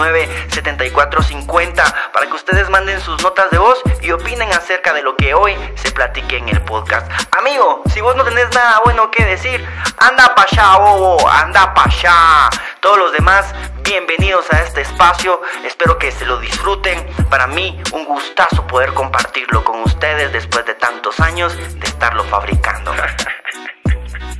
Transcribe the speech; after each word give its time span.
79 0.00 0.28
74 0.48 1.22
50 1.22 2.10
para 2.12 2.26
que 2.26 2.32
ustedes 2.32 2.70
manden 2.70 3.00
sus 3.00 3.22
notas 3.22 3.50
de 3.50 3.58
voz 3.58 3.78
y 4.00 4.10
opinen 4.12 4.50
acerca 4.52 4.94
de 4.94 5.02
lo 5.02 5.14
que 5.16 5.34
hoy 5.34 5.54
se 5.74 5.90
platique 5.90 6.38
en 6.38 6.48
el 6.48 6.62
podcast. 6.62 7.10
Amigo, 7.38 7.82
si 7.92 8.00
vos 8.00 8.16
no 8.16 8.24
tenés 8.24 8.48
nada 8.54 8.80
bueno 8.84 9.10
que 9.10 9.24
decir, 9.24 9.66
anda 9.98 10.34
pa' 10.34 10.46
allá, 10.50 10.78
bobo, 10.78 11.28
anda 11.28 11.74
pa' 11.74 11.84
allá. 11.84 12.48
Todos 12.80 12.98
los 12.98 13.12
demás, 13.12 13.54
bienvenidos 13.82 14.50
a 14.52 14.62
este 14.62 14.80
espacio. 14.80 15.42
Espero 15.64 15.98
que 15.98 16.10
se 16.12 16.24
lo 16.24 16.38
disfruten. 16.38 17.06
Para 17.28 17.46
mí, 17.46 17.80
un 17.92 18.06
gustazo 18.06 18.66
poder 18.66 18.94
compartirlo 18.94 19.62
con 19.64 19.82
ustedes 19.82 20.32
después 20.32 20.64
de 20.64 20.74
tantos 20.74 21.20
años 21.20 21.54
de 21.56 21.86
estarlo 21.86 22.24
fabricando. 22.24 22.94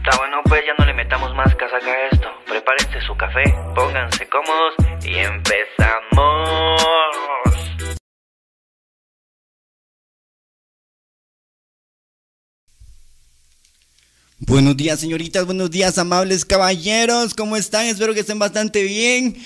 Está 0.03 0.17
bueno, 0.17 0.39
pues 0.45 0.63
ya 0.67 0.73
no 0.79 0.87
le 0.87 0.95
metamos 0.95 1.35
más 1.35 1.55
casaca 1.57 1.85
a 1.85 2.09
esto. 2.11 2.27
Prepárense 2.47 3.07
su 3.07 3.15
café, 3.19 3.45
pónganse 3.75 4.27
cómodos 4.31 4.75
y 5.05 5.15
empezamos. 5.15 6.83
Buenos 14.39 14.75
días, 14.79 15.01
señoritas, 15.01 15.45
buenos 15.45 15.71
días, 15.71 15.99
amables 15.99 16.47
caballeros. 16.47 17.35
¿Cómo 17.35 17.57
están? 17.57 17.85
Espero 17.85 18.15
que 18.15 18.21
estén 18.21 18.39
bastante 18.39 18.83
bien. 18.85 19.37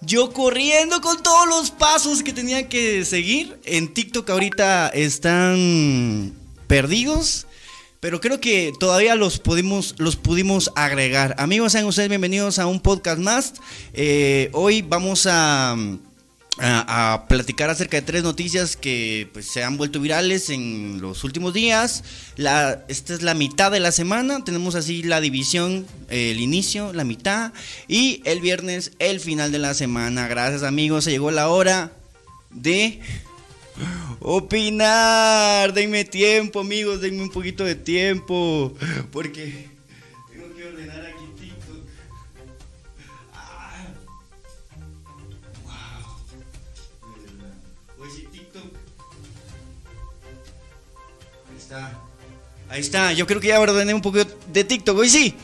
Yo 0.00 0.32
corriendo 0.32 1.00
con 1.00 1.20
todos 1.24 1.48
los 1.48 1.72
pasos 1.72 2.22
que 2.22 2.32
tenía 2.32 2.68
que 2.68 3.04
seguir. 3.04 3.58
En 3.64 3.92
TikTok 3.92 4.30
ahorita 4.30 4.90
están 4.90 6.34
perdidos. 6.68 7.47
Pero 8.00 8.20
creo 8.20 8.40
que 8.40 8.72
todavía 8.78 9.16
los 9.16 9.40
pudimos, 9.40 9.96
los 9.98 10.14
pudimos 10.14 10.70
agregar. 10.76 11.34
Amigos, 11.36 11.72
sean 11.72 11.84
ustedes 11.84 12.08
bienvenidos 12.08 12.60
a 12.60 12.66
un 12.66 12.78
podcast 12.78 13.18
más. 13.18 13.54
Eh, 13.92 14.50
hoy 14.52 14.82
vamos 14.82 15.26
a, 15.28 15.76
a, 16.60 17.24
platicar 17.28 17.70
acerca 17.70 17.96
de 17.96 18.02
tres 18.02 18.22
noticias 18.22 18.76
que 18.76 19.28
pues, 19.32 19.46
se 19.46 19.64
han 19.64 19.76
vuelto 19.76 19.98
virales 19.98 20.48
en 20.48 21.00
los 21.00 21.24
últimos 21.24 21.52
días. 21.54 22.04
La, 22.36 22.84
esta 22.86 23.14
es 23.14 23.22
la 23.22 23.34
mitad 23.34 23.72
de 23.72 23.80
la 23.80 23.90
semana. 23.90 24.44
Tenemos 24.44 24.76
así 24.76 25.02
la 25.02 25.20
división, 25.20 25.84
el 26.08 26.38
inicio, 26.38 26.92
la 26.92 27.02
mitad. 27.02 27.52
Y 27.88 28.22
el 28.24 28.40
viernes, 28.40 28.92
el 29.00 29.18
final 29.18 29.50
de 29.50 29.58
la 29.58 29.74
semana. 29.74 30.28
Gracias 30.28 30.62
amigos, 30.62 31.02
se 31.02 31.10
llegó 31.10 31.32
la 31.32 31.48
hora 31.48 31.90
de 32.50 33.00
Opinar, 34.20 35.72
denme 35.72 36.04
tiempo, 36.04 36.60
amigos, 36.60 37.00
denme 37.00 37.22
un 37.22 37.30
poquito 37.30 37.64
de 37.64 37.74
tiempo. 37.74 38.74
Porque 39.12 39.68
tengo 40.30 40.54
que 40.54 40.64
ordenar 40.64 41.06
aquí 41.06 41.24
TikTok. 41.38 41.86
Ah. 43.32 43.86
Wow. 45.64 48.04
Hoy 48.04 48.10
sí, 48.14 48.28
TikTok. 48.32 48.64
Ahí 51.48 51.56
está. 51.56 51.98
Ahí 52.68 52.80
está. 52.80 53.12
Yo 53.12 53.26
creo 53.26 53.40
que 53.40 53.48
ya 53.48 53.60
ordené 53.60 53.94
un 53.94 54.02
poquito 54.02 54.36
de 54.52 54.64
TikTok. 54.64 54.98
Hoy 54.98 55.08
sí. 55.08 55.34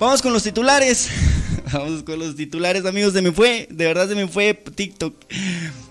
Vamos 0.00 0.20
con 0.20 0.32
los 0.32 0.42
titulares. 0.42 1.10
Vamos 1.72 2.02
con 2.02 2.18
los 2.18 2.36
titulares, 2.36 2.84
amigos. 2.84 3.12
Se 3.12 3.22
me 3.22 3.32
fue, 3.32 3.68
de 3.70 3.86
verdad 3.86 4.08
se 4.08 4.14
me 4.14 4.26
fue 4.26 4.54
TikTok. 4.54 5.14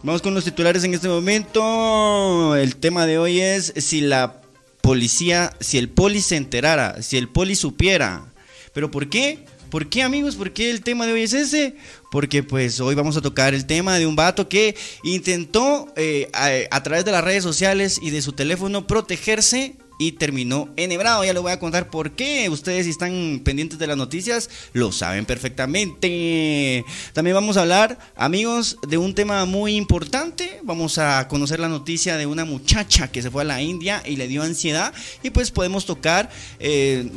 Vamos 0.04 0.22
con 0.22 0.34
los 0.34 0.44
titulares 0.44 0.84
en 0.84 0.94
este 0.94 1.08
momento. 1.08 2.56
El 2.56 2.76
tema 2.76 3.06
de 3.06 3.18
hoy 3.18 3.40
es 3.40 3.74
si 3.78 4.02
la 4.02 4.42
policía, 4.82 5.54
si 5.60 5.78
el 5.78 5.90
poli 5.90 6.22
se 6.22 6.36
enterara, 6.36 7.02
si 7.02 7.18
el 7.18 7.30
poli 7.30 7.56
supiera. 7.56 8.26
¿Pero 8.74 8.92
por 8.92 9.10
qué? 9.10 9.46
¿Por 9.70 9.88
qué 9.88 10.04
amigos? 10.04 10.36
¿Por 10.36 10.52
qué 10.52 10.70
el 10.70 10.82
tema 10.82 11.06
de 11.06 11.14
hoy 11.14 11.24
es 11.24 11.34
ese? 11.34 11.76
Porque 12.12 12.44
pues 12.44 12.82
hoy 12.82 12.94
vamos 12.94 13.16
a 13.16 13.22
tocar 13.22 13.54
el 13.54 13.66
tema 13.66 13.98
de 13.98 14.06
un 14.06 14.18
vato 14.18 14.50
que 14.50 14.76
intentó 15.04 15.94
eh, 15.96 16.30
a, 16.70 16.84
través 16.84 17.06
de 17.06 17.14
las 17.14 17.24
redes 17.24 17.44
sociales 17.44 18.00
y 18.02 18.10
de 18.10 18.22
su 18.22 18.34
teléfono 18.34 18.86
protegerse 18.86 19.76
y 20.02 20.14
terminó 20.14 20.68
enhebrado. 20.78 21.24
Ya 21.24 21.32
les 21.32 21.44
voy 21.44 21.52
a 21.52 21.60
contar 21.60 21.92
por 21.92 22.14
qué. 22.14 22.50
Ustedes 22.50 22.86
si 22.86 22.90
están 22.90 23.42
pendientes 23.46 23.78
de 23.78 23.86
las 23.86 23.98
noticias 23.98 24.50
lo 24.74 24.92
saben 24.92 25.26
perfectamente. 25.28 26.84
También 27.14 27.36
vamos 27.36 27.56
a 27.56 27.62
hablar, 27.62 28.00
amigos, 28.16 28.80
de 28.88 28.98
un 28.98 29.14
tema 29.14 29.46
muy 29.46 29.76
importante. 29.76 30.60
Vamos 30.64 30.98
a 30.98 31.28
conocer 31.28 31.60
la 31.60 31.70
noticia 31.70 32.18
de 32.18 32.26
una 32.26 32.46
muchacha 32.46 33.12
que 33.12 33.22
se 33.22 33.30
fue 33.30 33.44
a 33.44 33.46
la 33.46 33.62
India 33.62 34.02
y 34.04 34.16
le 34.16 34.28
dio 34.28 34.42
ansiedad 34.42 34.92
y 35.22 35.30
pues 35.30 35.52
podemos 35.52 35.86
tocar... 35.86 36.32
Eh, 36.60 37.08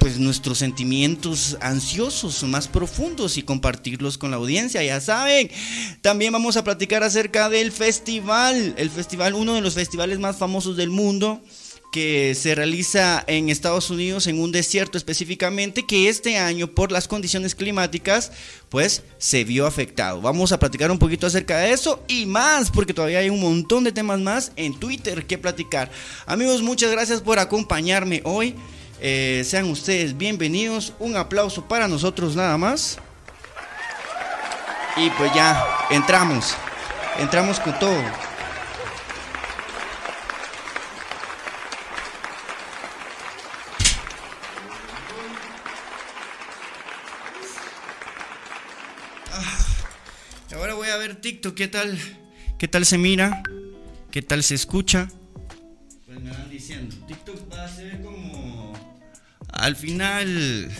pues 0.00 0.18
nuestros 0.18 0.56
sentimientos 0.56 1.58
ansiosos 1.60 2.42
más 2.44 2.68
profundos 2.68 3.36
y 3.36 3.42
compartirlos 3.42 4.16
con 4.16 4.30
la 4.30 4.38
audiencia, 4.38 4.82
ya 4.82 4.98
saben. 4.98 5.50
También 6.00 6.32
vamos 6.32 6.56
a 6.56 6.64
platicar 6.64 7.02
acerca 7.02 7.50
del 7.50 7.70
festival, 7.70 8.74
el 8.78 8.88
festival, 8.88 9.34
uno 9.34 9.54
de 9.54 9.60
los 9.60 9.74
festivales 9.74 10.18
más 10.18 10.38
famosos 10.38 10.78
del 10.78 10.88
mundo, 10.88 11.42
que 11.90 12.34
se 12.34 12.54
realiza 12.54 13.24
en 13.26 13.48
Estados 13.48 13.90
Unidos, 13.90 14.26
en 14.26 14.40
un 14.40 14.52
desierto 14.52 14.96
específicamente, 14.96 15.84
que 15.84 16.08
este 16.08 16.38
año 16.38 16.68
por 16.68 16.92
las 16.92 17.08
condiciones 17.08 17.54
climáticas, 17.54 18.32
pues 18.68 19.02
se 19.18 19.44
vio 19.44 19.66
afectado. 19.66 20.20
Vamos 20.20 20.52
a 20.52 20.58
platicar 20.58 20.90
un 20.90 20.98
poquito 20.98 21.26
acerca 21.26 21.58
de 21.58 21.72
eso 21.72 22.02
y 22.06 22.26
más, 22.26 22.70
porque 22.70 22.94
todavía 22.94 23.18
hay 23.18 23.30
un 23.30 23.40
montón 23.40 23.84
de 23.84 23.92
temas 23.92 24.20
más 24.20 24.52
en 24.56 24.78
Twitter 24.78 25.26
que 25.26 25.38
platicar. 25.38 25.90
Amigos, 26.26 26.62
muchas 26.62 26.90
gracias 26.92 27.20
por 27.20 27.38
acompañarme 27.38 28.22
hoy. 28.24 28.54
Eh, 29.00 29.42
sean 29.46 29.68
ustedes 29.70 30.16
bienvenidos. 30.16 30.92
Un 30.98 31.16
aplauso 31.16 31.66
para 31.66 31.88
nosotros 31.88 32.36
nada 32.36 32.56
más. 32.56 32.98
Y 34.96 35.10
pues 35.10 35.32
ya, 35.34 35.64
entramos. 35.90 36.54
Entramos 37.18 37.58
con 37.58 37.78
todo. 37.78 38.29
TikTok, 51.16 51.54
¿qué 51.54 51.68
tal? 51.68 51.98
¿Qué 52.58 52.68
tal 52.68 52.84
se 52.84 52.98
mira? 52.98 53.42
¿Qué 54.10 54.22
tal 54.22 54.42
se 54.42 54.54
escucha? 54.54 55.08
Pues 56.06 56.20
me 56.20 56.30
van 56.30 56.50
diciendo, 56.50 56.94
TikTok 57.06 57.52
va 57.52 57.64
a 57.64 57.68
ser 57.68 58.00
como... 58.02 58.72
Al 59.48 59.76
final, 59.76 60.70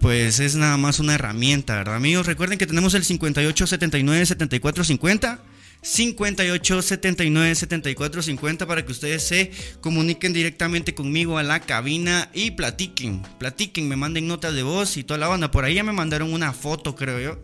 pues 0.00 0.40
es 0.40 0.56
nada 0.56 0.76
más 0.76 0.98
una 0.98 1.14
herramienta, 1.14 1.76
¿verdad 1.76 1.96
amigos? 1.96 2.26
Recuerden 2.26 2.58
que 2.58 2.66
tenemos 2.66 2.94
el 2.94 3.04
58 3.04 3.66
79 3.66 4.26
74 4.26 4.84
50. 4.84 5.40
58 5.80 6.82
79 6.82 7.54
74 7.54 8.22
50 8.22 8.66
para 8.66 8.84
que 8.84 8.92
ustedes 8.92 9.22
se 9.22 9.52
comuniquen 9.80 10.32
directamente 10.32 10.94
conmigo 10.94 11.38
a 11.38 11.44
la 11.44 11.60
cabina 11.60 12.30
y 12.34 12.50
platiquen, 12.50 13.22
platiquen, 13.38 13.88
me 13.88 13.94
manden 13.94 14.26
notas 14.26 14.54
de 14.54 14.64
voz 14.64 14.96
y 14.96 15.04
toda 15.04 15.18
la 15.18 15.28
banda. 15.28 15.50
Por 15.50 15.64
ahí 15.64 15.74
ya 15.74 15.84
me 15.84 15.92
mandaron 15.92 16.32
una 16.32 16.52
foto, 16.52 16.96
creo 16.96 17.20
yo. 17.20 17.38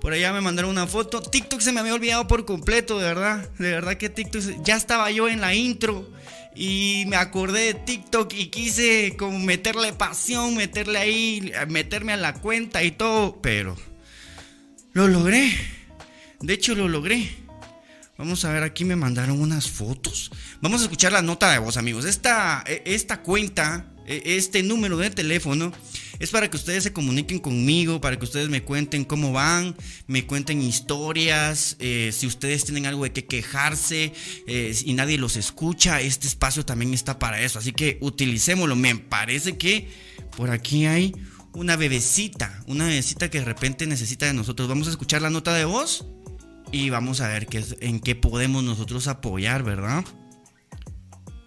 Por 0.00 0.12
allá 0.12 0.32
me 0.32 0.40
mandaron 0.40 0.70
una 0.70 0.86
foto. 0.86 1.20
TikTok 1.22 1.60
se 1.60 1.72
me 1.72 1.80
había 1.80 1.94
olvidado 1.94 2.26
por 2.26 2.44
completo, 2.44 2.98
de 2.98 3.04
verdad. 3.04 3.48
De 3.58 3.70
verdad 3.70 3.96
que 3.96 4.08
TikTok 4.08 4.62
ya 4.62 4.76
estaba 4.76 5.10
yo 5.10 5.28
en 5.28 5.40
la 5.40 5.54
intro 5.54 6.08
y 6.54 7.04
me 7.08 7.16
acordé 7.16 7.72
de 7.72 7.74
TikTok 7.74 8.32
y 8.34 8.46
quise 8.46 9.14
como 9.18 9.38
meterle 9.38 9.92
pasión, 9.92 10.56
meterle 10.56 10.98
ahí, 10.98 11.52
meterme 11.68 12.14
a 12.14 12.16
la 12.16 12.34
cuenta 12.34 12.82
y 12.82 12.92
todo, 12.92 13.40
pero 13.42 13.76
lo 14.92 15.06
logré. 15.06 15.52
De 16.40 16.54
hecho 16.54 16.74
lo 16.74 16.88
logré. 16.88 17.46
Vamos 18.16 18.46
a 18.46 18.52
ver, 18.52 18.62
aquí 18.62 18.86
me 18.86 18.96
mandaron 18.96 19.40
unas 19.40 19.70
fotos. 19.70 20.30
Vamos 20.62 20.80
a 20.80 20.84
escuchar 20.84 21.12
la 21.12 21.20
nota 21.20 21.50
de 21.50 21.58
voz, 21.58 21.76
amigos. 21.76 22.06
Esta, 22.06 22.64
e, 22.66 22.82
esta 22.86 23.20
cuenta, 23.20 23.92
este 24.06 24.62
número 24.62 24.96
de 24.98 25.10
teléfono 25.10 25.72
es 26.18 26.30
para 26.30 26.48
que 26.48 26.56
ustedes 26.56 26.82
se 26.84 26.92
comuniquen 26.92 27.38
conmigo, 27.38 28.00
para 28.00 28.18
que 28.18 28.24
ustedes 28.24 28.48
me 28.48 28.62
cuenten 28.62 29.04
cómo 29.04 29.32
van, 29.32 29.76
me 30.06 30.26
cuenten 30.26 30.62
historias, 30.62 31.76
eh, 31.78 32.10
si 32.12 32.26
ustedes 32.26 32.64
tienen 32.64 32.86
algo 32.86 33.04
de 33.04 33.12
que 33.12 33.26
quejarse 33.26 34.12
eh, 34.46 34.74
y 34.84 34.92
nadie 34.94 35.18
los 35.18 35.36
escucha, 35.36 36.00
este 36.00 36.26
espacio 36.26 36.64
también 36.64 36.94
está 36.94 37.18
para 37.18 37.40
eso. 37.40 37.58
Así 37.58 37.72
que 37.72 37.98
utilicémoslo. 38.00 38.76
Me 38.76 38.96
parece 38.96 39.56
que 39.58 39.88
por 40.36 40.50
aquí 40.50 40.86
hay 40.86 41.14
una 41.52 41.76
bebecita, 41.76 42.62
una 42.66 42.86
bebecita 42.86 43.30
que 43.30 43.40
de 43.40 43.44
repente 43.44 43.86
necesita 43.86 44.26
de 44.26 44.34
nosotros. 44.34 44.68
Vamos 44.68 44.86
a 44.86 44.90
escuchar 44.90 45.22
la 45.22 45.30
nota 45.30 45.54
de 45.54 45.64
voz 45.64 46.06
y 46.72 46.90
vamos 46.90 47.20
a 47.20 47.28
ver 47.28 47.46
qué 47.46 47.64
en 47.80 48.00
qué 48.00 48.14
podemos 48.14 48.64
nosotros 48.64 49.06
apoyar, 49.06 49.62
¿verdad? 49.62 50.04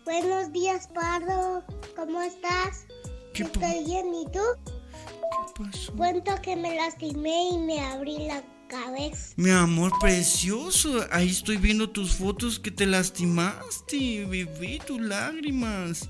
Buenos 0.09 0.51
días, 0.51 0.89
Pardo. 0.91 1.63
¿Cómo 1.95 2.19
estás? 2.19 2.87
Estoy 3.35 3.85
bien, 3.85 4.11
¿y 4.11 4.25
tú? 4.31 4.39
¿Qué 4.65 5.63
pasó? 5.63 5.93
Cuento 5.93 6.31
que 6.41 6.55
me 6.55 6.73
lastimé 6.75 7.49
y 7.49 7.59
me 7.59 7.79
abrí 7.79 8.17
la 8.25 8.43
cabeza. 8.67 9.33
Mi 9.35 9.51
amor 9.51 9.91
precioso, 10.01 11.05
ahí 11.11 11.29
estoy 11.29 11.57
viendo 11.57 11.91
tus 11.91 12.15
fotos 12.15 12.57
que 12.57 12.71
te 12.71 12.87
lastimaste, 12.87 14.25
bebé, 14.25 14.79
tus 14.83 14.99
lágrimas. 14.99 16.09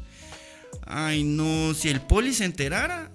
Ay, 0.88 1.26
no, 1.26 1.74
si 1.74 1.90
el 1.90 2.00
poli 2.00 2.34
se 2.34 2.46
enterara, 2.46 3.12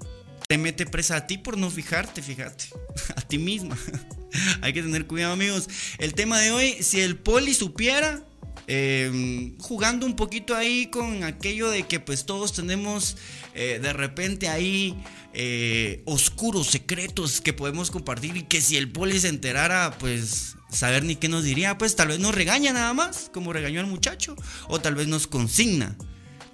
te 0.46 0.58
mete 0.58 0.84
presa 0.84 1.16
a 1.16 1.26
ti 1.26 1.38
por 1.38 1.56
no 1.56 1.70
fijarte, 1.70 2.20
fíjate, 2.20 2.66
a 3.16 3.22
ti 3.22 3.38
misma. 3.38 3.78
Hay 4.60 4.74
que 4.74 4.82
tener 4.82 5.06
cuidado, 5.06 5.32
amigos. 5.32 5.66
El 5.96 6.12
tema 6.12 6.40
de 6.40 6.50
hoy, 6.50 6.82
si 6.82 7.00
el 7.00 7.16
poli 7.16 7.54
supiera, 7.54 8.22
Em, 8.66 9.58
jugando 9.58 10.06
un 10.06 10.16
poquito 10.16 10.54
ahí 10.54 10.86
con 10.86 11.22
aquello 11.22 11.70
de 11.70 11.82
que 11.82 12.00
pues 12.00 12.24
todos 12.24 12.54
tenemos 12.54 13.18
eh, 13.54 13.78
de 13.82 13.92
repente 13.92 14.48
ahí 14.48 14.96
eh, 15.34 16.02
oscuros 16.06 16.68
secretos 16.68 17.42
que 17.42 17.52
podemos 17.52 17.90
compartir 17.90 18.38
y 18.38 18.44
que 18.44 18.62
si 18.62 18.78
el 18.78 18.90
poli 18.90 19.20
se 19.20 19.28
enterara 19.28 19.94
pues 19.98 20.56
saber 20.70 21.04
ni 21.04 21.16
qué 21.16 21.28
nos 21.28 21.44
diría, 21.44 21.76
pues 21.76 21.94
tal 21.94 22.08
vez 22.08 22.18
nos 22.20 22.34
regaña 22.34 22.72
nada 22.72 22.94
más, 22.94 23.30
como 23.32 23.52
regañó 23.52 23.80
al 23.80 23.86
muchacho, 23.86 24.34
o 24.68 24.80
tal 24.80 24.94
vez 24.94 25.08
nos 25.08 25.26
consigna. 25.26 25.96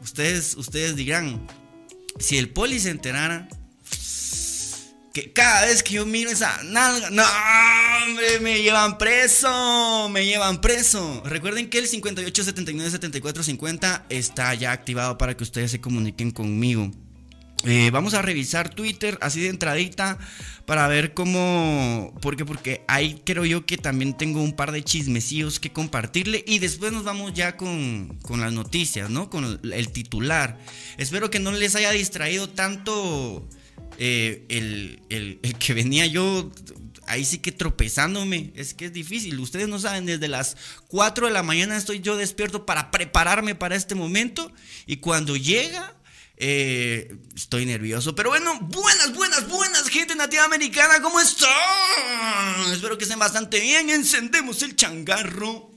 Ustedes, 0.02 0.56
ustedes 0.56 0.96
dirán, 0.96 1.46
si 2.18 2.38
el 2.38 2.50
poli 2.50 2.80
se 2.80 2.90
enterara, 2.90 3.48
que 5.12 5.32
cada 5.32 5.66
vez 5.66 5.82
que 5.82 5.94
yo 5.94 6.06
miro 6.06 6.30
esa 6.30 6.62
nalga, 6.64 7.10
no, 7.10 7.24
hombre, 8.04 8.40
me 8.40 8.62
llevan 8.62 8.98
preso, 8.98 10.08
me 10.10 10.24
llevan 10.24 10.60
preso. 10.60 11.22
Recuerden 11.24 11.68
que 11.68 11.78
el 11.78 11.88
58 11.88 12.44
79 12.44 12.90
74 12.90 13.42
50 13.42 14.06
está 14.08 14.54
ya 14.54 14.72
activado 14.72 15.18
para 15.18 15.36
que 15.36 15.42
ustedes 15.42 15.70
se 15.72 15.80
comuniquen 15.80 16.30
conmigo. 16.30 16.90
Eh, 17.64 17.90
vamos 17.90 18.14
a 18.14 18.22
revisar 18.22 18.70
Twitter 18.70 19.18
así 19.20 19.42
de 19.42 19.48
entradita 19.48 20.18
para 20.64 20.88
ver 20.88 21.12
cómo, 21.12 22.14
porque 22.22 22.46
porque 22.46 22.82
ahí 22.88 23.20
creo 23.24 23.44
yo 23.44 23.66
que 23.66 23.76
también 23.76 24.16
tengo 24.16 24.40
un 24.42 24.54
par 24.54 24.72
de 24.72 24.82
chismecillos 24.82 25.60
que 25.60 25.70
compartirle 25.70 26.42
y 26.46 26.58
después 26.58 26.90
nos 26.90 27.04
vamos 27.04 27.34
ya 27.34 27.58
con, 27.58 28.18
con 28.22 28.40
las 28.40 28.54
noticias, 28.54 29.10
¿no? 29.10 29.28
Con 29.28 29.60
el 29.62 29.88
titular. 29.90 30.58
Espero 30.96 31.30
que 31.30 31.38
no 31.38 31.52
les 31.52 31.74
haya 31.74 31.90
distraído 31.90 32.48
tanto 32.48 33.46
eh, 34.02 34.46
el, 34.48 35.38
que 35.58 35.74
venía 35.74 36.06
yo 36.06 36.50
ahí 37.06 37.22
sí 37.26 37.38
que 37.38 37.52
tropezándome. 37.52 38.50
Es 38.56 38.72
que 38.72 38.86
es 38.86 38.92
difícil. 38.94 39.38
Ustedes 39.38 39.68
no 39.68 39.78
saben, 39.78 40.06
desde 40.06 40.26
las 40.26 40.56
4 40.88 41.26
de 41.26 41.32
la 41.32 41.42
mañana 41.42 41.76
estoy 41.76 42.00
yo 42.00 42.16
despierto 42.16 42.64
para 42.64 42.90
prepararme 42.90 43.54
para 43.54 43.76
este 43.76 43.94
momento. 43.94 44.50
Y 44.86 44.96
cuando 44.96 45.36
llega, 45.36 45.94
eh, 46.38 47.14
estoy 47.36 47.66
nervioso. 47.66 48.14
Pero 48.14 48.30
bueno, 48.30 48.58
buenas, 48.60 49.12
buenas, 49.12 49.46
buenas, 49.48 49.86
gente 49.88 50.14
nativa 50.14 50.44
americana. 50.44 51.02
¿Cómo 51.02 51.20
están? 51.20 51.50
Espero 52.72 52.96
que 52.96 53.04
estén 53.04 53.18
bastante 53.18 53.60
bien. 53.60 53.90
Encendemos 53.90 54.62
el 54.62 54.76
changarro. 54.76 55.72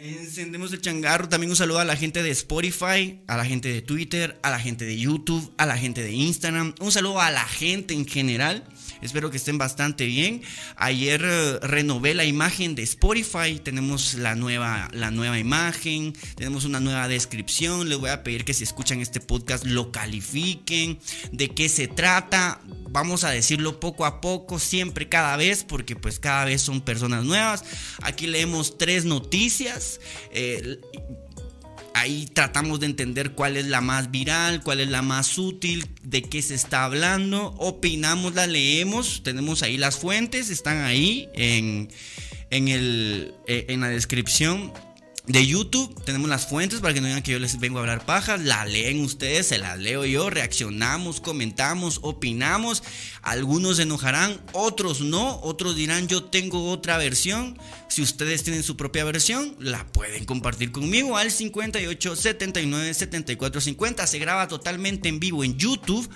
Encendemos 0.00 0.72
el 0.72 0.80
changarro. 0.80 1.28
También 1.28 1.50
un 1.50 1.56
saludo 1.56 1.78
a 1.78 1.84
la 1.84 1.96
gente 1.96 2.22
de 2.22 2.30
Spotify, 2.30 3.20
a 3.26 3.36
la 3.36 3.44
gente 3.44 3.68
de 3.68 3.82
Twitter, 3.82 4.38
a 4.42 4.50
la 4.50 4.58
gente 4.58 4.84
de 4.84 4.98
YouTube, 4.98 5.52
a 5.56 5.66
la 5.66 5.78
gente 5.78 6.02
de 6.02 6.12
Instagram. 6.12 6.74
Un 6.80 6.92
saludo 6.92 7.20
a 7.20 7.30
la 7.30 7.44
gente 7.44 7.94
en 7.94 8.06
general. 8.06 8.64
Espero 9.02 9.30
que 9.30 9.36
estén 9.36 9.58
bastante 9.58 10.06
bien. 10.06 10.42
Ayer 10.76 11.22
eh, 11.24 11.58
renové 11.62 12.14
la 12.14 12.24
imagen 12.24 12.74
de 12.74 12.82
Spotify. 12.82 13.60
Tenemos 13.62 14.14
la 14.14 14.34
nueva, 14.34 14.88
la 14.92 15.10
nueva 15.10 15.38
imagen. 15.38 16.14
Tenemos 16.34 16.64
una 16.64 16.80
nueva 16.80 17.08
descripción. 17.08 17.88
Les 17.88 17.98
voy 17.98 18.10
a 18.10 18.22
pedir 18.22 18.44
que 18.44 18.54
si 18.54 18.64
escuchan 18.64 19.00
este 19.00 19.20
podcast 19.20 19.64
lo 19.64 19.92
califiquen. 19.92 20.98
De 21.32 21.48
qué 21.48 21.68
se 21.68 21.88
trata. 21.88 22.60
Vamos 22.90 23.24
a 23.24 23.30
decirlo 23.30 23.80
poco 23.80 24.06
a 24.06 24.20
poco, 24.20 24.58
siempre, 24.58 25.08
cada 25.08 25.36
vez, 25.36 25.64
porque 25.64 25.96
pues 25.96 26.18
cada 26.18 26.44
vez 26.44 26.62
son 26.62 26.80
personas 26.80 27.24
nuevas. 27.24 27.64
Aquí 28.02 28.26
leemos 28.26 28.78
tres 28.78 29.04
noticias. 29.04 30.00
Eh, 30.30 30.80
ahí 31.96 32.26
tratamos 32.26 32.78
de 32.80 32.86
entender 32.86 33.32
cuál 33.32 33.56
es 33.56 33.66
la 33.66 33.80
más 33.80 34.10
viral, 34.10 34.62
cuál 34.62 34.80
es 34.80 34.88
la 34.88 35.00
más 35.00 35.38
útil, 35.38 35.86
de 36.02 36.22
qué 36.22 36.42
se 36.42 36.54
está 36.54 36.84
hablando, 36.84 37.54
opinamos, 37.56 38.34
la 38.34 38.46
leemos, 38.46 39.22
tenemos 39.22 39.62
ahí 39.62 39.78
las 39.78 39.96
fuentes, 39.96 40.50
están 40.50 40.84
ahí 40.84 41.30
en, 41.32 41.88
en, 42.50 42.68
el, 42.68 43.34
eh, 43.46 43.64
en 43.70 43.80
la 43.80 43.88
descripción 43.88 44.74
de 45.26 45.46
YouTube. 45.46 45.92
Tenemos 46.04 46.28
las 46.28 46.46
fuentes 46.48 46.80
para 46.80 46.94
que 46.94 47.00
no 47.00 47.08
digan 47.08 47.22
que 47.22 47.32
yo 47.32 47.38
les 47.38 47.58
vengo 47.58 47.78
a 47.78 47.80
hablar 47.80 48.06
pajas. 48.06 48.40
La 48.40 48.64
leen 48.64 49.00
ustedes, 49.00 49.48
se 49.48 49.58
las 49.58 49.78
leo 49.78 50.04
yo. 50.04 50.30
Reaccionamos, 50.30 51.20
comentamos, 51.20 52.00
opinamos. 52.02 52.82
Algunos 53.22 53.76
se 53.76 53.82
enojarán, 53.82 54.40
otros 54.52 55.00
no. 55.00 55.40
Otros 55.40 55.76
dirán 55.76 56.08
yo 56.08 56.24
tengo 56.24 56.70
otra 56.70 56.98
versión. 56.98 57.58
Si 57.88 58.02
ustedes 58.02 58.44
tienen 58.44 58.62
su 58.62 58.76
propia 58.76 59.04
versión, 59.04 59.56
la 59.58 59.86
pueden 59.86 60.24
compartir 60.24 60.70
conmigo 60.70 61.16
al 61.16 61.30
58 61.30 62.16
79 62.16 62.94
74 62.94 63.60
50. 63.60 64.06
Se 64.06 64.18
graba 64.18 64.48
totalmente 64.48 65.08
en 65.08 65.20
vivo 65.20 65.44
en 65.44 65.56
YouTube 65.56 66.08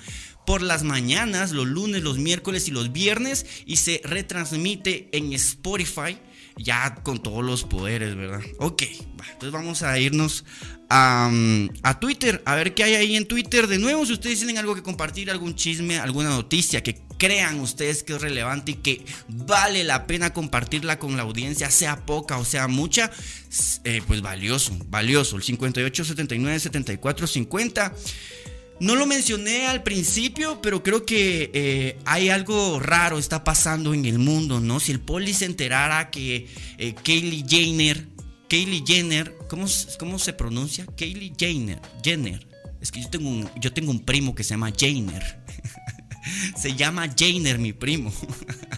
por 0.47 0.62
las 0.62 0.83
mañanas, 0.83 1.52
los 1.52 1.67
lunes, 1.67 2.02
los 2.02 2.19
miércoles 2.19 2.69
y 2.69 2.71
los 2.71 2.93
viernes 2.93 3.47
y 3.67 3.76
se 3.76 4.00
retransmite 4.05 5.09
en 5.12 5.33
Spotify 5.33 6.19
ya 6.62 6.95
con 7.02 7.23
todos 7.23 7.45
los 7.45 7.64
poderes, 7.64 8.14
¿verdad? 8.14 8.43
Ok, 8.59 8.83
entonces 8.83 9.50
vamos 9.50 9.83
a 9.83 9.99
irnos 9.99 10.45
a, 10.90 11.31
Twitter, 12.00 12.43
a 12.45 12.57
ver 12.57 12.75
qué 12.75 12.85
hay 12.85 12.95
ahí 12.95 13.17
en 13.17 13.26
Twitter. 13.26 13.67
De 13.67 13.79
nuevo, 13.79 14.05
si 14.05 14.12
ustedes 14.12 14.38
tienen 14.38 14.59
algo 14.59 14.75
que 14.75 14.83
compartir, 14.83 15.31
algún 15.31 15.55
chisme, 15.55 15.99
alguna 15.99 16.31
noticia 16.31 16.83
que 16.83 17.00
crean 17.17 17.61
ustedes 17.61 18.02
que 18.02 18.14
es 18.14 18.21
relevante 18.21 18.73
y 18.73 18.75
que 18.75 19.05
vale 19.29 19.85
la 19.85 20.07
pena 20.07 20.33
compartirla 20.33 20.99
con 20.99 21.17
la 21.17 21.23
audiencia, 21.23 21.71
sea 21.71 22.05
poca 22.05 22.38
o 22.38 22.45
sea 22.45 22.69
mucha, 22.69 23.11
eh, 23.85 24.02
pues 24.07 24.21
valioso, 24.21 24.76
valioso. 24.88 25.37
El 25.37 25.43
58 25.43 26.05
79 26.05 26.61
74 26.61 27.26
50. 27.26 27.95
No 28.81 28.97
lo 28.97 29.05
mencioné 29.05 29.67
al 29.67 29.83
principio, 29.83 30.63
pero 30.63 30.83
creo 30.83 31.05
que 31.05 31.51
eh, 31.53 31.99
hay 32.07 32.31
algo 32.31 32.81
raro 32.81 33.19
está 33.19 33.45
pasando 33.45 33.93
en 33.93 34.07
el 34.07 34.19
mundo, 34.19 34.59
¿no? 34.59 34.81
Si 34.81 34.91
el 34.91 35.01
poli 35.01 35.35
se 35.35 35.45
enterara 35.45 36.11
que 36.11 36.49
eh, 36.79 36.95
Kaylee 36.95 37.45
Jenner, 37.47 38.09
Kaylee 38.49 38.83
Jenner, 38.87 39.37
¿cómo, 39.51 39.67
¿cómo, 39.99 40.19
se 40.19 40.33
pronuncia? 40.33 40.87
Kaylee 40.97 41.35
Jenner, 41.39 41.79
Jenner. 42.03 42.47
Es 42.81 42.91
que 42.91 43.03
yo 43.03 43.11
tengo 43.11 43.29
un, 43.29 43.51
yo 43.61 43.71
tengo 43.71 43.91
un 43.91 44.01
primo 44.01 44.35
que 44.35 44.45
se 44.45 44.51
llama 44.51 44.73
Jenner. 44.75 45.23
se 46.57 46.75
llama 46.75 47.07
Jenner 47.15 47.59
mi 47.59 47.75
primo. 47.75 48.11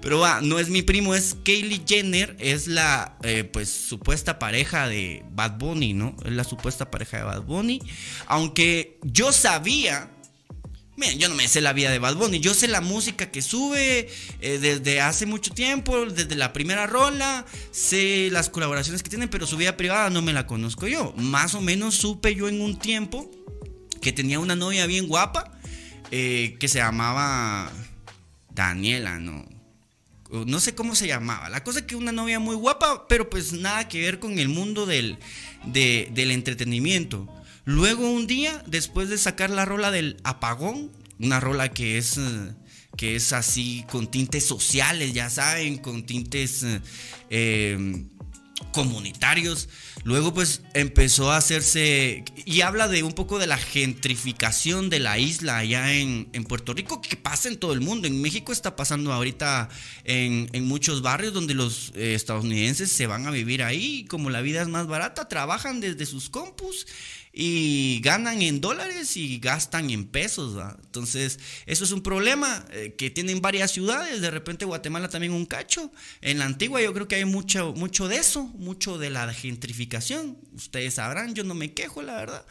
Pero 0.00 0.20
va, 0.20 0.40
no 0.40 0.58
es 0.58 0.68
mi 0.68 0.82
primo, 0.82 1.14
es 1.14 1.36
Kaylee 1.44 1.82
Jenner, 1.86 2.36
es 2.38 2.66
la 2.66 3.16
eh, 3.22 3.44
pues 3.44 3.68
supuesta 3.68 4.38
pareja 4.38 4.88
de 4.88 5.24
Bad 5.32 5.58
Bunny, 5.58 5.94
¿no? 5.94 6.16
Es 6.24 6.32
la 6.32 6.44
supuesta 6.44 6.90
pareja 6.90 7.18
de 7.18 7.24
Bad 7.24 7.42
Bunny. 7.42 7.80
Aunque 8.26 8.98
yo 9.02 9.32
sabía, 9.32 10.10
Miren, 10.96 11.18
yo 11.18 11.28
no 11.28 11.34
me 11.34 11.46
sé 11.46 11.60
la 11.60 11.74
vida 11.74 11.90
de 11.90 11.98
Bad 11.98 12.16
Bunny, 12.16 12.40
yo 12.40 12.54
sé 12.54 12.68
la 12.68 12.80
música 12.80 13.30
que 13.30 13.42
sube 13.42 14.08
eh, 14.40 14.58
desde 14.58 15.02
hace 15.02 15.26
mucho 15.26 15.52
tiempo, 15.52 16.06
desde 16.06 16.34
la 16.36 16.54
primera 16.54 16.86
rola, 16.86 17.44
sé 17.70 18.30
las 18.32 18.48
colaboraciones 18.48 19.02
que 19.02 19.10
tiene, 19.10 19.28
pero 19.28 19.46
su 19.46 19.58
vida 19.58 19.76
privada 19.76 20.08
no 20.08 20.22
me 20.22 20.32
la 20.32 20.46
conozco 20.46 20.86
yo. 20.86 21.12
Más 21.18 21.54
o 21.54 21.60
menos 21.60 21.96
supe 21.96 22.34
yo 22.34 22.48
en 22.48 22.62
un 22.62 22.78
tiempo 22.78 23.30
que 24.00 24.12
tenía 24.12 24.38
una 24.38 24.56
novia 24.56 24.86
bien 24.86 25.06
guapa 25.06 25.52
eh, 26.10 26.56
que 26.58 26.68
se 26.68 26.78
llamaba 26.78 27.70
Daniela, 28.56 29.20
¿no? 29.20 29.44
No 30.30 30.58
sé 30.58 30.74
cómo 30.74 30.96
se 30.96 31.06
llamaba. 31.06 31.48
La 31.48 31.62
cosa 31.62 31.80
es 31.80 31.84
que 31.84 31.94
una 31.94 32.10
novia 32.10 32.40
muy 32.40 32.56
guapa, 32.56 33.06
pero 33.06 33.30
pues 33.30 33.52
nada 33.52 33.86
que 33.86 34.00
ver 34.00 34.18
con 34.18 34.40
el 34.40 34.48
mundo 34.48 34.84
del, 34.84 35.18
del 35.66 36.30
entretenimiento. 36.32 37.28
Luego 37.64 38.10
un 38.10 38.26
día, 38.26 38.62
después 38.66 39.08
de 39.08 39.18
sacar 39.18 39.50
la 39.50 39.64
rola 39.64 39.92
del 39.92 40.16
apagón, 40.24 40.90
una 41.20 41.38
rola 41.38 41.68
que 41.68 41.98
es, 41.98 42.16
eh, 42.18 42.54
que 42.96 43.14
es 43.16 43.32
así 43.32 43.84
con 43.88 44.10
tintes 44.10 44.44
sociales, 44.44 45.12
ya 45.12 45.30
saben, 45.30 45.78
con 45.78 46.04
tintes 46.04 46.64
eh, 46.64 46.80
em, 47.30 48.08
comunitarios. 48.72 49.68
Luego 50.06 50.32
pues 50.32 50.62
empezó 50.72 51.32
a 51.32 51.36
hacerse 51.36 52.24
y 52.44 52.60
habla 52.60 52.86
de 52.86 53.02
un 53.02 53.12
poco 53.12 53.40
de 53.40 53.48
la 53.48 53.58
gentrificación 53.58 54.88
de 54.88 55.00
la 55.00 55.18
isla 55.18 55.56
allá 55.58 55.94
en, 55.94 56.26
Puerto 56.44 56.74
Rico 56.74 57.00
que 57.00 57.16
pasa 57.16 57.48
en 57.48 57.58
todo 57.58 57.72
el 57.72 57.80
mundo. 57.80 58.06
En 58.06 58.22
México 58.22 58.52
está 58.52 58.76
pasando 58.76 59.12
ahorita 59.12 59.68
en, 60.04 60.48
muchos 60.64 61.02
barrios 61.02 61.34
donde 61.34 61.54
los 61.54 61.90
eh, 61.96 62.14
estadounidenses 62.14 62.92
se 62.92 63.08
van 63.08 63.26
a 63.26 63.32
vivir 63.32 63.64
ahí. 63.64 64.04
Como 64.04 64.30
la 64.30 64.42
vida 64.42 64.62
es 64.62 64.68
más 64.68 64.86
barata, 64.86 65.26
trabajan 65.26 65.80
desde 65.80 66.06
sus 66.06 66.30
compus 66.30 66.86
y 67.38 68.00
ganan 68.00 68.40
en 68.40 68.62
dólares 68.62 69.14
y 69.18 69.38
gastan 69.38 69.90
en 69.90 70.06
pesos. 70.06 70.58
Entonces, 70.84 71.38
eso 71.66 71.84
es 71.84 71.92
un 71.92 72.02
problema 72.02 72.64
eh, 72.70 72.94
que 72.96 73.10
tienen 73.10 73.42
varias 73.42 73.72
ciudades. 73.72 74.22
De 74.22 74.30
repente, 74.30 74.64
Guatemala 74.64 75.10
también 75.10 75.34
un 75.34 75.44
cacho. 75.44 75.92
En 76.22 76.38
la 76.38 76.46
antigua, 76.46 76.80
yo 76.80 76.94
creo 76.94 77.08
que 77.08 77.16
hay 77.16 77.26
mucho, 77.26 77.74
mucho 77.74 78.08
de 78.08 78.16
eso, 78.16 78.44
mucho 78.44 78.96
de 78.96 79.10
la 79.10 79.34
gentrificación. 79.34 80.38
Ustedes 80.54 80.94
sabrán, 80.94 81.34
yo 81.34 81.44
no 81.44 81.52
me 81.52 81.74
quejo, 81.74 82.00
la 82.00 82.14
verdad. 82.14 82.46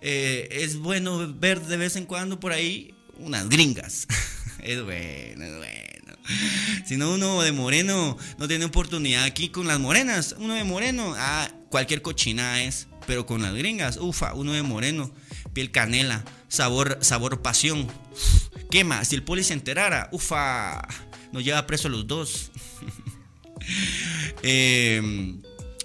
Eh, 0.00 0.48
es 0.50 0.78
bueno 0.78 1.32
ver 1.32 1.60
de 1.60 1.76
vez 1.76 1.94
en 1.94 2.04
cuando 2.04 2.40
por 2.40 2.50
ahí 2.50 2.92
unas 3.18 3.48
gringas. 3.48 4.08
es 4.64 4.82
bueno, 4.82 5.44
es 5.44 5.56
bueno. 5.58 6.18
Si 6.84 6.96
no, 6.96 7.14
uno 7.14 7.40
de 7.42 7.52
moreno 7.52 8.18
no 8.38 8.48
tiene 8.48 8.64
oportunidad 8.64 9.22
aquí 9.22 9.50
con 9.50 9.68
las 9.68 9.78
morenas. 9.78 10.34
Uno 10.38 10.54
de 10.54 10.64
moreno, 10.64 11.14
ah, 11.16 11.48
cualquier 11.68 12.02
cochina 12.02 12.64
es. 12.64 12.88
Pero 13.06 13.26
con 13.26 13.42
las 13.42 13.54
gringas, 13.54 13.98
ufa, 13.98 14.34
uno 14.34 14.52
de 14.52 14.62
moreno, 14.62 15.10
piel 15.52 15.70
canela, 15.70 16.24
sabor, 16.48 16.98
sabor 17.00 17.42
pasión. 17.42 17.88
Quema, 18.70 19.04
si 19.04 19.14
el 19.14 19.22
poli 19.22 19.44
se 19.44 19.52
enterara, 19.52 20.08
ufa, 20.12 20.86
nos 21.32 21.44
lleva 21.44 21.66
preso 21.66 21.88
los 21.88 22.06
dos. 22.06 22.50
eh, 24.42 25.34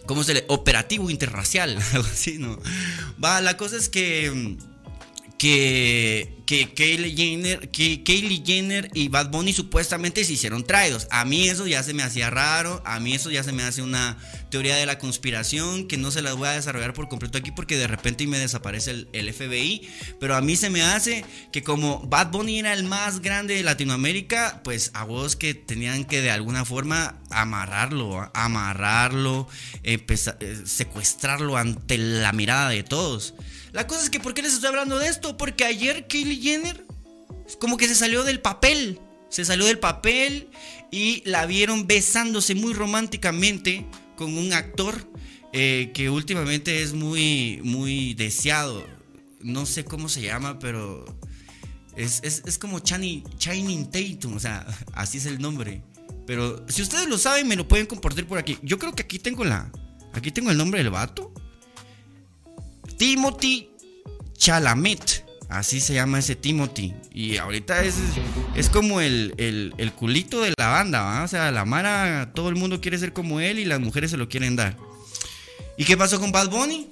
¿Cómo 0.05 0.23
se 0.23 0.33
le? 0.33 0.45
Operativo 0.47 1.09
interracial, 1.09 1.77
algo 1.93 2.07
así, 2.07 2.39
¿no? 2.39 2.59
Va, 3.23 3.41
la 3.41 3.57
cosa 3.57 3.77
es 3.77 3.89
que 3.89 4.57
que, 5.39 6.43
que 6.45 6.73
Kylie, 6.73 7.15
Jenner, 8.45 8.91
y 8.93 9.07
Bad 9.07 9.31
Bunny 9.31 9.53
supuestamente 9.53 10.25
se 10.25 10.33
hicieron 10.33 10.65
traídos. 10.65 11.07
A 11.11 11.23
mí 11.23 11.47
eso 11.47 11.65
ya 11.65 11.81
se 11.81 11.93
me 11.93 12.03
hacía 12.03 12.29
raro, 12.29 12.83
a 12.85 12.99
mí 12.99 13.13
eso 13.13 13.31
ya 13.31 13.41
se 13.41 13.53
me 13.53 13.63
hace 13.63 13.81
una 13.81 14.17
teoría 14.51 14.75
de 14.75 14.85
la 14.85 14.99
conspiración 14.99 15.87
que 15.87 15.95
no 15.95 16.11
se 16.11 16.21
las 16.21 16.35
voy 16.35 16.49
a 16.49 16.51
desarrollar 16.51 16.93
por 16.93 17.07
completo 17.07 17.37
aquí 17.37 17.51
porque 17.51 17.77
de 17.77 17.87
repente 17.87 18.27
me 18.27 18.37
desaparece 18.37 19.07
el, 19.13 19.33
FBI. 19.33 19.89
Pero 20.19 20.35
a 20.35 20.41
mí 20.41 20.57
se 20.57 20.69
me 20.69 20.81
hace 20.81 21.23
que 21.53 21.63
como 21.63 22.01
Bad 22.07 22.31
Bunny 22.31 22.59
era 22.59 22.73
el 22.73 22.83
más 22.83 23.21
grande 23.21 23.53
de 23.55 23.63
Latinoamérica, 23.63 24.59
pues 24.65 24.91
a 24.93 25.05
vos 25.05 25.37
que 25.37 25.53
tenían 25.53 26.03
que 26.03 26.21
de 26.21 26.31
alguna 26.31 26.65
forma 26.65 27.21
amarrarlo, 27.29 28.29
amarrarlo, 28.33 29.47
eh, 29.83 30.05
secuestrarlo 30.65 31.55
ante 31.55 31.97
la 31.97 32.33
mirada 32.33 32.69
de 32.69 32.83
todos. 32.83 33.35
La 33.71 33.87
cosa 33.87 34.03
es 34.03 34.09
que, 34.09 34.19
¿por 34.19 34.33
qué 34.33 34.41
les 34.41 34.53
estoy 34.53 34.69
hablando 34.69 34.97
de 34.97 35.07
esto? 35.07 35.37
Porque 35.37 35.63
ayer 35.63 36.07
Kylie 36.07 36.41
Jenner 36.41 36.85
como 37.59 37.77
que 37.77 37.87
se 37.87 37.95
salió 37.95 38.23
del 38.23 38.41
papel. 38.41 38.99
Se 39.29 39.45
salió 39.45 39.65
del 39.65 39.79
papel 39.79 40.49
y 40.91 41.21
la 41.25 41.45
vieron 41.45 41.87
besándose 41.87 42.55
muy 42.55 42.73
románticamente 42.73 43.85
con 44.15 44.37
un 44.37 44.53
actor 44.53 45.07
eh, 45.53 45.91
que 45.93 46.09
últimamente 46.09 46.81
es 46.81 46.93
muy, 46.93 47.59
muy 47.63 48.13
deseado. 48.15 48.85
No 49.41 49.65
sé 49.65 49.85
cómo 49.85 50.09
se 50.09 50.21
llama, 50.21 50.59
pero 50.59 51.05
es, 51.95 52.57
como 52.59 52.79
Channing, 52.79 53.23
Tatum, 53.91 54.35
o 54.35 54.39
sea, 54.39 54.65
así 54.93 55.17
es 55.17 55.25
el 55.25 55.39
nombre. 55.39 55.83
Pero 56.25 56.65
si 56.69 56.81
ustedes 56.81 57.07
lo 57.07 57.17
saben, 57.17 57.47
me 57.47 57.55
lo 57.55 57.67
pueden 57.67 57.85
compartir 57.85 58.25
por 58.25 58.37
aquí. 58.37 58.57
Yo 58.61 58.77
creo 58.77 58.93
que 58.93 59.03
aquí 59.03 59.19
tengo 59.19 59.43
la. 59.43 59.71
Aquí 60.13 60.31
tengo 60.31 60.51
el 60.51 60.57
nombre 60.57 60.83
del 60.83 60.91
vato. 60.91 61.33
Timothy 62.99 63.71
Chalamet. 64.37 65.25
Así 65.47 65.79
se 65.79 65.95
llama 65.95 66.19
ese 66.19 66.35
Timothy. 66.35 66.93
Y 67.11 67.37
ahorita 67.37 67.83
es, 67.83 67.95
es 68.55 68.69
como 68.69 69.01
el, 69.01 69.33
el, 69.37 69.93
culito 69.93 70.41
de 70.41 70.53
la 70.55 70.67
banda, 70.67 71.23
O 71.23 71.27
sea, 71.27 71.51
la 71.51 71.65
Mara, 71.65 72.33
todo 72.35 72.49
el 72.49 72.55
mundo 72.55 72.81
quiere 72.81 72.99
ser 72.99 73.13
como 73.13 73.39
él 73.39 73.57
y 73.57 73.65
las 73.65 73.79
mujeres 73.79 74.11
se 74.11 74.17
lo 74.17 74.29
quieren 74.29 74.55
dar. 74.55 74.77
¿Y 75.77 75.85
qué 75.85 75.97
pasó 75.97 76.19
con 76.19 76.31
Bad 76.31 76.49
Bunny? 76.49 76.87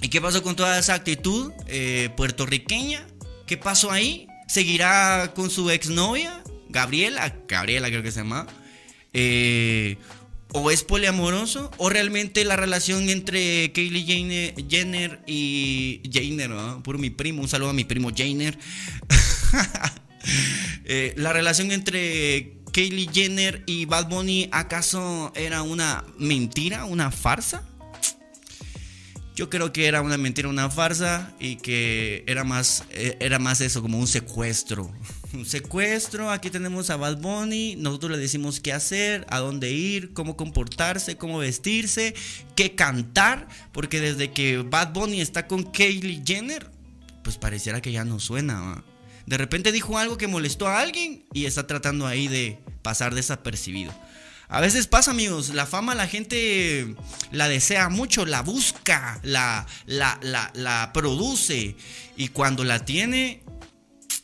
¿Y 0.00 0.08
qué 0.08 0.20
pasó 0.20 0.42
con 0.42 0.56
toda 0.56 0.78
esa 0.78 0.94
actitud 0.94 1.52
eh, 1.66 2.10
puertorriqueña? 2.16 3.06
¿Qué 3.46 3.58
pasó 3.58 3.90
ahí? 3.90 4.28
¿Seguirá 4.48 5.32
con 5.34 5.50
su 5.50 5.68
exnovia? 5.68 6.42
Gabriela, 6.68 7.34
Gabriela 7.48 7.88
creo 7.88 8.02
que 8.02 8.12
se 8.12 8.20
llama. 8.20 8.46
Eh, 9.12 9.98
o 10.54 10.70
es 10.70 10.84
poliamoroso 10.84 11.70
o 11.78 11.90
realmente 11.90 12.44
la 12.44 12.54
relación 12.54 13.10
entre 13.10 13.72
Kylie 13.72 14.54
Jenner, 14.70 15.20
y 15.26 16.00
Jenner, 16.10 16.52
por 16.84 16.98
mi 16.98 17.10
primo, 17.10 17.42
un 17.42 17.48
saludo 17.48 17.70
a 17.70 17.74
mi 17.74 17.84
primo 17.84 18.10
Jenner. 18.14 18.58
Eh, 20.86 21.12
la 21.18 21.34
relación 21.34 21.70
entre 21.70 22.56
Kylie 22.72 23.10
Jenner 23.12 23.62
y 23.66 23.84
Bad 23.84 24.08
Bunny 24.08 24.48
acaso 24.52 25.32
era 25.34 25.60
una 25.60 26.02
mentira, 26.18 26.86
una 26.86 27.10
farsa? 27.10 27.62
Yo 29.34 29.50
creo 29.50 29.70
que 29.70 29.86
era 29.86 30.00
una 30.00 30.16
mentira, 30.16 30.48
una 30.48 30.70
farsa 30.70 31.34
y 31.38 31.56
que 31.56 32.24
era 32.26 32.42
más, 32.44 32.84
eh, 32.90 33.18
era 33.20 33.38
más 33.38 33.60
eso, 33.60 33.82
como 33.82 33.98
un 33.98 34.06
secuestro 34.06 34.90
un 35.34 35.44
secuestro, 35.46 36.30
aquí 36.30 36.50
tenemos 36.50 36.90
a 36.90 36.96
Bad 36.96 37.18
Bunny, 37.18 37.76
nosotros 37.76 38.12
le 38.12 38.18
decimos 38.18 38.60
qué 38.60 38.72
hacer, 38.72 39.26
a 39.28 39.38
dónde 39.38 39.72
ir, 39.72 40.12
cómo 40.12 40.36
comportarse, 40.36 41.16
cómo 41.16 41.38
vestirse, 41.38 42.14
qué 42.54 42.74
cantar, 42.74 43.48
porque 43.72 44.00
desde 44.00 44.30
que 44.32 44.58
Bad 44.58 44.92
Bunny 44.92 45.20
está 45.20 45.46
con 45.46 45.64
Kylie 45.64 46.22
Jenner, 46.24 46.70
pues 47.22 47.36
pareciera 47.36 47.80
que 47.80 47.92
ya 47.92 48.04
no 48.04 48.20
suena. 48.20 48.84
De 49.26 49.38
repente 49.38 49.72
dijo 49.72 49.98
algo 49.98 50.18
que 50.18 50.26
molestó 50.26 50.68
a 50.68 50.80
alguien 50.80 51.24
y 51.32 51.46
está 51.46 51.66
tratando 51.66 52.06
ahí 52.06 52.28
de 52.28 52.58
pasar 52.82 53.14
desapercibido. 53.14 53.92
A 54.48 54.60
veces 54.60 54.86
pasa, 54.86 55.10
amigos, 55.10 55.48
la 55.54 55.66
fama 55.66 55.94
la 55.94 56.06
gente 56.06 56.94
la 57.32 57.48
desea 57.48 57.88
mucho, 57.88 58.26
la 58.26 58.42
busca, 58.42 59.18
la, 59.22 59.66
la, 59.86 60.18
la 60.54 60.92
produce 60.92 61.76
y 62.16 62.28
cuando 62.28 62.62
la 62.62 62.84
tiene 62.84 63.42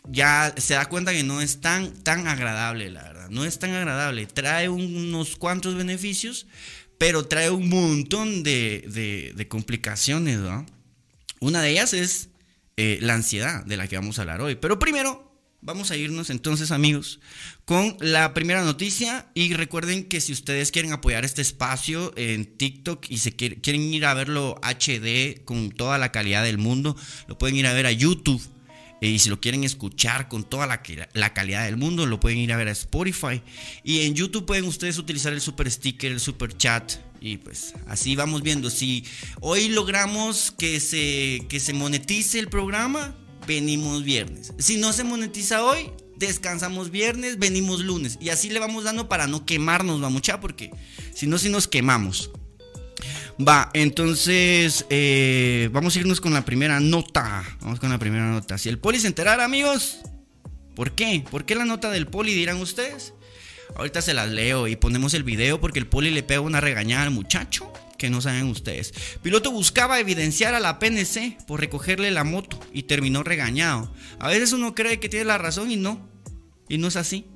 ya 0.09 0.54
se 0.57 0.75
da 0.75 0.87
cuenta 0.87 1.12
que 1.12 1.23
no 1.23 1.40
es 1.40 1.61
tan, 1.61 1.92
tan 2.02 2.26
agradable, 2.26 2.90
la 2.90 3.02
verdad. 3.02 3.28
No 3.30 3.45
es 3.45 3.59
tan 3.59 3.73
agradable. 3.73 4.26
Trae 4.26 4.69
unos 4.69 5.37
cuantos 5.37 5.75
beneficios, 5.75 6.47
pero 6.99 7.26
trae 7.26 7.50
un 7.50 7.69
montón 7.69 8.42
de, 8.42 9.47
complicaciones, 9.49 10.38
¿no? 10.38 10.66
Una 11.40 11.62
de 11.62 11.71
ellas 11.71 11.95
es 11.95 12.28
eh, 12.76 12.99
la 13.00 13.14
ansiedad 13.14 13.64
de 13.64 13.76
la 13.76 13.88
que 13.88 13.97
vamos 13.97 14.19
a 14.19 14.23
hablar 14.23 14.40
hoy. 14.40 14.57
Pero 14.57 14.78
primero, 14.78 15.30
Vamos 15.62 15.90
a 15.90 15.97
irnos 15.97 16.30
entonces 16.30 16.71
amigos 16.71 17.21
con 17.66 17.95
la 18.00 18.33
primera 18.33 18.64
noticia 18.64 19.26
y 19.35 19.52
recuerden 19.52 20.04
que 20.04 20.23
si 20.23 20.33
ustedes 20.33 20.73
quieren 20.73 20.90
apoyar 20.95 21.26
este 21.26 21.42
espacio 21.42 22.14
en 22.16 22.57
TikTok 22.57 23.04
y 23.11 23.19
se 23.19 23.37
quieren 23.37 23.83
ir 23.83 24.07
a 24.07 24.14
verlo 24.14 24.59
HD 24.62 25.45
con 25.45 25.71
toda 25.71 25.99
la 25.99 26.12
calidad 26.12 26.45
del 26.45 26.57
mundo, 26.57 26.97
lo 27.28 27.37
pueden 27.37 27.57
ir 27.57 27.66
a 27.66 27.75
ver 27.75 27.85
a 27.85 27.92
YouTube 27.92 28.40
y 29.00 29.19
si 29.19 29.30
lo 29.30 29.40
quieren 29.40 29.64
escuchar 29.64 30.28
con 30.28 30.45
toda 30.45 30.66
la, 30.66 30.83
la, 31.14 31.33
calidad 31.33 31.64
del 31.64 31.76
mundo, 31.76 32.04
lo 32.07 32.21
pueden 32.21 32.38
ir 32.38 32.52
a 32.52 32.57
ver 32.57 32.69
a 32.69 32.73
Spotify. 32.73 33.42
Y 33.83 34.02
en 34.02 34.14
YouTube 34.14 34.45
pueden 34.45 34.64
ustedes 34.64 34.99
utilizar 34.99 35.33
el 35.33 35.40
super 35.40 35.71
sticker, 35.71 36.12
el 36.12 36.21
super 36.21 36.57
chat. 36.57 36.92
Y 37.21 37.38
pues 37.38 37.75
así 37.87 38.14
vamos 38.14 38.42
viendo. 38.42 38.69
Si 38.69 39.04
hoy 39.40 39.69
logramos 39.69 40.50
que 40.50 40.80
se, 40.80 41.47
que 41.49 41.61
se 41.61 41.73
monetice 41.73 42.38
el 42.38 42.49
programa, 42.49 43.16
venimos 43.47 44.04
viernes. 44.04 44.52
Si 44.59 44.76
no 44.76 44.92
se 44.92 45.04
monetiza 45.04 45.64
hoy, 45.64 45.90
descansamos 46.16 46.90
viernes, 46.90 47.38
venimos 47.38 47.80
lunes. 47.80 48.19
Y 48.21 48.28
así 48.28 48.50
le 48.50 48.61
vamos 48.61 48.85
dando 48.85 49.09
para 49.09 49.26
no 49.26 49.47
quemarnos, 49.47 49.99
mucha 50.11 50.40
porque 50.40 50.71
si 51.14 51.26
no, 51.26 51.38
si 51.38 51.49
nos 51.49 51.66
quemamos. 51.66 52.30
Va, 53.47 53.70
entonces 53.73 54.85
eh, 54.90 55.70
vamos 55.73 55.97
a 55.97 56.00
irnos 56.00 56.20
con 56.20 56.35
la 56.35 56.44
primera 56.44 56.78
nota. 56.78 57.42
Vamos 57.62 57.80
con 57.80 57.88
la 57.88 57.99
primera 57.99 58.26
nota. 58.26 58.59
Si 58.59 58.68
el 58.68 58.78
poli 58.78 58.99
se 58.99 59.06
enterara, 59.06 59.44
amigos, 59.44 59.99
¿por 60.75 60.92
qué? 60.92 61.25
¿Por 61.30 61.47
qué 61.47 61.54
la 61.54 61.64
nota 61.64 61.90
del 61.90 62.06
poli 62.06 62.35
dirán 62.35 62.61
ustedes? 62.61 63.14
Ahorita 63.76 64.02
se 64.02 64.12
las 64.12 64.28
leo 64.28 64.68
y 64.68 64.76
ponemos 64.76 65.14
el 65.14 65.23
video 65.23 65.59
porque 65.59 65.78
el 65.78 65.87
poli 65.87 66.11
le 66.11 66.23
pega 66.23 66.40
una 66.40 66.61
regañada 66.61 67.04
al 67.04 67.12
muchacho 67.12 67.73
que 67.97 68.11
no 68.11 68.20
saben 68.20 68.44
ustedes. 68.44 68.92
Piloto 69.23 69.50
buscaba 69.52 70.00
evidenciar 70.00 70.54
a 70.54 70.61
la 70.61 70.78
PNC 70.78 71.47
por 71.47 71.61
recogerle 71.61 72.11
la 72.11 72.25
moto 72.25 72.61
y 72.75 72.82
terminó 72.82 73.23
regañado. 73.23 73.90
A 74.18 74.28
veces 74.28 74.52
uno 74.52 74.75
cree 74.75 75.00
que 75.00 75.09
tiene 75.09 75.25
la 75.25 75.38
razón 75.38 75.70
y 75.70 75.76
no. 75.76 76.09
Y 76.68 76.76
no 76.76 76.88
es 76.88 76.97
así. 76.97 77.26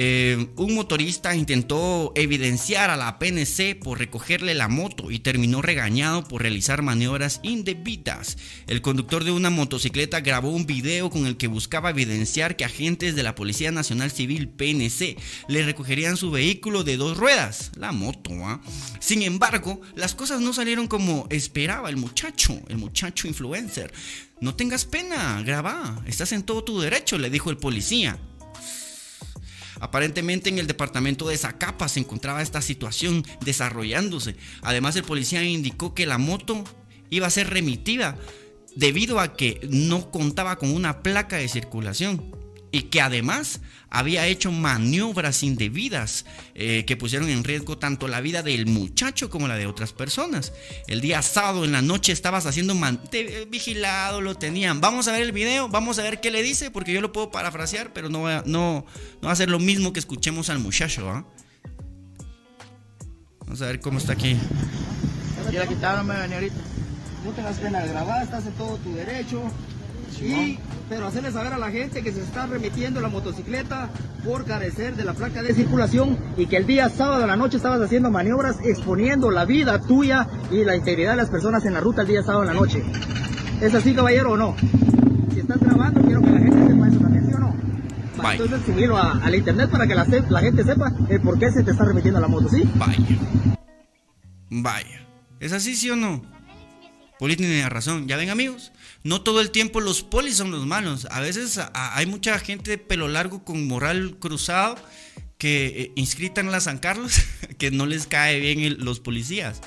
Eh, 0.00 0.46
un 0.54 0.76
motorista 0.76 1.34
intentó 1.34 2.12
evidenciar 2.14 2.88
a 2.88 2.96
la 2.96 3.18
PNC 3.18 3.74
por 3.82 3.98
recogerle 3.98 4.54
la 4.54 4.68
moto 4.68 5.10
y 5.10 5.18
terminó 5.18 5.60
regañado 5.60 6.22
por 6.22 6.42
realizar 6.42 6.82
maniobras 6.82 7.40
indebidas. 7.42 8.38
El 8.68 8.80
conductor 8.80 9.24
de 9.24 9.32
una 9.32 9.50
motocicleta 9.50 10.20
grabó 10.20 10.50
un 10.50 10.66
video 10.66 11.10
con 11.10 11.26
el 11.26 11.36
que 11.36 11.48
buscaba 11.48 11.90
evidenciar 11.90 12.54
que 12.54 12.64
agentes 12.64 13.16
de 13.16 13.24
la 13.24 13.34
Policía 13.34 13.72
Nacional 13.72 14.12
Civil 14.12 14.48
PNC 14.48 15.16
le 15.48 15.64
recogerían 15.64 16.16
su 16.16 16.30
vehículo 16.30 16.84
de 16.84 16.96
dos 16.96 17.16
ruedas, 17.16 17.72
la 17.74 17.90
moto. 17.90 18.30
¿ah? 18.44 18.60
Sin 19.00 19.22
embargo, 19.22 19.80
las 19.96 20.14
cosas 20.14 20.40
no 20.40 20.52
salieron 20.52 20.86
como 20.86 21.26
esperaba 21.28 21.90
el 21.90 21.96
muchacho, 21.96 22.56
el 22.68 22.78
muchacho 22.78 23.26
influencer. 23.26 23.92
No 24.40 24.54
tengas 24.54 24.84
pena, 24.84 25.42
graba, 25.42 26.00
estás 26.06 26.30
en 26.30 26.44
todo 26.44 26.62
tu 26.62 26.78
derecho, 26.78 27.18
le 27.18 27.30
dijo 27.30 27.50
el 27.50 27.56
policía. 27.56 28.16
Aparentemente 29.80 30.48
en 30.48 30.58
el 30.58 30.66
departamento 30.66 31.28
de 31.28 31.36
Zacapa 31.36 31.88
se 31.88 32.00
encontraba 32.00 32.42
esta 32.42 32.62
situación 32.62 33.24
desarrollándose. 33.40 34.36
Además 34.62 34.96
el 34.96 35.04
policía 35.04 35.42
indicó 35.44 35.94
que 35.94 36.06
la 36.06 36.18
moto 36.18 36.64
iba 37.10 37.26
a 37.26 37.30
ser 37.30 37.50
remitida 37.50 38.16
debido 38.76 39.20
a 39.20 39.34
que 39.34 39.66
no 39.70 40.10
contaba 40.10 40.56
con 40.56 40.70
una 40.70 41.02
placa 41.02 41.36
de 41.36 41.48
circulación 41.48 42.37
y 42.70 42.82
que 42.82 43.00
además 43.00 43.60
había 43.90 44.26
hecho 44.26 44.52
maniobras 44.52 45.42
indebidas 45.42 46.26
eh, 46.54 46.84
que 46.86 46.96
pusieron 46.96 47.28
en 47.30 47.44
riesgo 47.44 47.78
tanto 47.78 48.06
la 48.08 48.20
vida 48.20 48.42
del 48.42 48.66
muchacho 48.66 49.30
como 49.30 49.48
la 49.48 49.56
de 49.56 49.66
otras 49.66 49.92
personas. 49.92 50.52
El 50.86 51.00
día 51.00 51.22
sábado 51.22 51.64
en 51.64 51.72
la 51.72 51.82
noche 51.82 52.12
estabas 52.12 52.46
haciendo 52.46 52.76
vigilado, 53.48 54.20
lo 54.20 54.34
tenían. 54.34 54.80
Vamos 54.80 55.08
a 55.08 55.12
ver 55.12 55.22
el 55.22 55.32
video, 55.32 55.68
vamos 55.68 55.98
a 55.98 56.02
ver 56.02 56.20
qué 56.20 56.30
le 56.30 56.42
dice, 56.42 56.70
porque 56.70 56.92
yo 56.92 57.00
lo 57.00 57.12
puedo 57.12 57.30
parafrasear, 57.30 57.92
pero 57.92 58.08
no, 58.08 58.22
va, 58.22 58.42
no, 58.44 58.84
no 59.22 59.26
va 59.28 59.32
a 59.32 59.36
ser 59.36 59.48
lo 59.48 59.58
mismo 59.58 59.92
que 59.92 60.00
escuchemos 60.00 60.50
al 60.50 60.58
muchacho. 60.58 61.08
¿ah? 61.10 61.24
Vamos 63.40 63.62
a 63.62 63.66
ver 63.66 63.80
cómo 63.80 63.98
está 63.98 64.12
aquí. 64.12 64.36
Ya 65.50 65.64
la 65.64 66.02
me 66.02 66.14
ahorita. 66.14 66.56
No 67.24 67.30
tengas 67.32 67.56
pena 67.56 67.80
de 67.80 67.88
grabar, 67.88 68.22
estás 68.22 68.46
en 68.46 68.52
todo 68.52 68.76
tu 68.76 68.94
derecho. 68.94 69.42
Y, 70.20 70.58
pero 70.88 71.06
hacerle 71.06 71.30
saber 71.30 71.52
a 71.52 71.58
la 71.58 71.70
gente 71.70 72.02
que 72.02 72.12
se 72.12 72.20
está 72.22 72.46
remitiendo 72.46 73.00
la 73.00 73.08
motocicleta 73.08 73.90
por 74.24 74.44
carecer 74.44 74.96
de 74.96 75.04
la 75.04 75.12
placa 75.12 75.42
de 75.42 75.54
circulación 75.54 76.18
y 76.36 76.46
que 76.46 76.56
el 76.56 76.66
día 76.66 76.88
sábado 76.88 77.24
a 77.24 77.26
la 77.26 77.36
noche 77.36 77.58
estabas 77.58 77.80
haciendo 77.80 78.10
maniobras 78.10 78.56
exponiendo 78.64 79.30
la 79.30 79.44
vida 79.44 79.80
tuya 79.80 80.26
y 80.50 80.64
la 80.64 80.76
integridad 80.76 81.12
de 81.12 81.18
las 81.18 81.30
personas 81.30 81.64
en 81.66 81.74
la 81.74 81.80
ruta 81.80 82.02
el 82.02 82.08
día 82.08 82.22
sábado 82.22 82.42
en 82.42 82.48
la 82.48 82.54
noche. 82.54 82.82
¿Es 83.60 83.74
así, 83.74 83.92
caballero, 83.94 84.32
o 84.32 84.36
no? 84.36 84.56
Si 85.32 85.40
estás 85.40 85.58
grabando, 85.60 86.00
quiero 86.02 86.22
que 86.22 86.30
la 86.30 86.38
gente 86.38 86.66
sepa 86.68 86.88
eso 86.88 86.98
también, 87.00 87.26
¿sí 87.26 87.34
o 87.34 87.38
no? 87.38 87.54
Entonces 88.30 88.60
subirlo 88.64 88.96
a, 88.96 89.12
al 89.12 89.34
internet 89.34 89.70
para 89.70 89.86
que 89.86 89.94
la, 89.94 90.04
la 90.04 90.40
gente 90.40 90.64
sepa 90.64 90.92
el 91.08 91.20
por 91.20 91.38
qué 91.38 91.50
se 91.50 91.62
te 91.64 91.72
está 91.72 91.84
remitiendo 91.84 92.20
la 92.20 92.28
moto, 92.28 92.48
¿sí? 92.48 92.62
Vaya. 92.76 92.98
Vaya. 94.50 95.06
¿Es 95.40 95.52
así, 95.52 95.74
sí 95.74 95.90
o 95.90 95.96
no? 95.96 96.22
Poli 97.18 97.36
tiene 97.36 97.68
razón. 97.68 98.06
Ya 98.06 98.16
ven, 98.16 98.30
amigos. 98.30 98.72
No 99.04 99.22
todo 99.22 99.40
el 99.40 99.50
tiempo 99.50 99.80
los 99.80 100.02
polis 100.02 100.36
son 100.36 100.50
los 100.50 100.66
malos. 100.66 101.06
A 101.10 101.20
veces 101.20 101.60
hay 101.72 102.06
mucha 102.06 102.38
gente 102.38 102.72
de 102.72 102.78
pelo 102.78 103.08
largo 103.08 103.44
con 103.44 103.66
moral 103.66 104.16
cruzado 104.18 104.76
que 105.38 105.66
eh, 105.66 105.92
inscrita 105.94 106.40
en 106.40 106.50
la 106.50 106.60
San 106.60 106.78
Carlos 106.78 107.20
que 107.58 107.70
no 107.70 107.86
les 107.86 108.06
cae 108.06 108.40
bien 108.40 108.84
los 108.84 109.00
policías. 109.00 109.60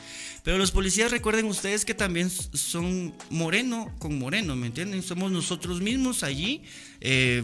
Pero 0.44 0.58
los 0.58 0.72
policías 0.72 1.12
recuerden 1.12 1.46
ustedes 1.46 1.86
que 1.86 1.94
también 1.94 2.30
son 2.30 3.14
moreno 3.30 3.94
con 4.00 4.18
moreno, 4.18 4.56
¿me 4.56 4.68
entienden? 4.68 5.04
Somos 5.04 5.32
nosotros 5.32 5.82
mismos 5.82 6.24
allí 6.24 6.64
eh, 7.00 7.44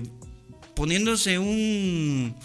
poniéndose 0.75 1.39
un, 1.39 2.35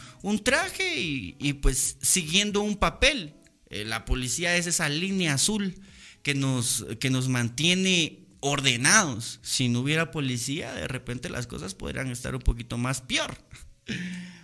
traje 0.44 0.94
y, 0.98 1.52
pues 1.54 1.96
siguiendo 2.00 2.60
un 2.60 2.76
papel. 2.76 3.34
Eh, 3.70 3.84
la 3.84 4.04
policía 4.04 4.56
es 4.56 4.66
esa 4.66 4.88
línea 4.90 5.34
azul 5.34 5.74
que 6.22 6.34
nos, 6.34 6.86
que 7.00 7.08
nos 7.08 7.28
mantiene 7.28 8.21
ordenados. 8.42 9.38
Si 9.42 9.68
no 9.68 9.80
hubiera 9.80 10.10
policía, 10.10 10.74
de 10.74 10.88
repente 10.88 11.30
las 11.30 11.46
cosas 11.46 11.74
podrían 11.74 12.10
estar 12.10 12.34
un 12.34 12.42
poquito 12.42 12.76
más 12.76 13.00
peor. 13.00 13.34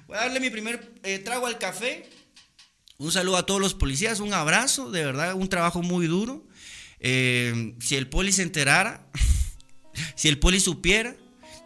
Voy 0.07 0.17
a 0.17 0.21
darle 0.21 0.41
mi 0.41 0.49
primer 0.49 0.95
eh, 1.03 1.19
trago 1.19 1.47
al 1.47 1.59
café. 1.59 2.09
Un 2.97 3.13
saludo 3.13 3.37
a 3.37 3.47
todos 3.47 3.61
los 3.61 3.75
policías, 3.75 4.21
un 4.21 4.33
abrazo, 4.33 4.91
de 4.91 5.05
verdad, 5.05 5.35
un 5.35 5.49
trabajo 5.49 5.83
muy 5.83 6.07
duro. 6.07 6.47
Eh, 7.01 7.75
si 7.81 7.97
el 7.97 8.09
poli 8.09 8.33
se 8.33 8.43
enterara, 8.43 9.07
si 10.17 10.29
el 10.29 10.39
poli 10.39 10.59
supiera 10.61 11.15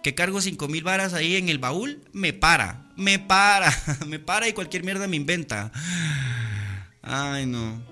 que 0.03 0.15
cargo 0.15 0.41
5 0.41 0.69
mil 0.69 0.83
varas 0.83 1.15
ahí 1.15 1.37
en 1.37 1.49
el 1.49 1.59
baúl, 1.59 2.03
me 2.13 2.33
para, 2.33 2.91
me 2.97 3.19
para, 3.19 3.73
me 4.07 4.19
para 4.19 4.49
y 4.49 4.53
cualquier 4.53 4.85
mierda 4.85 5.07
me 5.07 5.17
inventa. 5.17 5.71
Ay, 7.03 7.47
no. 7.47 7.83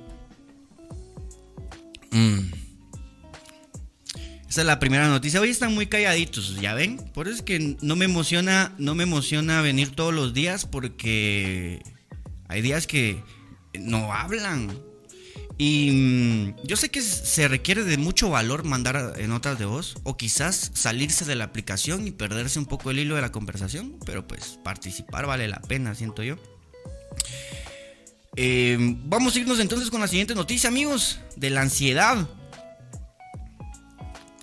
Mm. 2.11 2.60
Esa 4.51 4.63
es 4.63 4.67
la 4.67 4.81
primera 4.81 5.07
noticia. 5.07 5.41
Hoy 5.41 5.49
están 5.49 5.73
muy 5.77 5.87
calladitos, 5.87 6.61
¿ya 6.61 6.75
ven? 6.75 6.97
Por 7.15 7.29
eso 7.29 7.37
es 7.37 7.43
que 7.43 7.77
no 7.83 7.95
me 7.95 8.07
emociona, 8.07 8.75
no 8.79 8.97
me 8.97 9.05
emociona 9.05 9.63
venir 9.63 9.95
todos 9.95 10.13
los 10.13 10.35
días 10.35 10.67
porque 10.67 11.81
hay 12.49 12.61
días 12.61 12.89
que 12.89 13.23
no 13.79 14.13
hablan. 14.13 14.77
Y 15.57 15.93
mm, 15.93 16.67
yo 16.67 16.75
sé 16.75 16.89
que 16.89 17.01
se 17.01 17.47
requiere 17.47 17.85
de 17.85 17.97
mucho 17.97 18.29
valor 18.29 18.65
mandar 18.65 19.17
notas 19.29 19.57
de 19.57 19.67
voz 19.67 19.95
o 20.03 20.17
quizás 20.17 20.73
salirse 20.75 21.25
de 21.25 21.37
la 21.37 21.45
aplicación 21.45 22.09
y 22.09 22.11
perderse 22.11 22.59
un 22.59 22.67
poco 22.67 22.91
el 22.91 22.99
hilo 22.99 23.15
de 23.15 23.21
la 23.21 23.31
conversación, 23.31 24.01
pero 24.05 24.27
pues 24.27 24.59
participar 24.65 25.27
vale 25.27 25.47
la 25.47 25.61
pena, 25.61 25.95
siento 25.95 26.25
yo. 26.25 26.35
Eh, 28.35 28.77
vamos 29.05 29.37
a 29.37 29.39
irnos 29.39 29.61
entonces 29.61 29.91
con 29.91 30.01
la 30.01 30.09
siguiente 30.09 30.35
noticia, 30.35 30.71
amigos, 30.71 31.21
de 31.37 31.51
la 31.51 31.61
ansiedad. 31.61 32.29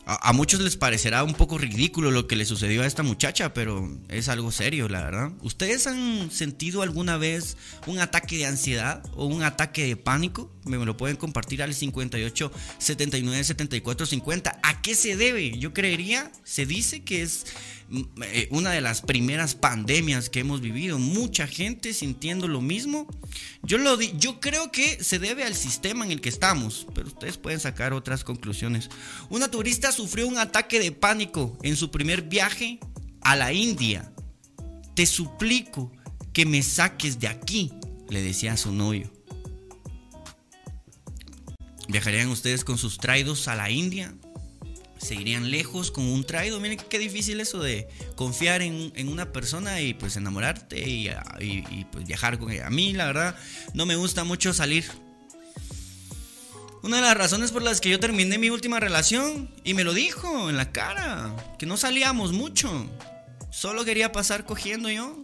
A, 0.10 0.32
muchos 0.32 0.62
les 0.62 0.78
parecerá 0.78 1.26
un 1.26 1.34
poco 1.34 1.58
ridículo 1.58 2.12
lo 2.12 2.28
que 2.28 2.38
le 2.38 2.46
sucedió 2.46 2.82
a 2.82 2.86
esta 2.86 3.04
muchacha, 3.04 3.54
pero 3.54 3.92
es 4.08 4.30
algo 4.30 4.54
serio, 4.54 4.88
la 4.88 5.04
verdad. 5.04 5.32
¿Ustedes 5.42 5.86
han 5.86 6.32
sentido 6.32 6.82
alguna 6.82 7.18
vez 7.18 7.58
un 7.88 8.00
ataque 8.00 8.38
de 8.38 8.46
ansiedad 8.46 9.04
o 9.16 9.26
un 9.26 9.44
ataque 9.44 9.86
de 9.86 9.98
pánico? 9.98 10.50
Me 10.68 10.78
lo 10.86 10.98
pueden 10.98 11.18
compartir 11.18 11.64
al 11.64 11.74
58 11.74 12.52
79 12.78 13.44
74 13.44 14.06
50. 14.06 14.60
¿A 14.64 14.82
qué 14.82 14.96
se 14.96 15.16
debe? 15.16 15.58
Yo 15.58 15.74
creería, 15.74 16.32
se 16.44 16.66
dice 16.66 17.04
que 17.04 17.22
es 17.22 17.46
mm, 17.90 18.02
eh, 18.24 18.48
una 18.52 18.72
de 18.72 18.82
las 18.82 19.02
primeras 19.02 19.56
pandemias 19.56 20.30
que 20.30 20.40
hemos 20.40 20.62
vivido. 20.62 21.00
Mucha 21.00 21.48
gente 21.48 21.94
sintiendo 21.94 22.48
lo 22.48 22.62
mismo. 22.62 23.08
Yo, 23.64 23.78
lo 23.78 24.00
yo 24.02 24.40
creo 24.40 24.72
que 24.72 25.04
se 25.04 25.20
debe 25.20 25.44
al 25.44 25.56
sistema 25.56 26.06
en 26.06 26.12
el 26.12 26.22
que 26.22 26.30
estamos, 26.30 26.88
pero 26.94 27.08
ustedes 27.08 27.38
pueden 27.38 27.60
sacar 27.60 27.94
otras 27.94 28.24
conclusiones. 28.24 28.90
Una 29.30 29.50
turista 29.50 29.92
sufrió 29.92 30.28
un 30.28 30.38
ataque 30.38 30.80
de 30.80 30.92
pánico 30.92 31.58
en 31.64 31.76
su 31.76 31.92
primer 31.92 32.24
viaje 32.24 32.80
a 33.22 33.36
la 33.36 33.52
India. 33.54 34.12
Te 34.96 35.06
suplico 35.06 35.92
que 36.34 36.46
me 36.46 36.62
saques 36.62 37.20
de 37.20 37.28
aquí, 37.28 37.74
le 38.10 38.22
decía 38.22 38.54
a 38.54 38.58
su 38.58 38.72
novio. 38.72 39.17
¿Viajarían 41.88 42.28
ustedes 42.30 42.64
con 42.64 42.78
sus 42.78 42.98
traidos 42.98 43.48
a 43.48 43.56
la 43.56 43.70
India? 43.70 44.14
¿Seguirían 44.98 45.52
lejos 45.52 45.92
con 45.92 46.06
un 46.06 46.26
traido? 46.26 46.60
Miren 46.60 46.80
qué 46.90 47.00
difícil 47.00 47.40
eso 47.40 47.62
de 47.62 47.88
confiar 48.16 48.62
en, 48.62 48.92
una 49.08 49.32
persona 49.32 49.80
y 49.80 49.94
pues 49.94 50.18
enamorarte 50.18 50.80
y, 50.80 51.86
pues 51.92 52.06
viajar 52.06 52.40
con 52.40 52.52
ella. 52.52 52.68
A 52.68 52.70
mí 52.70 52.94
la 52.94 53.06
verdad 53.06 53.36
no 53.74 53.86
me 53.86 53.96
gusta 53.96 54.24
mucho 54.24 54.54
salir. 54.54 54.86
Una 56.84 56.98
de 56.98 57.04
las 57.04 57.18
razones 57.18 57.52
por 57.52 57.64
las 57.64 57.80
que 57.80 57.90
yo 57.90 58.00
terminé 58.00 58.38
mi 58.38 58.50
última 58.50 58.80
relación 58.80 59.54
y 59.64 59.74
me 59.74 59.84
lo 59.84 59.94
dijo 59.94 60.50
en 60.50 60.58
la 60.58 60.72
cara, 60.72 61.36
que 61.58 61.66
no 61.66 61.78
salíamos 61.78 62.34
mucho. 62.34 62.88
Solo 63.52 63.86
quería 63.86 64.12
pasar 64.12 64.46
cogiendo 64.46 64.90
yo. 64.90 65.24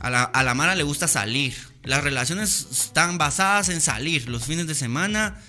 A 0.00 0.10
la, 0.10 0.22
a 0.22 0.42
la 0.42 0.54
Mara 0.54 0.74
le 0.74 0.84
gusta 0.84 1.08
salir. 1.08 1.54
Las 1.88 2.04
relaciones 2.04 2.68
están 2.70 3.16
basadas 3.16 3.70
en 3.70 3.80
salir. 3.80 4.28
Los 4.28 4.44
fines 4.44 4.66
de 4.66 4.74
semana 4.74 5.40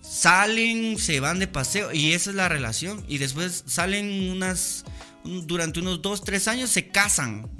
salen, 0.00 0.96
se 0.96 1.18
van 1.18 1.40
de 1.40 1.48
paseo 1.48 1.92
y 1.92 2.12
esa 2.12 2.30
es 2.30 2.36
la 2.36 2.48
relación. 2.48 3.04
Y 3.08 3.18
después 3.18 3.64
salen 3.66 4.30
unas, 4.30 4.84
durante 5.24 5.80
unos 5.80 6.00
2, 6.00 6.22
3 6.22 6.46
años 6.46 6.70
se 6.70 6.86
casan. 6.86 7.50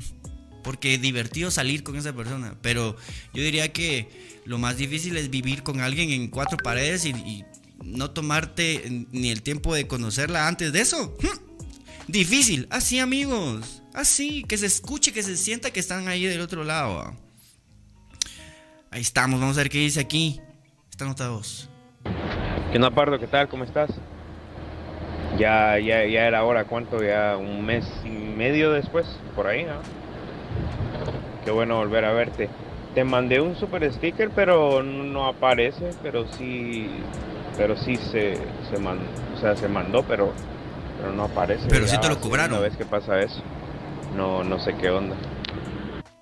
Porque 0.63 0.95
es 0.95 1.03
divertido 1.03 1.51
salir 1.51 1.83
con 1.83 1.97
esa 1.97 2.13
persona. 2.13 2.57
Pero 2.63 2.95
yo 3.35 3.43
diría 3.43 3.73
que 3.73 4.39
Lo 4.45 4.57
más 4.57 4.77
difícil 4.77 5.17
es 5.17 5.31
vivir 5.31 5.65
con 5.65 5.81
alguien 5.81 6.11
en 6.11 6.29
cuatro 6.29 6.59
paredes 6.59 7.05
y, 7.07 7.45
no 7.83 8.13
tomarte 8.13 9.07
ni 9.11 9.31
el 9.31 9.43
tiempo 9.43 9.75
de 9.75 9.89
conocerla 9.89 10.47
antes 10.47 10.73
de 10.73 10.81
eso. 10.81 11.17
¡Hmm! 11.21 12.07
Difícil, 12.07 12.69
así 12.71 13.01
amigos, 13.01 13.83
así, 13.95 14.45
que 14.45 14.57
se 14.59 14.67
escuche, 14.67 15.13
que 15.13 15.25
se 15.25 15.37
sienta 15.37 15.73
que 15.73 15.81
están 15.81 16.07
ahí 16.07 16.25
del 16.25 16.41
otro 16.41 16.63
lado. 16.63 17.28
Ahí 18.91 19.03
estamos, 19.03 19.39
vamos 19.41 19.57
a 19.57 19.61
ver 19.61 19.71
qué 19.71 19.79
dice 19.79 20.01
aquí. 20.01 20.41
Esta 20.91 21.05
nota 21.05 21.25
de 21.25 21.31
voz. 21.31 21.69
¿Qué 22.71 22.77
onda, 22.77 22.91
Pardo? 22.91 23.19
¿Qué 23.19 23.27
tal? 23.27 23.49
¿Cómo 23.49 23.65
estás? 23.65 23.91
Ya, 25.39 25.79
ya, 25.79 26.05
ya 26.07 26.27
era 26.27 26.45
hora, 26.45 26.65
¿cuánto? 26.65 27.03
Ya 27.03 27.37
un 27.37 27.65
mes 27.65 27.85
y 28.05 28.09
medio 28.09 28.73
después, 28.73 29.07
por 29.37 29.47
ahí, 29.47 29.65
¿no? 29.65 29.75
Qué 31.45 31.51
bueno 31.51 31.77
volver 31.77 32.05
a 32.07 32.13
verte. 32.13 32.49
Te 32.95 33.05
mandé 33.05 33.41
un 33.41 33.57
super 33.57 33.93
sticker, 33.93 34.31
pero 34.31 34.83
no 34.83 35.27
aparece, 35.27 35.91
pero 36.03 36.27
sí, 36.33 36.89
pero 37.57 37.77
sí 37.77 37.97
se, 37.97 38.39
se 38.71 38.79
mandó, 38.81 39.05
o 39.37 39.41
sea, 39.41 39.55
se 39.55 39.69
mandó, 39.69 40.03
pero, 40.03 40.33
pero 40.99 41.13
no 41.13 41.25
aparece. 41.25 41.67
Pero 41.69 41.87
sí 41.87 41.99
te 42.01 42.09
lo 42.09 42.19
cobraron. 42.19 42.53
Una 42.53 42.63
vez 42.63 42.77
que 42.77 42.87
pasa 42.87 43.21
eso, 43.21 43.43
no, 44.17 44.43
no 44.43 44.59
sé 44.59 44.75
qué 44.77 44.91
onda. 44.91 45.15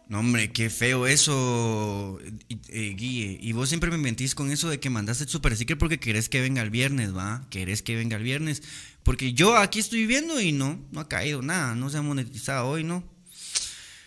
No, 0.08 0.20
hombre, 0.20 0.52
qué 0.52 0.70
feo 0.70 1.08
eso, 1.08 2.20
eh, 2.68 2.94
Guille. 2.96 3.38
Y 3.40 3.52
vos 3.52 3.68
siempre 3.68 3.90
me 3.90 3.98
mentís 3.98 4.36
con 4.36 4.52
eso 4.52 4.70
de 4.70 4.78
que 4.78 4.88
mandaste 4.88 5.24
el 5.24 5.30
super 5.30 5.54
sticker 5.56 5.78
porque 5.78 5.98
querés 5.98 6.28
que 6.28 6.40
venga 6.40 6.62
el 6.62 6.70
viernes, 6.70 7.14
¿va? 7.16 7.44
Querés 7.50 7.82
que 7.82 7.96
venga 7.96 8.16
el 8.16 8.22
viernes. 8.22 8.62
Porque 9.02 9.32
yo 9.32 9.56
aquí 9.56 9.80
estoy 9.80 10.06
viendo 10.06 10.40
y 10.40 10.52
no, 10.52 10.80
no 10.92 11.00
ha 11.00 11.08
caído 11.08 11.42
nada, 11.42 11.74
no 11.74 11.90
se 11.90 11.98
ha 11.98 12.02
monetizado 12.02 12.68
hoy, 12.68 12.84
¿no? 12.84 13.02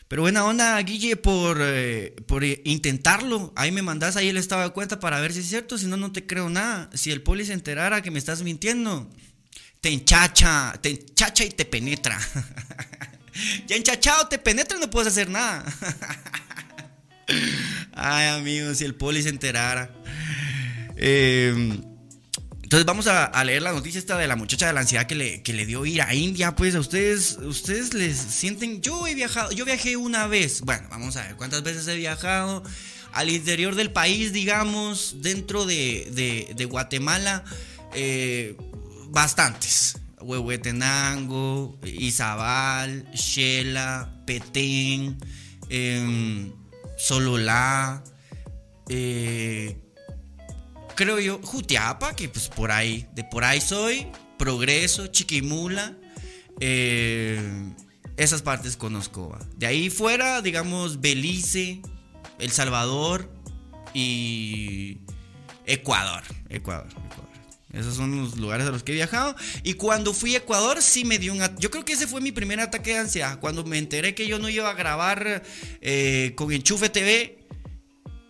Pero 0.08 0.22
buena 0.24 0.46
onda, 0.46 0.82
Guille, 0.82 1.18
por, 1.18 1.58
eh, 1.62 2.16
por 2.28 2.46
eh, 2.46 2.62
intentarlo. 2.64 3.54
Ahí 3.56 3.72
me 3.72 3.82
mandás 3.82 4.16
ahí 4.16 4.30
el 4.30 4.38
estado 4.38 4.64
de 4.64 4.70
cuenta 4.70 5.00
para 5.00 5.20
ver 5.20 5.34
si 5.34 5.40
es 5.40 5.48
cierto, 5.48 5.78
si 5.78 5.86
no, 5.86 5.98
no 5.98 6.14
te 6.14 6.26
creo 6.26 6.50
nada. 6.50 6.90
Si 6.94 7.12
el 7.12 7.22
poli 7.22 7.46
se 7.46 7.54
enterara 7.54 8.02
que 8.02 8.10
me 8.10 8.20
estás 8.20 8.42
mintiendo, 8.42 9.10
te 9.82 9.90
enchacha, 9.90 10.80
te 10.82 10.90
enchacha 10.92 11.44
y 11.44 11.50
te 11.50 11.66
penetra. 11.66 12.20
ya 13.68 13.76
enchachado, 13.76 14.28
te 14.28 14.38
penetra 14.38 14.78
y 14.78 14.82
no 14.82 14.90
puedes 14.90 15.12
hacer 15.12 15.30
nada. 15.30 15.66
Ay, 17.94 18.28
amigos, 18.28 18.78
si 18.78 18.86
el 18.86 18.96
poli 18.96 19.22
se 19.22 19.30
enterara. 19.30 19.94
Em, 20.96 21.82
entonces 22.64 22.86
vamos 22.86 23.08
a, 23.08 23.44
leer 23.44 23.62
la 23.62 23.72
noticia 23.72 23.98
esta 23.98 24.18
de 24.18 24.28
la 24.28 24.36
muchacha 24.36 24.68
de 24.68 24.74
la 24.74 24.82
ansiedad 24.82 25.08
que 25.08 25.16
le, 25.16 25.42
que 25.42 25.54
le 25.54 25.66
dio 25.66 25.86
ir 25.86 26.02
a 26.02 26.14
India. 26.14 26.56
Pues 26.56 26.76
a 26.76 26.80
ustedes, 26.80 27.38
ustedes 27.42 27.94
les 27.94 28.18
sienten. 28.18 28.82
Yo 28.82 29.08
he 29.08 29.16
viajado, 29.16 29.52
yo 29.52 29.66
viajé 29.66 29.98
una 29.98 30.28
vez. 30.28 30.62
Bueno, 30.62 30.88
vamos 30.90 31.16
a 31.16 31.24
ver 31.24 31.36
cuántas 31.36 31.64
veces 31.64 31.88
he 31.88 31.96
viajado 31.96 32.64
al 33.12 33.30
interior 33.30 33.76
del 33.76 33.92
país, 33.92 34.34
digamos, 34.34 35.16
dentro 35.22 35.66
de, 35.66 36.54
de, 36.56 36.66
Guatemala. 36.66 37.44
Eh, 37.94 38.56
bastantes. 39.10 39.99
Huehuetenango, 40.22 41.80
Izabal, 41.84 43.10
Shela, 43.14 44.12
Petén, 44.26 45.18
eh, 45.70 46.52
Sololá, 46.98 48.04
creo 50.96 51.20
yo, 51.20 51.40
Jutiapa, 51.42 52.14
que 52.16 52.28
pues 52.28 52.50
por 52.50 52.72
ahí, 52.72 53.08
de 53.14 53.24
por 53.24 53.44
ahí 53.44 53.62
soy, 53.62 54.08
Progreso, 54.38 55.08
Chiquimula, 55.08 55.96
eh, 56.60 57.42
esas 58.18 58.42
partes 58.42 58.76
conozco. 58.76 59.38
De 59.56 59.66
ahí 59.66 59.90
fuera, 59.90 60.42
digamos, 60.42 61.00
Belice, 61.00 61.82
El 62.38 62.52
Salvador 62.52 63.32
y 63.94 65.00
Ecuador, 65.66 66.24
Ecuador, 66.50 66.88
Ecuador. 66.88 67.29
Esos 67.74 67.96
son 67.96 68.18
los 68.18 68.38
lugares 68.38 68.68
a 68.68 68.72
los 68.72 68.84
que 68.84 68.94
he 68.94 68.96
viajado. 68.96 69.36
Y 69.64 69.74
cuando 69.74 70.14
fui 70.14 70.34
a 70.34 70.40
Ecuador, 70.40 70.82
sí 70.82 71.06
me 71.06 71.20
dio 71.20 71.34
un... 71.34 71.42
Yo 71.60 71.70
creo 71.70 71.86
que 71.86 71.94
ese 71.94 72.08
fue 72.08 72.20
mi 72.20 72.32
primer 72.32 72.60
ataque 72.60 72.92
de 72.92 73.00
ansiedad. 73.00 73.40
Cuando 73.40 73.64
me 73.64 73.78
enteré 73.78 74.16
que 74.16 74.28
yo 74.28 74.40
no 74.40 74.50
iba 74.50 74.70
a 74.70 74.74
grabar 74.74 75.44
eh, 75.82 76.34
con 76.36 76.52
Enchufe 76.52 76.90
TV, 76.90 77.46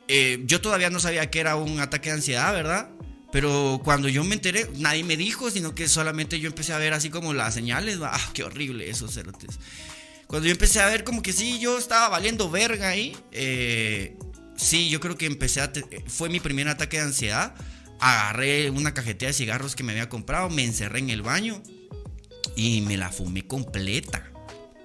eh, 0.10 0.44
yo 0.46 0.60
todavía 0.60 0.90
no 0.90 1.00
sabía 1.00 1.30
que 1.30 1.40
era 1.40 1.56
un 1.56 1.80
ataque 1.80 2.10
de 2.10 2.16
ansiedad, 2.16 2.52
¿verdad? 2.54 2.90
Pero 3.32 3.80
cuando 3.84 4.10
yo 4.10 4.24
me 4.26 4.36
enteré, 4.36 4.70
nadie 4.76 5.06
me 5.06 5.16
dijo, 5.16 5.50
sino 5.52 5.74
que 5.74 5.88
solamente 5.88 6.40
yo 6.40 6.50
empecé 6.50 6.74
a 6.74 6.78
ver 6.78 6.94
así 6.94 7.10
como 7.10 7.34
las 7.34 7.54
señales. 7.54 8.00
¡Ah, 8.02 8.20
qué 8.34 8.44
horrible 8.44 8.90
esos 8.90 9.14
cerotes! 9.14 9.60
Cuando 10.28 10.48
yo 10.48 10.52
empecé 10.52 10.82
a 10.82 10.88
ver 10.88 11.06
como 11.06 11.22
que 11.22 11.32
sí, 11.32 11.60
yo 11.60 11.78
estaba 11.78 12.10
valiendo 12.10 12.50
verga 12.50 12.90
ahí. 12.90 13.16
Eh, 13.32 14.18
sí, 14.58 14.90
yo 14.90 15.00
creo 15.00 15.18
que 15.18 15.28
empecé 15.28 15.62
a... 15.62 15.72
Fue 16.08 16.28
mi 16.28 16.42
primer 16.42 16.68
ataque 16.68 16.98
de 16.98 17.04
ansiedad 17.04 17.56
agarré 18.00 18.70
una 18.70 18.94
cajetilla 18.94 19.28
de 19.28 19.34
cigarros 19.34 19.76
que 19.76 19.84
me 19.84 19.92
había 19.92 20.10
comprado, 20.10 20.50
me 20.50 20.64
encerré 20.64 21.00
en 21.00 21.10
el 21.10 21.22
baño 21.22 21.62
y 22.56 22.82
me 22.82 22.98
la 22.98 23.12
fumé 23.12 23.46
completa. 23.46 24.32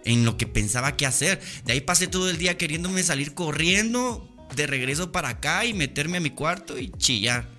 En 0.04 0.24
lo 0.24 0.36
que 0.36 0.46
pensaba 0.46 0.96
qué 0.96 1.06
hacer. 1.06 1.40
De 1.64 1.72
ahí 1.72 1.80
pasé 1.80 2.06
todo 2.06 2.28
el 2.28 2.36
día 2.36 2.58
queriéndome 2.58 3.02
salir 3.02 3.34
corriendo 3.34 4.28
de 4.54 4.66
regreso 4.66 5.12
para 5.12 5.30
acá 5.30 5.64
y 5.64 5.72
meterme 5.72 6.18
a 6.18 6.20
mi 6.20 6.30
cuarto 6.30 6.78
y 6.78 6.90
chillar. 6.90 7.53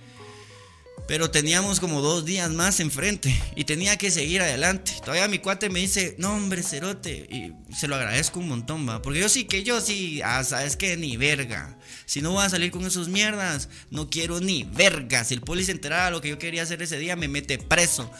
Pero 1.06 1.30
teníamos 1.30 1.78
como 1.78 2.00
dos 2.00 2.24
días 2.24 2.50
más 2.50 2.80
enfrente 2.80 3.34
y 3.54 3.64
tenía 3.64 3.96
que 3.96 4.10
seguir 4.10 4.42
adelante. 4.42 4.92
Todavía 5.00 5.28
mi 5.28 5.38
cuate 5.38 5.70
me 5.70 5.78
dice, 5.78 6.16
no 6.18 6.34
hombre, 6.34 6.64
cerote. 6.64 7.28
Y 7.30 7.52
se 7.72 7.86
lo 7.86 7.94
agradezco 7.94 8.40
un 8.40 8.48
montón, 8.48 8.88
va. 8.88 9.02
Porque 9.02 9.20
yo 9.20 9.28
sí 9.28 9.44
que 9.44 9.62
yo 9.62 9.80
sí, 9.80 10.20
ah, 10.24 10.42
sabes 10.42 10.76
que 10.76 10.96
ni 10.96 11.16
verga. 11.16 11.78
Si 12.06 12.22
no 12.22 12.32
voy 12.32 12.44
a 12.44 12.48
salir 12.48 12.72
con 12.72 12.84
esos 12.84 13.08
mierdas, 13.08 13.68
no 13.90 14.10
quiero 14.10 14.40
ni 14.40 14.64
verga. 14.64 15.22
Si 15.24 15.34
el 15.34 15.42
poli 15.42 15.64
se 15.64 15.72
enterara 15.72 16.10
lo 16.10 16.20
que 16.20 16.30
yo 16.30 16.38
quería 16.38 16.64
hacer 16.64 16.82
ese 16.82 16.98
día, 16.98 17.14
me 17.14 17.28
mete 17.28 17.58
preso. 17.58 18.10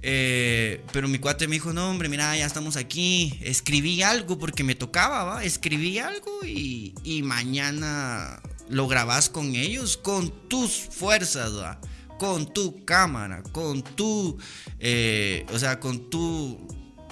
Eh, 0.00 0.82
pero 0.90 1.08
mi 1.08 1.18
cuate 1.18 1.46
me 1.48 1.56
dijo, 1.56 1.74
no 1.74 1.90
hombre, 1.90 2.08
mira, 2.08 2.34
ya 2.34 2.46
estamos 2.46 2.76
aquí. 2.76 3.38
Escribí 3.42 4.02
algo 4.02 4.38
porque 4.38 4.64
me 4.64 4.74
tocaba, 4.74 5.24
va. 5.24 5.44
Escribí 5.44 5.98
algo 5.98 6.40
y, 6.46 6.94
y 7.04 7.22
mañana 7.22 8.40
lo 8.70 8.88
grabas 8.88 9.28
con 9.28 9.54
ellos, 9.54 9.98
con 9.98 10.48
tus 10.48 10.72
fuerzas, 10.72 11.54
va 11.54 11.78
con 12.22 12.54
tu 12.54 12.84
cámara, 12.84 13.42
con 13.50 13.82
tu, 13.82 14.38
eh, 14.78 15.44
o 15.52 15.58
sea, 15.58 15.80
con 15.80 16.08
tu, 16.08 16.68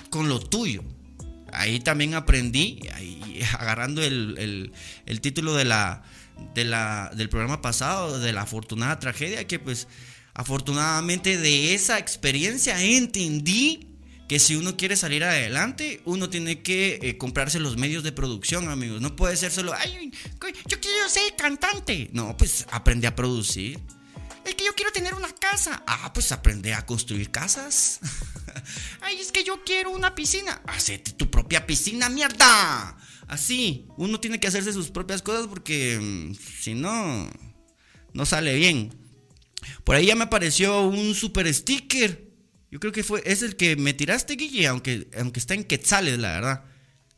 con 0.08 0.28
lo 0.28 0.38
tuyo. 0.38 0.84
Ahí 1.52 1.80
también 1.80 2.14
aprendí, 2.14 2.78
ahí, 2.94 3.42
agarrando 3.58 4.04
el, 4.04 4.70
título 5.20 5.56
de 5.56 5.64
la, 5.64 6.04
de 6.54 6.62
la, 6.62 7.10
del 7.16 7.28
programa 7.28 7.60
pasado, 7.60 8.20
de 8.20 8.32
la 8.32 8.42
afortunada 8.42 9.00
tragedia, 9.00 9.48
que 9.48 9.58
pues 9.58 9.88
afortunadamente 10.32 11.38
de 11.38 11.74
esa 11.74 11.98
experiencia 11.98 12.80
entendí 12.80 13.88
que 14.28 14.38
si 14.38 14.54
uno 14.54 14.76
quiere 14.76 14.94
salir 14.94 15.24
adelante, 15.24 16.02
uno 16.04 16.30
tiene 16.30 16.62
que 16.62 17.00
eh, 17.02 17.18
comprarse 17.18 17.58
los 17.58 17.76
medios 17.76 18.04
de 18.04 18.12
producción, 18.12 18.68
amigos. 18.68 19.00
No 19.00 19.16
puede 19.16 19.36
ser 19.36 19.50
solo, 19.50 19.74
ay, 19.76 20.12
yo 20.68 20.78
quiero 20.78 21.08
ser 21.08 21.34
cantante. 21.36 22.10
No, 22.12 22.36
pues 22.36 22.64
aprende 22.70 23.08
a 23.08 23.16
producir. 23.16 23.80
Es 24.44 24.54
que 24.54 24.64
yo 24.64 24.74
quiero 24.74 24.92
tener 24.92 25.14
una 25.14 25.28
casa. 25.28 25.82
Ah, 25.86 26.12
pues 26.12 26.32
aprende 26.32 26.74
a 26.74 26.86
construir 26.86 27.30
casas. 27.30 28.00
Ay, 29.00 29.18
es 29.20 29.32
que 29.32 29.44
yo 29.44 29.62
quiero 29.64 29.90
una 29.90 30.14
piscina. 30.14 30.62
Hacete 30.66 31.12
tu 31.12 31.30
propia 31.30 31.66
piscina, 31.66 32.08
mierda. 32.08 32.96
Así, 33.28 33.86
uno 33.96 34.18
tiene 34.18 34.40
que 34.40 34.48
hacerse 34.48 34.72
sus 34.72 34.90
propias 34.90 35.22
cosas 35.22 35.46
porque 35.46 35.98
mm, 36.00 36.34
si 36.34 36.74
no, 36.74 37.30
no 38.12 38.26
sale 38.26 38.54
bien. 38.56 38.92
Por 39.84 39.96
ahí 39.96 40.06
ya 40.06 40.16
me 40.16 40.24
apareció 40.24 40.82
un 40.82 41.14
super 41.14 41.52
sticker. 41.52 42.28
Yo 42.70 42.80
creo 42.80 42.92
que 42.92 43.04
fue, 43.04 43.22
es 43.24 43.42
el 43.42 43.56
que 43.56 43.76
me 43.76 43.94
tiraste, 43.94 44.34
Guille, 44.34 44.66
aunque, 44.66 45.08
aunque 45.18 45.40
está 45.40 45.54
en 45.54 45.64
quetzales, 45.64 46.18
la 46.18 46.32
verdad. 46.32 46.64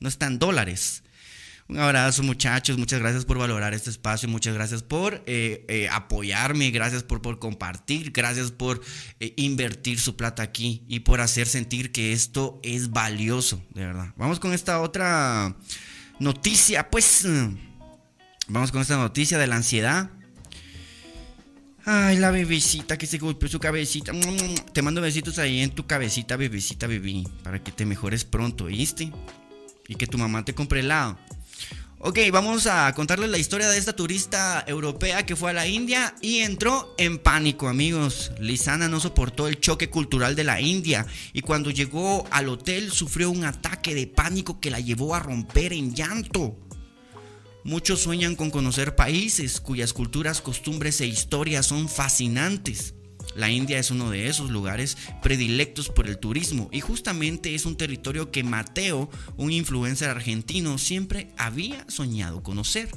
No 0.00 0.08
está 0.08 0.26
en 0.26 0.38
dólares. 0.38 1.02
Un 1.72 1.78
abrazo 1.78 2.22
muchachos, 2.22 2.76
muchas 2.76 3.00
gracias 3.00 3.24
por 3.24 3.38
valorar 3.38 3.72
este 3.72 3.88
espacio, 3.88 4.28
muchas 4.28 4.52
gracias 4.52 4.82
por 4.82 5.22
eh, 5.24 5.64
eh, 5.68 5.88
apoyarme, 5.90 6.70
gracias 6.70 7.02
por, 7.02 7.22
por 7.22 7.38
compartir, 7.38 8.10
gracias 8.10 8.50
por 8.50 8.82
eh, 9.20 9.32
invertir 9.38 9.98
su 9.98 10.14
plata 10.14 10.42
aquí 10.42 10.84
y 10.86 11.00
por 11.00 11.22
hacer 11.22 11.48
sentir 11.48 11.90
que 11.90 12.12
esto 12.12 12.60
es 12.62 12.90
valioso, 12.90 13.64
de 13.70 13.86
verdad. 13.86 14.12
Vamos 14.18 14.38
con 14.38 14.52
esta 14.52 14.82
otra 14.82 15.56
noticia, 16.18 16.90
pues 16.90 17.26
vamos 18.48 18.70
con 18.70 18.82
esta 18.82 18.98
noticia 18.98 19.38
de 19.38 19.46
la 19.46 19.56
ansiedad. 19.56 20.10
Ay, 21.86 22.18
la 22.18 22.30
bebecita 22.30 22.98
que 22.98 23.06
se 23.06 23.16
golpeó 23.16 23.48
su 23.48 23.60
cabecita. 23.60 24.12
Te 24.74 24.82
mando 24.82 25.00
besitos 25.00 25.38
ahí 25.38 25.60
en 25.60 25.70
tu 25.70 25.86
cabecita, 25.86 26.36
bebecita, 26.36 26.86
bebé, 26.86 27.24
para 27.42 27.64
que 27.64 27.72
te 27.72 27.86
mejores 27.86 28.26
pronto, 28.26 28.66
¿viste? 28.66 29.10
Y 29.88 29.94
que 29.94 30.06
tu 30.06 30.18
mamá 30.18 30.44
te 30.44 30.54
compre 30.54 30.80
helado. 30.80 31.16
Ok, 32.04 32.18
vamos 32.32 32.66
a 32.66 32.92
contarles 32.94 33.30
la 33.30 33.38
historia 33.38 33.68
de 33.68 33.78
esta 33.78 33.92
turista 33.92 34.64
europea 34.66 35.24
que 35.24 35.36
fue 35.36 35.50
a 35.50 35.52
la 35.54 35.68
India 35.68 36.16
y 36.20 36.38
entró 36.38 36.96
en 36.98 37.20
pánico, 37.20 37.68
amigos. 37.68 38.32
Lisana 38.40 38.88
no 38.88 38.98
soportó 38.98 39.46
el 39.46 39.60
choque 39.60 39.88
cultural 39.88 40.34
de 40.34 40.42
la 40.42 40.60
India 40.60 41.06
y 41.32 41.42
cuando 41.42 41.70
llegó 41.70 42.26
al 42.32 42.48
hotel 42.48 42.90
sufrió 42.90 43.30
un 43.30 43.44
ataque 43.44 43.94
de 43.94 44.08
pánico 44.08 44.58
que 44.58 44.72
la 44.72 44.80
llevó 44.80 45.14
a 45.14 45.20
romper 45.20 45.72
en 45.72 45.94
llanto. 45.94 46.58
Muchos 47.62 48.00
sueñan 48.00 48.34
con 48.34 48.50
conocer 48.50 48.96
países 48.96 49.60
cuyas 49.60 49.92
culturas, 49.92 50.40
costumbres 50.40 51.00
e 51.00 51.06
historias 51.06 51.66
son 51.66 51.88
fascinantes. 51.88 52.94
La 53.34 53.50
India 53.50 53.78
es 53.78 53.90
uno 53.90 54.10
de 54.10 54.28
esos 54.28 54.50
lugares 54.50 54.96
predilectos 55.22 55.88
por 55.88 56.06
el 56.06 56.18
turismo 56.18 56.68
y 56.72 56.80
justamente 56.80 57.54
es 57.54 57.66
un 57.66 57.76
territorio 57.76 58.30
que 58.30 58.44
Mateo, 58.44 59.10
un 59.36 59.52
influencer 59.52 60.10
argentino, 60.10 60.78
siempre 60.78 61.28
había 61.36 61.84
soñado 61.88 62.42
conocer. 62.42 62.88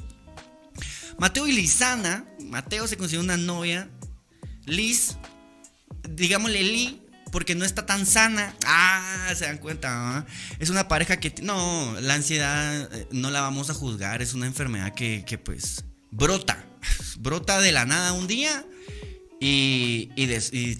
Mateo 1.18 1.46
y 1.46 1.52
Lizana, 1.52 2.26
Mateo 2.40 2.86
se 2.86 2.96
consiguió 2.96 3.22
una 3.22 3.38
novia, 3.38 3.88
Liz, 4.66 5.16
digámosle 6.08 6.62
Lee, 6.62 7.02
porque 7.32 7.54
no 7.54 7.64
está 7.64 7.86
tan 7.86 8.06
sana. 8.06 8.54
Ah, 8.66 9.32
se 9.36 9.44
dan 9.44 9.58
cuenta. 9.58 10.26
Es 10.58 10.70
una 10.70 10.88
pareja 10.88 11.18
que... 11.18 11.34
No, 11.42 11.94
la 12.00 12.14
ansiedad 12.14 12.92
eh, 12.94 13.08
no 13.12 13.30
la 13.30 13.40
vamos 13.40 13.70
a 13.70 13.74
juzgar, 13.74 14.22
es 14.22 14.34
una 14.34 14.46
enfermedad 14.46 14.94
que, 14.94 15.24
que 15.26 15.38
pues 15.38 15.84
brota. 16.10 16.64
Brota 17.18 17.60
de 17.60 17.72
la 17.72 17.84
nada 17.86 18.12
un 18.12 18.26
día 18.26 18.64
y, 19.40 20.06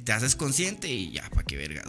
te 0.04 0.12
haces 0.12 0.34
consciente 0.34 0.88
y 0.88 1.12
ya, 1.12 1.28
pa' 1.30 1.42
qué 1.42 1.56
vergas, 1.56 1.86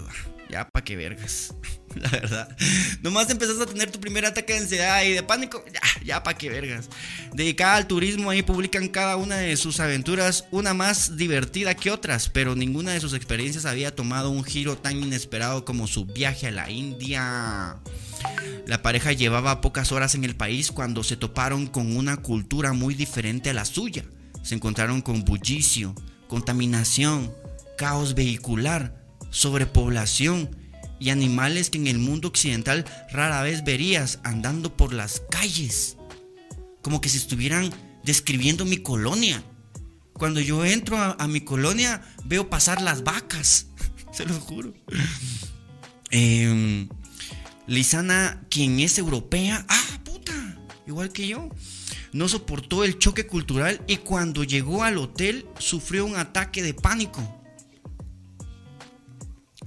ya, 0.50 0.68
pa' 0.70 0.84
qué 0.84 0.96
vergas. 0.96 1.54
La 1.96 2.10
verdad. 2.10 2.56
Nomás 3.02 3.30
empezás 3.30 3.60
a 3.60 3.66
tener 3.66 3.90
tu 3.90 4.00
primer 4.00 4.26
ataque 4.26 4.54
de 4.54 4.60
ansiedad 4.60 5.04
y 5.04 5.14
de 5.14 5.24
pánico, 5.24 5.64
ya, 5.74 5.82
ya, 6.04 6.24
pa' 6.24 6.36
qué 6.36 6.50
vergas. 6.50 6.90
Dedicada 7.34 7.76
al 7.76 7.88
turismo, 7.88 8.30
ahí 8.30 8.42
publican 8.44 8.88
cada 8.90 9.16
una 9.16 9.38
de 9.38 9.56
sus 9.58 9.80
aventuras, 9.80 10.46
una 10.52 10.74
más 10.74 11.18
divertida 11.18 11.76
que 11.76 11.92
otras, 11.92 12.30
pero 12.30 12.56
ninguna 12.56 12.92
de 12.92 13.00
sus 13.00 13.14
experiencias 13.14 13.66
había 13.66 13.96
tomado 13.96 14.30
un 14.30 14.44
giro 14.44 14.78
tan 14.78 15.02
inesperado 15.02 15.66
como 15.66 15.88
su 15.88 16.06
viaje 16.06 16.48
a 16.48 16.52
la 16.52 16.70
India. 16.70 17.78
La 18.68 18.82
pareja 18.82 19.14
llevaba 19.14 19.62
pocas 19.62 19.92
horas 19.92 20.16
en 20.16 20.26
el 20.26 20.36
país 20.36 20.72
cuando 20.72 21.04
se 21.04 21.16
toparon 21.16 21.68
con 21.68 21.96
una 21.96 22.18
cultura 22.18 22.74
muy 22.74 22.94
diferente 22.94 23.50
a 23.50 23.54
la 23.54 23.64
suya. 23.64 24.04
Se 24.44 24.56
encontraron 24.56 25.02
con 25.02 25.24
bullicio, 25.24 25.96
contaminación, 26.28 27.34
caos 27.78 28.16
vehicular, 28.16 28.96
sobrepoblación 29.30 30.50
y 31.00 31.10
animales 31.10 31.70
que 31.70 31.78
en 31.78 31.88
el 31.88 32.00
mundo 32.00 32.28
occidental 32.28 32.86
rara 33.12 33.42
vez 33.42 33.64
verías 33.64 34.20
andando 34.24 34.76
por 34.76 34.94
las 34.94 35.22
calles, 35.30 35.98
como 36.82 37.02
que 37.02 37.10
si 37.10 37.18
estuvieran 37.18 37.72
describiendo 38.04 38.66
mi 38.66 38.78
colonia. 38.78 39.44
Cuando 40.14 40.40
yo 40.40 40.66
entro 40.66 40.98
a, 40.98 41.28
mi 41.28 41.42
colonia 41.42 42.02
veo 42.26 42.50
pasar 42.50 42.82
las 42.82 43.04
vacas, 43.04 43.68
se 44.12 44.26
lo 44.26 44.34
juro. 44.40 44.74
Em, 46.10 46.90
Lisana, 47.68 48.42
quien 48.50 48.80
es 48.80 48.98
europea, 48.98 49.66
ah, 49.70 50.00
puta, 50.04 50.34
igual 50.88 51.12
que 51.12 51.28
yo, 51.28 51.50
no 52.18 52.28
soportó 52.28 52.84
el 52.84 52.98
choque 52.98 53.28
cultural 53.28 53.80
y 53.88 53.98
cuando 53.98 54.44
llegó 54.44 54.84
al 54.84 54.98
hotel 54.98 55.46
sufrió 55.60 56.04
un 56.04 56.16
ataque 56.16 56.64
de 56.64 56.74
pánico. 56.74 57.22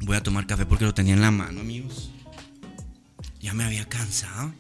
Voy 0.00 0.16
a 0.16 0.22
tomar 0.22 0.46
café 0.46 0.66
porque 0.66 0.84
lo 0.84 0.92
tenía 0.92 1.14
en 1.14 1.20
la 1.20 1.30
mano, 1.30 1.60
amigos. 1.60 2.10
Ya 3.38 3.54
me 3.54 3.64
había 3.64 3.88
cansado. 3.88 4.52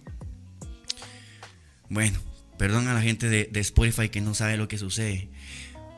Bueno, 1.88 2.20
perdón 2.58 2.86
a 2.86 2.94
la 2.94 3.02
gente 3.02 3.28
de, 3.28 3.60
Spotify 3.60 4.08
que 4.08 4.20
no 4.20 4.34
sabe 4.34 4.56
lo 4.56 4.68
que 4.68 4.78
sucede. 4.78 5.28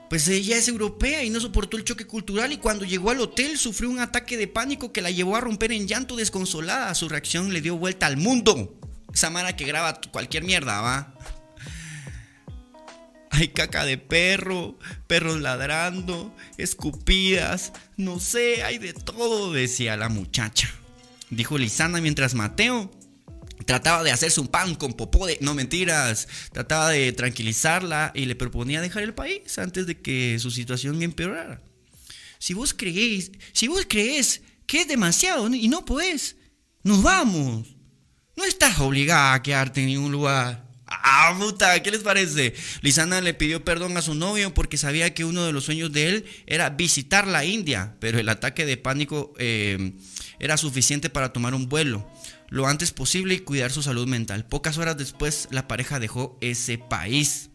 Pues 0.08 0.28
ella 0.28 0.56
es 0.56 0.68
europea 0.68 1.24
y 1.24 1.30
no 1.30 1.40
soportó 1.40 1.76
el 1.76 1.84
choque 1.84 2.06
cultural 2.06 2.52
y 2.52 2.56
cuando 2.56 2.86
llegó 2.86 3.10
al 3.10 3.20
hotel 3.20 3.58
sufrió 3.58 3.90
un 3.90 4.00
ataque 4.00 4.38
de 4.38 4.48
pánico 4.48 4.92
que 4.92 5.02
la 5.02 5.10
llevó 5.10 5.36
a 5.36 5.40
romper 5.40 5.72
en 5.72 5.86
llanto 5.86 6.16
desconsolada. 6.16 6.94
Su 6.94 7.10
reacción 7.10 7.52
le 7.52 7.60
dio 7.60 7.76
vuelta 7.76 8.06
al 8.06 8.16
mundo. 8.16 8.78
Esa 9.12 9.28
mara 9.28 9.56
que 9.56 9.66
graba 9.66 10.00
cualquier 10.10 10.44
mierda, 10.44 10.80
¿va? 10.80 11.14
Hay 13.34 13.48
caca 13.48 13.86
de 13.86 13.96
perro, 13.96 14.78
perros 15.06 15.40
ladrando, 15.40 16.36
escupidas, 16.58 17.72
no 17.96 18.20
sé, 18.20 18.62
hay 18.62 18.76
de 18.76 18.92
todo, 18.92 19.52
decía 19.52 19.96
la 19.96 20.10
muchacha. 20.10 20.70
Dijo 21.30 21.56
Lisana 21.56 22.02
mientras 22.02 22.34
Mateo 22.34 22.90
trataba 23.64 24.02
de 24.02 24.10
hacerse 24.10 24.38
un 24.38 24.48
pan 24.48 24.74
con 24.74 24.92
popó 24.92 25.26
de... 25.26 25.38
No 25.40 25.54
mentiras, 25.54 26.28
trataba 26.52 26.90
de 26.90 27.10
tranquilizarla 27.12 28.12
y 28.14 28.26
le 28.26 28.34
proponía 28.34 28.82
dejar 28.82 29.02
el 29.02 29.14
país 29.14 29.58
antes 29.58 29.86
de 29.86 29.98
que 29.98 30.38
su 30.38 30.50
situación 30.50 31.02
empeorara. 31.02 31.62
Si 32.38 32.52
vos 32.52 32.74
creéis, 32.74 33.32
si 33.52 33.66
vos 33.66 33.86
crees 33.88 34.42
que 34.66 34.82
es 34.82 34.88
demasiado 34.88 35.48
y 35.54 35.68
no 35.68 35.86
puedes, 35.86 36.36
nos 36.82 37.02
vamos. 37.02 37.76
No 38.36 38.44
estás 38.44 38.78
obligada 38.80 39.32
a 39.32 39.42
quedarte 39.42 39.80
en 39.80 39.86
ningún 39.86 40.12
lugar. 40.12 40.71
Ah, 41.02 41.38
¿qué 41.82 41.90
les 41.90 42.02
parece? 42.02 42.54
Lisana 42.80 43.20
le 43.20 43.34
pidió 43.34 43.64
perdón 43.64 43.96
a 43.96 44.02
su 44.02 44.14
novio 44.14 44.52
porque 44.54 44.76
sabía 44.76 45.14
que 45.14 45.24
uno 45.24 45.44
de 45.44 45.52
los 45.52 45.64
sueños 45.64 45.92
de 45.92 46.08
él 46.08 46.24
era 46.46 46.70
visitar 46.70 47.26
la 47.26 47.44
India, 47.44 47.96
pero 48.00 48.18
el 48.18 48.28
ataque 48.28 48.66
de 48.66 48.76
pánico 48.76 49.32
eh, 49.38 49.92
era 50.38 50.56
suficiente 50.56 51.10
para 51.10 51.32
tomar 51.32 51.54
un 51.54 51.68
vuelo 51.68 52.06
lo 52.52 52.66
antes 52.66 52.92
posible 52.92 53.32
y 53.32 53.38
cuidar 53.38 53.72
su 53.72 53.82
salud 53.82 54.06
mental. 54.06 54.44
Pocas 54.44 54.76
horas 54.76 54.98
después, 54.98 55.48
la 55.50 55.66
pareja 55.66 55.98
dejó 55.98 56.36
ese 56.42 56.76
país. 56.76 57.48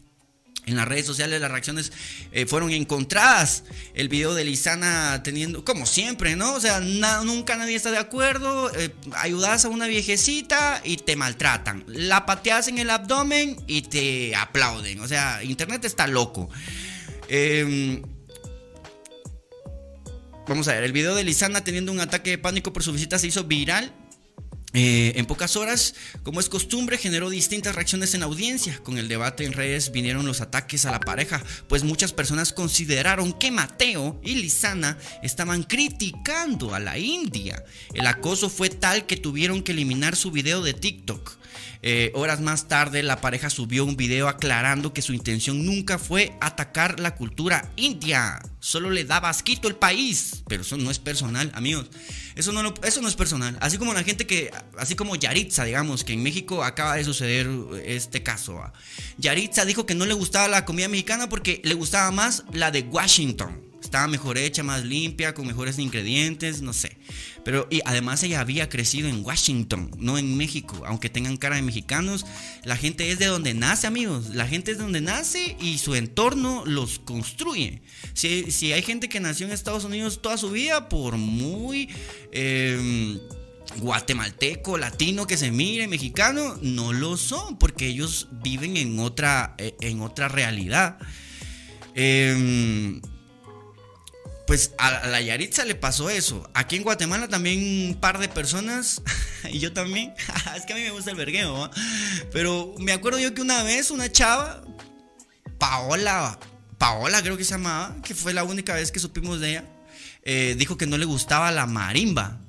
En 0.66 0.76
las 0.76 0.86
redes 0.86 1.06
sociales 1.06 1.40
las 1.40 1.50
reacciones 1.50 1.92
eh, 2.30 2.44
fueron 2.44 2.70
encontradas. 2.70 3.64
El 3.94 4.08
video 4.08 4.34
de 4.34 4.44
Lisana 4.44 5.22
teniendo, 5.22 5.64
como 5.64 5.86
siempre, 5.86 6.36
¿no? 6.36 6.54
O 6.54 6.60
sea, 6.60 6.80
nunca 6.80 7.56
nadie 7.56 7.74
está 7.74 7.90
de 7.90 7.98
acuerdo. 7.98 8.70
Eh, 8.74 8.90
ayudas 9.16 9.64
a 9.64 9.68
una 9.68 9.86
viejecita 9.86 10.82
y 10.84 10.98
te 10.98 11.16
maltratan. 11.16 11.84
La 11.86 12.26
pateas 12.26 12.68
en 12.68 12.78
el 12.78 12.90
abdomen 12.90 13.56
y 13.66 13.82
te 13.82 14.36
aplauden. 14.36 15.00
O 15.00 15.08
sea, 15.08 15.42
Internet 15.42 15.84
está 15.86 16.06
loco. 16.06 16.50
Em, 17.28 18.02
vamos 20.46 20.68
a 20.68 20.74
ver, 20.74 20.84
el 20.84 20.92
video 20.92 21.14
de 21.14 21.24
Lisana 21.24 21.64
teniendo 21.64 21.92
un 21.92 22.00
ataque 22.00 22.30
de 22.30 22.38
pánico 22.38 22.72
por 22.72 22.82
su 22.82 22.92
visita 22.92 23.18
se 23.18 23.26
hizo 23.26 23.44
viral 23.44 23.92
eh, 24.74 25.14
en 25.16 25.24
pocas 25.24 25.56
horas, 25.56 25.94
como 26.22 26.40
es 26.40 26.50
costumbre, 26.50 26.98
generó 26.98 27.30
distintas 27.30 27.74
reacciones 27.74 28.12
en 28.14 28.22
audiencia. 28.22 28.78
Con 28.82 28.98
el 28.98 29.08
debate 29.08 29.44
en 29.44 29.54
redes 29.54 29.92
vinieron 29.92 30.26
los 30.26 30.42
ataques 30.42 30.84
a 30.84 30.90
la 30.90 31.00
pareja, 31.00 31.42
pues 31.68 31.84
muchas 31.84 32.12
personas 32.12 32.52
consideraron 32.52 33.32
que 33.32 33.50
Mateo 33.50 34.20
y 34.22 34.34
Lisana 34.34 34.98
estaban 35.22 35.62
criticando 35.62 36.74
a 36.74 36.80
la 36.80 36.98
India. 36.98 37.64
El 37.94 38.06
acoso 38.06 38.50
fue 38.50 38.68
tal 38.68 39.06
que 39.06 39.16
tuvieron 39.16 39.62
que 39.62 39.72
eliminar 39.72 40.16
su 40.16 40.30
video 40.30 40.62
de 40.62 40.74
TikTok. 40.74 41.37
Eh, 41.82 42.10
horas 42.14 42.40
más 42.40 42.68
tarde, 42.68 43.02
la 43.02 43.20
pareja 43.20 43.50
subió 43.50 43.84
un 43.84 43.96
video 43.96 44.28
aclarando 44.28 44.92
que 44.92 45.02
su 45.02 45.12
intención 45.12 45.64
nunca 45.64 45.98
fue 45.98 46.32
atacar 46.40 47.00
la 47.00 47.14
cultura 47.14 47.70
india. 47.76 48.40
Solo 48.60 48.90
le 48.90 49.04
daba 49.04 49.28
asquito 49.28 49.68
el 49.68 49.76
país. 49.76 50.42
Pero 50.48 50.62
eso 50.62 50.76
no 50.76 50.90
es 50.90 50.98
personal, 50.98 51.50
amigos. 51.54 51.86
Eso 52.34 52.52
no, 52.52 52.74
eso 52.82 53.00
no 53.02 53.08
es 53.08 53.16
personal. 53.16 53.56
Así 53.60 53.78
como 53.78 53.94
la 53.94 54.04
gente 54.04 54.26
que, 54.26 54.50
así 54.76 54.94
como 54.94 55.16
Yaritza, 55.16 55.64
digamos, 55.64 56.04
que 56.04 56.12
en 56.12 56.22
México 56.22 56.64
acaba 56.64 56.96
de 56.96 57.04
suceder 57.04 57.48
este 57.84 58.22
caso. 58.22 58.60
Yaritza 59.18 59.64
dijo 59.64 59.86
que 59.86 59.94
no 59.94 60.06
le 60.06 60.14
gustaba 60.14 60.48
la 60.48 60.64
comida 60.64 60.88
mexicana 60.88 61.28
porque 61.28 61.60
le 61.64 61.74
gustaba 61.74 62.10
más 62.10 62.44
la 62.52 62.70
de 62.70 62.82
Washington. 62.82 63.67
Estaba 63.88 64.06
mejor 64.06 64.36
hecha, 64.36 64.62
más 64.62 64.84
limpia, 64.84 65.32
con 65.32 65.46
mejores 65.46 65.78
ingredientes, 65.78 66.60
no 66.60 66.74
sé. 66.74 66.98
Pero 67.42 67.66
y 67.70 67.80
además 67.86 68.22
ella 68.22 68.40
había 68.40 68.68
crecido 68.68 69.08
en 69.08 69.24
Washington, 69.24 69.90
no 69.96 70.18
en 70.18 70.36
México. 70.36 70.82
Aunque 70.84 71.08
tengan 71.08 71.38
cara 71.38 71.56
de 71.56 71.62
mexicanos, 71.62 72.26
la 72.64 72.76
gente 72.76 73.10
es 73.10 73.18
de 73.18 73.24
donde 73.24 73.54
nace, 73.54 73.86
amigos. 73.86 74.34
La 74.34 74.46
gente 74.46 74.72
es 74.72 74.76
de 74.76 74.82
donde 74.82 75.00
nace 75.00 75.56
y 75.58 75.78
su 75.78 75.94
entorno 75.94 76.66
los 76.66 76.98
construye. 76.98 77.80
Si, 78.12 78.50
si 78.50 78.74
hay 78.74 78.82
gente 78.82 79.08
que 79.08 79.20
nació 79.20 79.46
en 79.46 79.52
Estados 79.52 79.84
Unidos 79.84 80.20
toda 80.20 80.36
su 80.36 80.50
vida, 80.50 80.90
por 80.90 81.16
muy... 81.16 81.88
Em, 82.30 83.18
guatemalteco, 83.78 84.76
latino 84.76 85.26
que 85.26 85.38
se 85.38 85.50
mire, 85.50 85.88
mexicano, 85.88 86.58
no 86.60 86.92
lo 86.92 87.16
son, 87.16 87.58
porque 87.58 87.86
ellos 87.86 88.28
viven 88.42 88.76
en 88.76 88.98
otra, 88.98 89.54
eh, 89.56 89.74
en 89.80 90.02
otra 90.02 90.28
realidad. 90.28 90.98
Eh, 91.94 93.00
pues 94.48 94.72
a 94.78 95.06
la 95.08 95.20
Yaritza 95.20 95.66
le 95.66 95.74
pasó 95.74 96.08
eso. 96.08 96.50
Aquí 96.54 96.76
en 96.76 96.82
Guatemala 96.82 97.28
también 97.28 97.90
un 97.90 98.00
par 98.00 98.18
de 98.18 98.30
personas, 98.30 99.02
y 99.52 99.58
yo 99.58 99.74
también, 99.74 100.14
es 100.56 100.64
que 100.64 100.72
a 100.72 100.76
mí 100.76 100.82
me 100.82 100.90
gusta 100.90 101.10
el 101.10 101.18
vergueo, 101.18 101.70
pero 102.32 102.74
me 102.78 102.92
acuerdo 102.92 103.18
yo 103.18 103.34
que 103.34 103.42
una 103.42 103.62
vez 103.62 103.90
una 103.90 104.10
chava, 104.10 104.64
Paola, 105.58 106.38
Paola 106.78 107.20
creo 107.20 107.36
que 107.36 107.44
se 107.44 107.50
llamaba, 107.50 107.94
que 108.02 108.14
fue 108.14 108.32
la 108.32 108.42
única 108.42 108.72
vez 108.72 108.90
que 108.90 109.00
supimos 109.00 109.38
de 109.38 109.50
ella, 109.50 109.64
eh, 110.22 110.54
dijo 110.58 110.78
que 110.78 110.86
no 110.86 110.96
le 110.96 111.04
gustaba 111.04 111.52
la 111.52 111.66
marimba. 111.66 112.40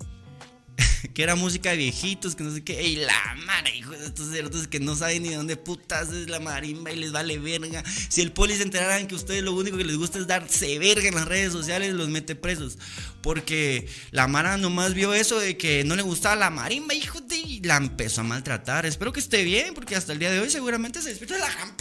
que 1.13 1.23
era 1.23 1.35
música 1.35 1.71
de 1.71 1.77
viejitos, 1.77 2.35
que 2.35 2.43
no 2.43 2.53
sé 2.53 2.63
qué. 2.63 2.81
Y 2.81 2.97
la 2.97 3.35
madre, 3.45 3.75
hijo 3.75 3.91
de 3.91 4.05
estos 4.05 4.31
cerdos 4.31 4.67
que 4.67 4.79
no 4.79 4.95
saben 4.95 5.23
ni 5.23 5.29
dónde 5.29 5.57
putas 5.57 6.09
es 6.09 6.29
la 6.29 6.39
marimba 6.39 6.91
y 6.91 6.97
les 6.97 7.11
vale 7.11 7.37
verga. 7.37 7.83
Si 8.09 8.21
el 8.21 8.31
poli 8.31 8.55
se 8.55 8.63
enteraran 8.63 9.07
que 9.07 9.15
ustedes 9.15 9.43
lo 9.43 9.53
único 9.53 9.77
que 9.77 9.83
les 9.83 9.97
gusta 9.97 10.19
es 10.19 10.27
darse 10.27 10.79
verga 10.79 11.07
en 11.07 11.15
las 11.15 11.27
redes 11.27 11.51
sociales, 11.51 11.93
los 11.93 12.09
mete 12.09 12.35
presos. 12.35 12.77
Porque 13.21 13.87
la 14.11 14.27
Mara 14.27 14.57
nomás 14.57 14.93
vio 14.93 15.13
eso 15.13 15.39
de 15.39 15.57
que 15.57 15.83
no 15.83 15.95
le 15.95 16.01
gustaba 16.01 16.35
la 16.35 16.49
marimba, 16.49 16.93
hijo 16.93 17.19
de. 17.21 17.37
y 17.37 17.61
la 17.61 17.77
empezó 17.77 18.21
a 18.21 18.23
maltratar. 18.23 18.85
Espero 18.85 19.11
que 19.11 19.19
esté 19.19 19.43
bien, 19.43 19.73
porque 19.73 19.95
hasta 19.95 20.13
el 20.13 20.19
día 20.19 20.31
de 20.31 20.39
hoy 20.39 20.49
seguramente 20.49 21.01
se 21.01 21.09
despierta 21.09 21.35
de 21.35 21.41
la 21.41 21.51
gran 21.51 21.75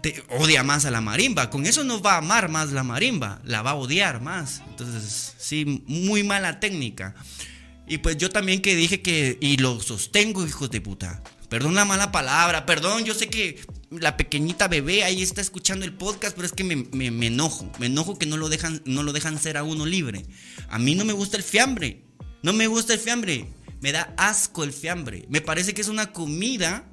Te 0.00 0.22
odia 0.30 0.62
más 0.62 0.84
a 0.84 0.90
la 0.90 1.00
marimba. 1.00 1.50
Con 1.50 1.66
eso 1.66 1.84
no 1.84 2.00
va 2.00 2.14
a 2.14 2.18
amar 2.18 2.48
más 2.48 2.72
la 2.72 2.84
marimba, 2.84 3.40
la 3.44 3.62
va 3.62 3.72
a 3.72 3.74
odiar 3.74 4.20
más. 4.20 4.62
Entonces, 4.68 5.34
sí, 5.38 5.84
muy 5.86 6.22
mala 6.22 6.60
técnica. 6.60 7.14
Y 7.86 7.98
pues 7.98 8.16
yo 8.18 8.30
también 8.30 8.60
que 8.60 8.76
dije 8.76 9.00
que, 9.00 9.38
y 9.40 9.56
lo 9.56 9.80
sostengo, 9.80 10.46
hijos 10.46 10.70
de 10.70 10.80
puta. 10.80 11.22
Perdón 11.48 11.74
la 11.74 11.86
mala 11.86 12.12
palabra, 12.12 12.66
perdón, 12.66 13.04
yo 13.04 13.14
sé 13.14 13.28
que 13.28 13.58
la 13.90 14.18
pequeñita 14.18 14.68
bebé 14.68 15.04
ahí 15.04 15.22
está 15.22 15.40
escuchando 15.40 15.86
el 15.86 15.94
podcast, 15.94 16.36
pero 16.36 16.44
es 16.44 16.52
que 16.52 16.64
me, 16.64 17.26
enojo, 17.26 17.72
me 17.78 17.86
enojo 17.86 18.18
que 18.18 18.26
no 18.26 18.36
lo, 18.36 18.50
dejan, 18.50 18.82
no 18.84 19.02
lo 19.02 19.14
dejan 19.14 19.38
ser 19.38 19.56
a 19.56 19.62
uno 19.62 19.86
libre. 19.86 20.26
A 20.68 20.78
mí 20.78 20.94
no 20.94 21.06
me 21.06 21.14
gusta 21.14 21.38
el 21.38 21.42
fiambre, 21.42 22.02
no 22.42 22.52
me 22.52 22.66
gusta 22.66 22.92
el 22.92 23.00
fiambre, 23.00 23.48
me 23.80 23.92
da 23.92 24.12
asco 24.18 24.62
el 24.62 24.74
fiambre. 24.74 25.24
Me 25.30 25.40
parece 25.40 25.72
que 25.72 25.80
es 25.80 25.88
una 25.88 26.12
comida 26.12 26.84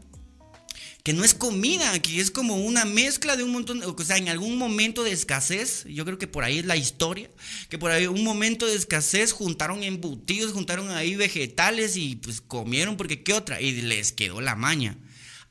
que 1.05 1.13
no 1.13 1.23
es 1.23 1.35
comida, 1.35 2.01
que 2.01 2.19
es 2.19 2.31
como 2.31 2.55
una 2.55 2.83
mezcla 2.83 3.37
de 3.37 3.43
un 3.43 3.51
montón, 3.51 3.83
o 3.83 4.03
sea, 4.03 4.17
en 4.17 4.27
algún 4.27 4.57
momento 4.57 5.03
de 5.03 5.11
escasez, 5.11 5.85
yo 5.87 6.03
creo 6.03 6.17
que 6.17 6.25
por 6.25 6.43
ahí 6.43 6.57
es 6.57 6.65
la 6.65 6.77
historia, 6.77 7.29
que 7.69 7.77
por 7.77 7.91
ahí 7.91 8.07
un 8.07 8.23
momento 8.23 8.65
de 8.65 8.73
escasez 8.73 9.31
juntaron 9.31 9.83
embutidos, 9.83 10.51
juntaron 10.51 10.89
ahí 10.89 11.15
vegetales 11.15 11.95
y 11.95 12.15
pues 12.15 12.41
comieron 12.41 12.97
porque 12.97 13.21
qué 13.21 13.33
otra, 13.33 13.61
y 13.61 13.83
les 13.83 14.13
quedó 14.13 14.41
la 14.41 14.55
maña. 14.55 14.97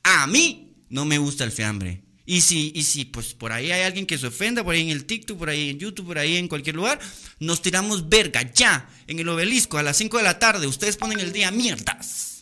A 0.03 0.27
mí 0.27 0.73
no 0.89 1.05
me 1.05 1.19
gusta 1.19 1.45
el 1.45 1.53
fiambre. 1.53 2.03
Y 2.27 2.41
si, 2.41 2.73
y 2.75 2.83
si 2.83 3.05
pues 3.05 3.33
por 3.33 3.53
ahí 3.53 3.71
hay 3.71 3.83
alguien 3.83 4.07
que 4.07 4.19
se 4.19 4.27
ofenda, 4.27 4.65
por 4.65 4.75
ahí 4.75 4.83
en 4.83 4.89
el 4.89 5.05
TikTok, 5.05 5.39
por 5.39 5.51
ahí 5.51 5.71
en 5.71 5.79
YouTube, 5.79 6.07
por 6.07 6.19
ahí 6.19 6.37
en 6.37 6.49
cualquier 6.49 6.75
lugar, 6.75 6.99
nos 7.39 7.63
tiramos 7.63 8.09
verga 8.09 8.53
ya 8.53 8.91
en 9.07 9.21
el 9.21 9.29
obelisco 9.29 9.79
a 9.79 9.85
las 9.85 9.99
5 9.99 10.17
de 10.17 10.25
la 10.25 10.41
tarde. 10.41 10.67
Ustedes 10.67 10.97
ponen 10.97 11.21
el 11.21 11.33
día 11.33 11.53
mierdas. 11.53 12.34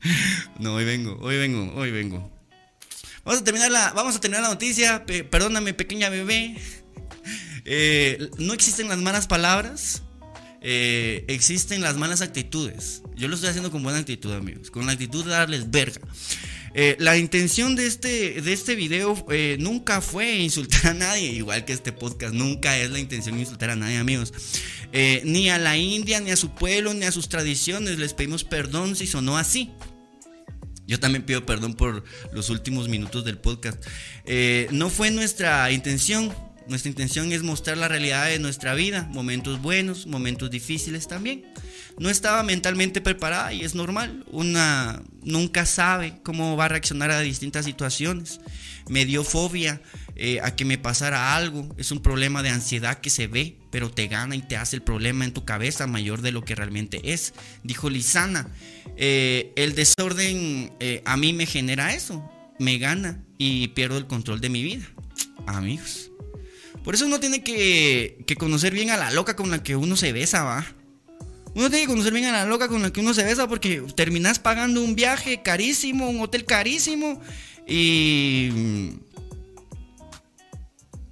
No, 0.58 0.74
hoy 0.74 0.84
vengo, 0.84 1.18
hoy 1.20 1.36
vengo, 1.38 1.72
hoy 1.74 1.90
vengo. 1.90 2.30
Vamos 3.24 3.42
a 3.42 3.44
terminar 3.44 3.70
la, 3.70 3.92
vamos 3.92 4.16
a 4.16 4.20
terminar 4.20 4.42
la 4.42 4.50
noticia. 4.50 5.04
perdóname, 5.06 5.74
pequeña 5.74 6.08
bebé. 6.08 6.56
Eh, 7.70 8.30
no 8.38 8.54
existen 8.54 8.88
las 8.88 8.96
malas 8.96 9.26
palabras. 9.26 10.02
Eh, 10.62 11.26
existen 11.28 11.82
las 11.82 11.98
malas 11.98 12.22
actitudes. 12.22 13.02
Yo 13.14 13.28
lo 13.28 13.34
estoy 13.34 13.50
haciendo 13.50 13.70
con 13.70 13.82
buena 13.82 13.98
actitud, 13.98 14.32
amigos. 14.32 14.70
Con 14.70 14.86
la 14.86 14.92
actitud 14.92 15.22
de 15.22 15.32
darles 15.32 15.70
verga. 15.70 16.00
Eh, 16.74 16.96
la 16.98 17.16
intención 17.16 17.76
de 17.76 17.86
este, 17.86 18.40
de 18.40 18.52
este 18.52 18.74
video 18.74 19.26
nunca 19.58 20.00
fue 20.00 20.36
insultar 20.36 20.88
a 20.88 20.94
nadie, 20.94 21.30
igual 21.32 21.64
que 21.64 21.72
este 21.72 21.92
podcast, 21.92 22.34
nunca 22.34 22.78
es 22.78 22.90
la 22.90 22.98
intención 22.98 23.38
insultar 23.38 23.70
a 23.70 23.76
nadie, 23.76 23.96
amigos. 23.96 24.32
ni 25.24 25.50
a 25.50 25.58
la 25.58 25.76
India, 25.76 26.20
ni 26.20 26.30
a 26.30 26.36
su 26.36 26.54
pueblo, 26.54 26.94
ni 26.94 27.04
a 27.04 27.12
sus 27.12 27.28
tradiciones. 27.28 27.98
Les 27.98 28.14
pedimos 28.14 28.44
perdón 28.44 28.96
si 28.96 29.06
sonó 29.06 29.36
así. 29.38 29.70
Yo 30.88 30.98
también 30.98 31.22
pido 31.22 31.44
perdón 31.44 31.74
por 31.74 32.02
los 32.32 32.48
últimos 32.48 32.88
minutos 32.88 33.22
del 33.22 33.36
podcast. 33.36 33.84
Eh, 34.24 34.68
no 34.70 34.88
fue 34.88 35.10
nuestra 35.10 35.70
intención. 35.70 36.34
Nuestra 36.68 36.90
intención 36.90 37.32
es 37.32 37.42
mostrar 37.42 37.78
la 37.78 37.88
realidad 37.88 38.26
de 38.26 38.38
nuestra 38.38 38.74
vida, 38.74 39.08
momentos 39.10 39.62
buenos, 39.62 40.06
momentos 40.06 40.50
difíciles 40.50 41.08
también. 41.08 41.46
No 41.98 42.10
estaba 42.10 42.42
mentalmente 42.42 43.00
preparada 43.00 43.52
y 43.54 43.64
es 43.64 43.74
normal. 43.74 44.24
Una 44.30 45.02
nunca 45.22 45.64
sabe 45.64 46.20
cómo 46.22 46.56
va 46.56 46.66
a 46.66 46.68
reaccionar 46.68 47.10
a 47.10 47.20
distintas 47.20 47.64
situaciones. 47.64 48.40
Me 48.88 49.06
dio 49.06 49.24
fobia 49.24 49.80
eh, 50.14 50.40
a 50.42 50.54
que 50.56 50.66
me 50.66 50.76
pasara 50.76 51.34
algo. 51.34 51.74
Es 51.78 51.90
un 51.90 52.00
problema 52.00 52.42
de 52.42 52.50
ansiedad 52.50 53.00
que 53.00 53.10
se 53.10 53.26
ve, 53.26 53.56
pero 53.70 53.90
te 53.90 54.06
gana 54.06 54.36
y 54.36 54.42
te 54.42 54.56
hace 54.56 54.76
el 54.76 54.82
problema 54.82 55.24
en 55.24 55.32
tu 55.32 55.46
cabeza 55.46 55.86
mayor 55.86 56.20
de 56.20 56.32
lo 56.32 56.44
que 56.44 56.54
realmente 56.54 57.12
es. 57.12 57.32
Dijo 57.64 57.88
Lisana. 57.88 58.46
Eh, 58.96 59.52
el 59.56 59.74
desorden 59.74 60.72
eh, 60.80 61.02
a 61.06 61.16
mí 61.16 61.32
me 61.32 61.46
genera 61.46 61.94
eso, 61.94 62.30
me 62.58 62.78
gana 62.78 63.24
y 63.38 63.68
pierdo 63.68 63.96
el 63.96 64.06
control 64.06 64.40
de 64.40 64.50
mi 64.50 64.62
vida. 64.62 64.86
Amigos. 65.46 66.07
Por 66.84 66.94
eso 66.94 67.06
uno 67.06 67.20
tiene 67.20 67.42
que, 67.42 68.24
conocer 68.38 68.72
bien 68.72 68.90
a 68.90 68.96
la 68.96 69.10
loca 69.10 69.36
con 69.36 69.50
la 69.50 69.62
que 69.62 69.76
uno 69.76 69.96
se 69.96 70.12
besa, 70.12 70.44
va. 70.44 70.66
Uno 71.54 71.70
tiene 71.70 71.82
que 71.82 71.88
conocer 71.88 72.12
bien 72.12 72.26
a 72.26 72.32
la 72.32 72.44
loca 72.44 72.68
con 72.68 72.82
la 72.82 72.92
que 72.92 73.00
uno 73.00 73.14
se 73.14 73.24
besa 73.24 73.48
porque 73.48 73.82
terminas 73.94 74.38
pagando 74.38 74.82
un 74.82 74.94
viaje 74.94 75.42
carísimo, 75.42 76.08
un 76.08 76.20
hotel 76.20 76.44
carísimo 76.44 77.20
y... 77.66 78.92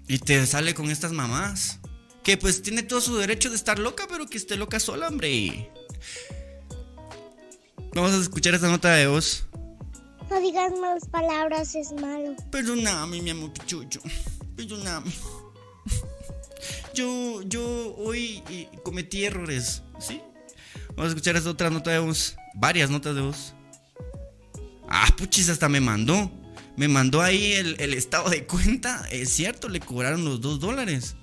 Y 0.08 0.18
te 0.18 0.46
sale 0.46 0.72
con 0.72 0.90
estas 0.90 1.12
mamás. 1.12 1.80
Que 2.22 2.36
pues 2.36 2.62
tiene 2.62 2.82
todo 2.82 3.00
su 3.00 3.16
derecho 3.16 3.50
de 3.50 3.56
estar 3.56 3.78
loca, 3.78 4.06
pero 4.08 4.26
que 4.26 4.38
esté 4.38 4.56
loca 4.56 4.78
sola, 4.78 5.08
hombre. 5.08 5.70
Vamos 7.94 8.12
a 8.12 8.20
escuchar 8.20 8.54
esta 8.54 8.68
nota 8.68 8.92
de 8.94 9.06
voz. 9.06 9.46
No 10.30 10.40
digas 10.40 10.72
malas 10.80 11.06
palabras, 11.08 11.74
es 11.74 11.92
malo. 11.92 12.34
Perdóname, 12.50 13.22
mi 13.22 13.30
amor 13.30 13.52
pichucho. 13.52 14.00
Perdóname. 14.56 15.12
Yo, 16.94 17.42
yo 17.42 17.94
hoy 17.96 18.42
eh, 18.50 18.68
cometí 18.82 19.24
errores, 19.24 19.82
¿sí? 19.98 20.20
Vamos 20.90 21.06
a 21.06 21.08
escuchar 21.08 21.36
esta 21.36 21.50
otra 21.50 21.70
nota 21.70 21.90
de 21.90 21.98
voz. 21.98 22.36
Varias 22.54 22.90
notas 22.90 23.14
de 23.14 23.20
voz. 23.20 23.54
Ah, 24.88 25.08
puchis, 25.16 25.48
hasta 25.48 25.68
me 25.68 25.80
mandó. 25.80 26.30
Me 26.76 26.88
mandó 26.88 27.22
ahí 27.22 27.52
el, 27.52 27.94
estado 27.94 28.30
de 28.30 28.46
cuenta. 28.46 29.06
Es 29.10 29.30
cierto, 29.30 29.68
le 29.68 29.80
cobraron 29.80 30.24
los 30.24 30.40
dos 30.40 30.60
dólares. 30.60 31.16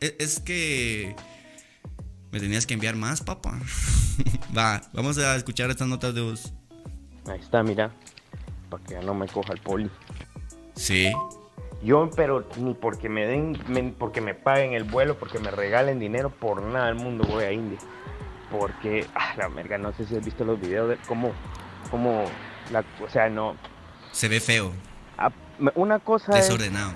E, 0.00 0.16
es 0.18 0.40
que 0.40 1.14
me 2.32 2.40
tenías 2.40 2.66
que 2.66 2.74
enviar 2.74 2.96
más, 2.96 3.20
papá. 3.22 3.58
Va, 4.56 4.82
vamos 4.92 5.18
a 5.18 5.36
escuchar 5.36 5.70
estas 5.70 5.88
notas 5.88 6.14
de 6.14 6.22
voz. 6.22 6.52
Ahí 7.26 7.40
está, 7.40 7.62
mira. 7.62 7.94
Para 8.70 8.84
que 8.84 8.94
ya 8.94 9.02
no 9.02 9.14
me 9.14 9.26
coja 9.26 9.52
el 9.52 9.60
poli. 9.60 9.90
Sí. 10.74 11.12
Yo, 11.82 12.10
pero 12.16 12.44
ni 12.56 12.74
porque 12.74 13.08
me 13.08 13.26
den, 13.26 13.94
porque 13.98 14.20
me 14.20 14.34
paguen 14.34 14.72
el 14.72 14.84
vuelo, 14.84 15.16
porque 15.16 15.38
me 15.38 15.50
regalen 15.50 15.98
dinero, 15.98 16.30
por 16.30 16.60
nada 16.62 16.86
del 16.86 16.96
mundo 16.96 17.24
voy 17.24 17.44
a 17.44 17.52
India. 17.52 17.78
Porque, 18.50 19.06
ah, 19.14 19.34
la 19.36 19.48
verga, 19.48 19.78
no 19.78 19.92
sé 19.92 20.06
si 20.06 20.16
has 20.16 20.24
visto 20.24 20.44
los 20.44 20.60
videos 20.60 20.88
de 20.88 20.96
cómo, 21.06 21.32
cómo, 21.90 22.24
la, 22.72 22.84
o 23.04 23.08
sea, 23.08 23.28
no. 23.28 23.56
Se 24.10 24.28
ve 24.28 24.40
feo. 24.40 24.72
Ah, 25.16 25.30
una 25.74 26.00
cosa 26.00 26.34
Desordenado. 26.34 26.92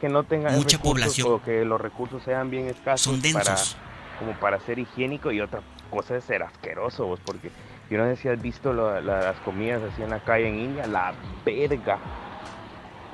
que 0.00 0.08
no 0.08 0.24
tenga 0.24 0.50
mucha 0.50 0.78
población 0.78 1.32
o 1.32 1.42
que 1.42 1.64
los 1.64 1.80
recursos 1.80 2.22
sean 2.22 2.50
bien 2.50 2.66
escasos. 2.68 3.00
Son 3.00 3.20
densos 3.20 3.76
como 4.18 4.32
para 4.34 4.60
ser 4.60 4.78
higiénico 4.78 5.32
y 5.32 5.40
otra 5.40 5.60
cosa 5.90 6.16
es 6.16 6.24
ser 6.24 6.42
asqueroso, 6.42 7.06
vos, 7.06 7.20
porque 7.24 7.50
yo 7.90 7.98
no 7.98 8.04
sé 8.06 8.16
si 8.16 8.28
has 8.28 8.40
visto 8.40 8.72
las 8.72 9.36
comidas 9.40 9.82
así 9.82 10.02
en 10.02 10.10
la 10.10 10.20
calle 10.20 10.48
en 10.48 10.58
India, 10.58 10.86
la 10.86 11.14
verga. 11.44 11.98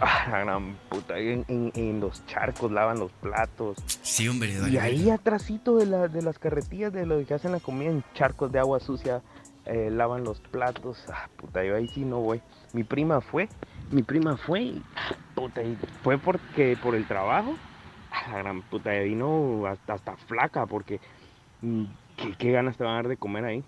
Ah, 0.00 0.28
la 0.30 0.38
gran 0.40 0.76
puta, 0.88 1.18
en, 1.18 2.00
los 2.00 2.24
charcos 2.26 2.72
lavan 2.72 2.98
los 2.98 3.12
platos. 3.12 3.76
Sí, 4.02 4.28
hombre, 4.28 4.56
Y 4.70 4.78
ahí 4.78 5.10
atrásito 5.10 5.76
de, 5.76 5.86
la, 5.86 6.08
de 6.08 6.22
las 6.22 6.38
carretillas 6.38 6.92
de 6.92 7.04
lo 7.04 7.24
que 7.26 7.34
hacen 7.34 7.52
la 7.52 7.60
comida 7.60 7.90
en 7.90 8.02
charcos 8.14 8.50
de 8.50 8.58
agua 8.58 8.80
sucia, 8.80 9.22
eh, 9.66 9.90
lavan 9.90 10.24
los 10.24 10.40
platos. 10.40 10.98
Ah, 11.12 11.28
puta, 11.36 11.62
yo 11.64 11.76
ahí 11.76 11.88
sí 11.88 12.04
no 12.04 12.20
voy. 12.20 12.40
Mi 12.72 12.82
prima 12.82 13.20
fue, 13.20 13.48
mi 13.90 14.02
prima 14.02 14.36
fue, 14.38 14.74
puta, 15.34 15.62
y 15.62 15.76
fue 16.02 16.16
porque 16.16 16.78
por 16.82 16.94
el 16.94 17.06
trabajo 17.06 17.56
la 18.10 18.38
gran 18.38 18.62
puta 18.62 18.90
de 18.90 19.04
vino 19.04 19.66
hasta, 19.66 19.94
hasta 19.94 20.16
flaca, 20.16 20.66
porque 20.66 21.00
mm, 21.60 21.84
¿qué, 22.38 22.52
ganas 22.52 22.76
te 22.76 22.84
van 22.84 22.94
a 22.94 22.96
dar 22.96 23.08
de 23.08 23.16
comer 23.16 23.44
ahí. 23.44 23.64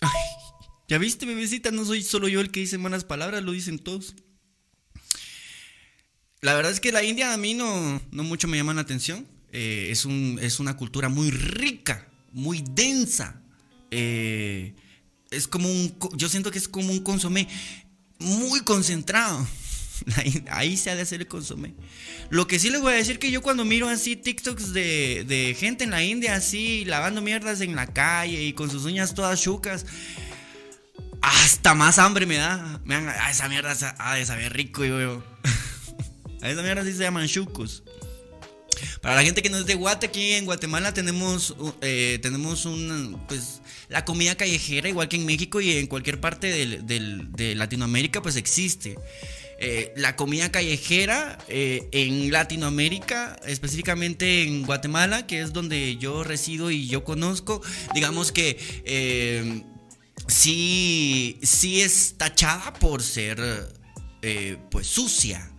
ya 0.88 0.98
viste, 0.98 1.26
bebecita, 1.26 1.70
no 1.70 1.84
soy 1.84 2.02
solo 2.02 2.28
yo 2.28 2.40
el 2.40 2.50
que 2.50 2.60
dice 2.60 2.78
malas 2.78 3.04
palabras, 3.04 3.42
lo 3.42 3.52
dicen 3.52 3.78
todos. 3.78 4.14
La 6.40 6.54
verdad 6.54 6.72
es 6.72 6.80
que 6.80 6.90
la 6.90 7.02
India 7.02 7.34
a 7.34 7.36
mí 7.36 7.54
no, 7.54 8.00
no 8.10 8.22
mucho 8.22 8.48
me 8.48 8.56
llama 8.56 8.72
la 8.72 8.80
atención. 8.80 9.26
Eh, 9.52 9.88
es, 9.90 10.04
un, 10.04 10.38
es 10.40 10.60
una 10.60 10.76
cultura 10.76 11.08
muy 11.08 11.30
rica, 11.30 12.06
muy 12.32 12.64
densa. 12.70 13.40
Eh, 13.90 14.74
es 15.30 15.46
como 15.46 15.68
un. 15.68 15.94
Yo 16.14 16.28
siento 16.28 16.50
que 16.50 16.58
es 16.58 16.68
como 16.68 16.92
un 16.92 17.00
consomé 17.00 17.46
muy 18.18 18.60
concentrado. 18.60 19.46
Ahí 20.50 20.78
se 20.78 20.90
ha 20.90 20.96
de 20.96 21.02
hacer 21.02 21.20
el 21.20 21.28
consomé. 21.28 21.74
Lo 22.30 22.46
que 22.46 22.58
sí 22.58 22.70
les 22.70 22.80
voy 22.80 22.94
a 22.94 22.96
decir 22.96 23.18
que 23.18 23.30
yo 23.30 23.42
cuando 23.42 23.66
miro 23.66 23.88
así 23.88 24.16
TikToks 24.16 24.72
de, 24.72 25.56
gente 25.58 25.84
en 25.84 25.90
la 25.90 26.02
India 26.02 26.36
así 26.36 26.84
lavando 26.86 27.20
mierdas 27.20 27.60
en 27.60 27.76
la 27.76 27.86
calle 27.86 28.42
y 28.44 28.54
con 28.54 28.70
sus 28.70 28.86
uñas 28.86 29.14
todas 29.14 29.42
chucas, 29.42 29.84
hasta 31.20 31.74
más 31.74 31.98
hambre 31.98 32.24
me 32.24 32.36
da. 32.36 32.80
Me 32.84 32.94
dan, 32.94 33.14
esa 33.30 33.48
mierda 33.48 33.76
ha 33.98 34.14
de 34.14 34.24
saber 34.24 34.54
rico, 34.54 34.86
yo. 34.86 35.22
a 36.42 36.50
esa 36.50 36.62
mierda 36.62 36.84
sí 36.84 36.92
se 36.92 37.02
llaman 37.02 37.26
chucos. 37.26 37.82
Para 39.00 39.16
la 39.16 39.22
gente 39.22 39.42
que 39.42 39.50
no 39.50 39.58
es 39.58 39.66
de 39.66 39.74
Guate, 39.74 40.06
aquí 40.06 40.32
en 40.32 40.44
Guatemala 40.44 40.92
tenemos, 40.94 41.54
eh, 41.80 42.18
tenemos 42.22 42.64
un, 42.64 43.20
pues, 43.28 43.60
la 43.88 44.04
comida 44.04 44.34
callejera, 44.34 44.88
igual 44.88 45.08
que 45.08 45.16
en 45.16 45.26
México 45.26 45.60
y 45.60 45.72
en 45.72 45.86
cualquier 45.86 46.20
parte 46.20 46.46
de 46.46 47.54
Latinoamérica, 47.54 48.22
pues 48.22 48.36
existe. 48.36 48.98
Eh, 49.62 49.92
la 49.96 50.16
comida 50.16 50.50
callejera 50.50 51.38
eh, 51.48 51.88
en 51.92 52.32
Latinoamérica, 52.32 53.38
específicamente 53.46 54.44
en 54.44 54.64
Guatemala, 54.64 55.26
que 55.26 55.42
es 55.42 55.52
donde 55.52 55.96
yo 55.98 56.24
resido 56.24 56.70
y 56.70 56.86
yo 56.86 57.04
conozco, 57.04 57.62
digamos 57.94 58.32
que... 58.32 59.68
Sí, 60.28 61.38
sí 61.42 61.80
es 61.80 62.14
tachada 62.16 62.74
por 62.74 63.02
ser 63.02 63.40
pues 64.70 64.86
sucia. 64.86 65.49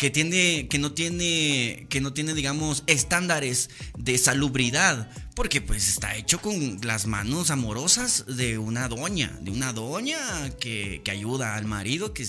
Que, 0.00 0.08
tiene, 0.08 0.66
que, 0.68 0.78
no 0.78 0.92
tiene, 0.92 1.86
que 1.90 2.00
no 2.00 2.14
tiene, 2.14 2.32
digamos, 2.32 2.84
estándares 2.86 3.68
de 3.98 4.16
salubridad, 4.16 5.10
porque 5.34 5.60
pues 5.60 5.88
está 5.88 6.16
hecho 6.16 6.40
con 6.40 6.80
las 6.82 7.06
manos 7.06 7.50
amorosas 7.50 8.24
de 8.26 8.56
una 8.56 8.88
doña, 8.88 9.36
de 9.42 9.50
una 9.50 9.74
doña 9.74 10.18
que, 10.58 11.02
que 11.04 11.10
ayuda 11.10 11.54
al 11.54 11.66
marido, 11.66 12.14
que 12.14 12.24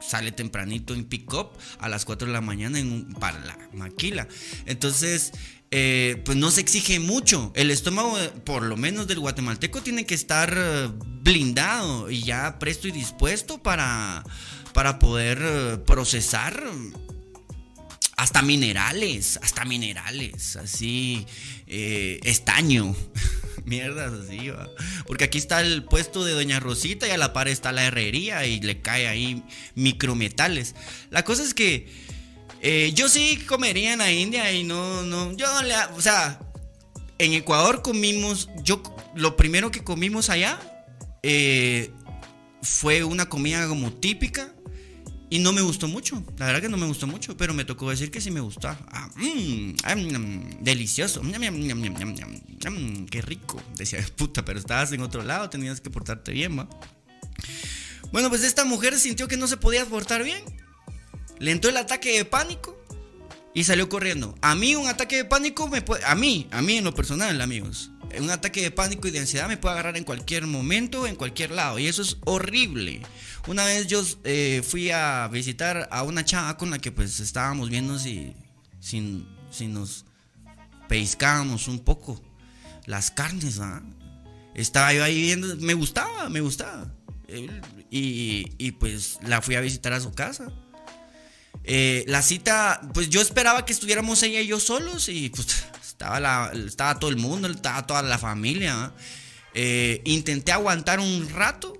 sale 0.00 0.32
tempranito 0.32 0.94
en 0.94 1.04
pick-up 1.04 1.50
a 1.78 1.90
las 1.90 2.06
4 2.06 2.26
de 2.26 2.32
la 2.32 2.40
mañana 2.40 2.78
en 2.78 3.12
para 3.12 3.38
la 3.44 3.58
maquila. 3.74 4.26
Entonces, 4.64 5.32
eh, 5.70 6.20
pues 6.24 6.36
no 6.36 6.50
se 6.50 6.60
exige 6.60 6.98
mucho. 6.98 7.52
El 7.54 7.70
estómago, 7.70 8.16
por 8.44 8.62
lo 8.62 8.76
menos 8.76 9.06
del 9.06 9.20
guatemalteco, 9.20 9.82
tiene 9.82 10.04
que 10.04 10.14
estar 10.14 10.52
eh, 10.56 10.88
blindado 11.22 12.10
y 12.10 12.22
ya 12.22 12.58
presto 12.58 12.88
y 12.88 12.92
dispuesto 12.92 13.62
para, 13.62 14.24
para 14.72 14.98
poder 14.98 15.38
eh, 15.40 15.76
procesar 15.86 16.60
hasta 18.20 18.42
minerales, 18.42 19.38
hasta 19.42 19.64
minerales, 19.64 20.56
así, 20.56 21.26
estaño, 21.66 22.94
mierdas 23.64 24.12
así, 24.12 24.50
¿va? 24.50 24.68
porque 25.06 25.24
aquí 25.24 25.38
está 25.38 25.62
el 25.62 25.84
puesto 25.84 26.22
de 26.22 26.34
Doña 26.34 26.60
Rosita 26.60 27.08
y 27.08 27.12
a 27.12 27.16
la 27.16 27.32
par 27.32 27.48
está 27.48 27.72
la 27.72 27.86
herrería 27.86 28.44
y 28.44 28.60
le 28.60 28.82
cae 28.82 29.08
ahí 29.08 29.42
micrometales. 29.74 30.74
La 31.08 31.24
cosa 31.24 31.42
es 31.42 31.54
que 31.54 31.88
eh, 32.60 32.92
yo 32.94 33.08
sí 33.08 33.38
comería 33.46 33.94
en 33.94 34.00
la 34.00 34.12
India 34.12 34.52
y 34.52 34.64
no, 34.64 35.02
no, 35.02 35.32
yo 35.34 35.46
no 35.54 35.62
le, 35.62 35.74
o 35.96 36.02
sea, 36.02 36.40
en 37.16 37.32
Ecuador 37.32 37.80
comimos, 37.80 38.50
yo, 38.62 38.82
lo 39.14 39.34
primero 39.34 39.70
que 39.70 39.82
comimos 39.82 40.28
allá 40.28 40.60
eh, 41.22 41.90
fue 42.60 43.02
una 43.02 43.30
comida 43.30 43.66
como 43.66 43.94
típica 43.94 44.52
y 45.30 45.38
no 45.38 45.52
me 45.52 45.62
gustó 45.62 45.88
mucho, 45.88 46.22
la 46.36 46.46
verdad 46.46 46.60
que 46.60 46.68
no 46.68 46.76
me 46.76 46.86
gustó 46.86 47.06
mucho, 47.06 47.36
pero 47.36 47.54
me 47.54 47.64
tocó 47.64 47.88
decir 47.88 48.10
que 48.10 48.20
sí 48.20 48.30
me 48.30 48.40
gustaba. 48.40 48.78
Delicioso, 50.60 51.22
qué 53.10 53.22
rico, 53.22 53.62
decía, 53.76 54.04
puta, 54.16 54.44
pero 54.44 54.58
estabas 54.58 54.92
en 54.92 55.00
otro 55.00 55.22
lado, 55.22 55.48
tenías 55.48 55.80
que 55.80 55.88
portarte 55.88 56.32
bien, 56.32 56.58
¿va? 56.58 56.68
Bueno, 58.12 58.28
pues 58.28 58.42
esta 58.42 58.64
mujer 58.64 58.98
sintió 58.98 59.28
que 59.28 59.36
no 59.36 59.46
se 59.46 59.56
podía 59.56 59.86
portar 59.86 60.24
bien 60.24 60.42
le 61.40 61.50
entró 61.50 61.70
el 61.70 61.78
ataque 61.78 62.16
de 62.16 62.24
pánico 62.24 62.78
y 63.54 63.64
salió 63.64 63.88
corriendo. 63.88 64.36
A 64.42 64.54
mí 64.54 64.76
un 64.76 64.86
ataque 64.86 65.16
de 65.16 65.24
pánico 65.24 65.66
me 65.68 65.82
puede, 65.82 66.04
a 66.04 66.14
mí, 66.14 66.46
a 66.52 66.62
mí 66.62 66.76
en 66.76 66.84
lo 66.84 66.94
personal, 66.94 67.40
amigos, 67.40 67.90
un 68.18 68.30
ataque 68.30 68.60
de 68.60 68.70
pánico 68.70 69.08
y 69.08 69.10
de 69.10 69.20
ansiedad 69.20 69.48
me 69.48 69.56
puede 69.56 69.72
agarrar 69.72 69.96
en 69.96 70.04
cualquier 70.04 70.46
momento, 70.46 71.06
en 71.06 71.16
cualquier 71.16 71.50
lado 71.50 71.78
y 71.78 71.88
eso 71.88 72.02
es 72.02 72.18
horrible. 72.26 73.00
Una 73.46 73.64
vez 73.64 73.86
yo 73.86 74.02
eh, 74.24 74.62
fui 74.66 74.90
a 74.90 75.28
visitar 75.28 75.88
a 75.90 76.02
una 76.02 76.24
chava 76.24 76.56
con 76.56 76.70
la 76.70 76.78
que 76.78 76.92
pues 76.92 77.20
estábamos 77.20 77.70
viendo 77.70 77.98
si, 77.98 78.34
si, 78.80 79.00
nos 79.66 80.04
pescábamos 80.88 81.68
un 81.68 81.80
poco 81.80 82.20
las 82.86 83.10
carnes, 83.10 83.58
¿ah? 83.60 83.82
Estaba 84.54 84.92
yo 84.92 85.04
ahí 85.04 85.20
viendo, 85.20 85.56
me 85.56 85.74
gustaba, 85.74 86.28
me 86.28 86.40
gustaba. 86.40 86.92
Y, 87.90 88.72
pues 88.72 89.18
la 89.22 89.40
fui 89.40 89.54
a 89.54 89.60
visitar 89.60 89.92
a 89.92 90.00
su 90.00 90.12
casa. 90.12 90.52
Eh, 91.64 92.04
la 92.08 92.22
cita, 92.22 92.80
pues 92.94 93.10
yo 93.10 93.20
esperaba 93.20 93.64
que 93.64 93.72
estuviéramos 93.72 94.22
ella 94.22 94.40
y 94.40 94.46
yo 94.46 94.58
solos 94.58 95.08
y 95.08 95.28
pues 95.30 95.66
estaba, 95.86 96.50
estaba 96.52 96.98
todo 96.98 97.10
el 97.10 97.16
mundo, 97.16 97.48
estaba 97.48 97.86
toda 97.86 98.02
la 98.02 98.18
familia. 98.18 98.92
Eh, 99.54 100.02
intenté 100.04 100.52
aguantar 100.52 101.00
un 101.00 101.28
rato, 101.30 101.78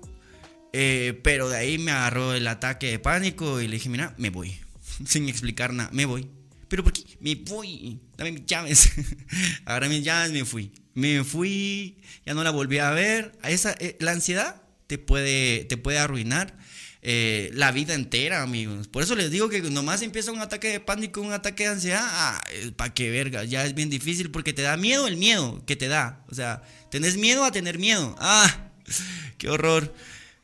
eh, 0.73 1.19
pero 1.23 1.49
de 1.49 1.57
ahí 1.57 1.77
me 1.77 1.91
agarró 1.91 2.33
el 2.33 2.47
ataque 2.47 2.91
de 2.91 2.99
pánico 2.99 3.61
y 3.61 3.67
le 3.67 3.73
dije, 3.75 3.89
mira, 3.89 4.15
me 4.17 4.29
voy, 4.29 4.57
sin 5.05 5.27
explicar 5.29 5.73
nada, 5.73 5.89
me 5.93 6.05
voy. 6.05 6.27
¿Pero 6.67 6.83
por 6.83 6.93
qué? 6.93 7.03
Me 7.19 7.35
voy, 7.35 7.99
dame 8.15 8.31
mis 8.31 8.45
llaves. 8.45 8.91
Agarré 9.65 9.89
mis 9.89 10.03
llaves, 10.03 10.31
me 10.31 10.45
fui. 10.45 10.71
Me 10.93 11.23
fui, 11.23 11.97
ya 12.25 12.33
no 12.33 12.43
la 12.43 12.51
volví 12.51 12.79
a 12.79 12.91
ver. 12.91 13.33
Esa, 13.43 13.75
la 13.99 14.11
ansiedad 14.11 14.61
te 14.87 14.97
puede, 14.97 15.65
te 15.65 15.75
puede 15.75 15.99
arruinar 15.99 16.57
eh, 17.03 17.49
la 17.53 17.71
vida 17.71 17.93
entera, 17.95 18.43
amigos. 18.43 18.87
Por 18.87 19.01
eso 19.01 19.15
les 19.15 19.31
digo 19.31 19.49
que 19.49 19.61
nomás 19.61 20.01
empieza 20.03 20.31
un 20.31 20.39
ataque 20.39 20.67
de 20.67 20.79
pánico, 20.79 21.21
un 21.21 21.33
ataque 21.33 21.63
de 21.63 21.69
ansiedad, 21.69 22.03
ah, 22.03 22.41
pa' 22.75 22.93
qué 22.93 23.09
verga, 23.09 23.43
ya 23.43 23.65
es 23.65 23.73
bien 23.73 23.89
difícil 23.89 24.29
porque 24.29 24.53
te 24.53 24.61
da 24.61 24.77
miedo 24.77 25.07
el 25.07 25.17
miedo 25.17 25.63
que 25.65 25.75
te 25.75 25.87
da. 25.87 26.23
O 26.29 26.35
sea, 26.35 26.61
tenés 26.91 27.17
miedo 27.17 27.43
a 27.43 27.51
tener 27.51 27.79
miedo. 27.79 28.15
Ah, 28.19 28.69
qué 29.39 29.49
horror. 29.49 29.93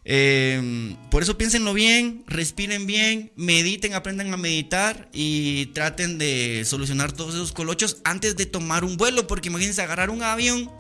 Em, 0.09 0.95
por 1.11 1.21
eso 1.21 1.37
piénsenlo 1.37 1.73
bien, 1.73 2.23
respiren 2.27 2.87
bien, 2.87 3.33
mediten, 3.35 3.93
aprendan 3.93 4.33
a 4.33 4.37
meditar 4.37 5.09
y 5.11 5.65
traten 5.67 6.17
de 6.17 6.63
solucionar 6.65 7.11
todos 7.11 7.35
esos 7.35 7.51
colochos 7.51 7.97
antes 8.05 8.37
de 8.37 8.45
tomar 8.45 8.85
un 8.85 8.95
vuelo, 8.95 9.27
porque 9.27 9.49
imagínense 9.49 9.81
agarrar 9.81 10.09
un 10.09 10.23
avión 10.23 10.71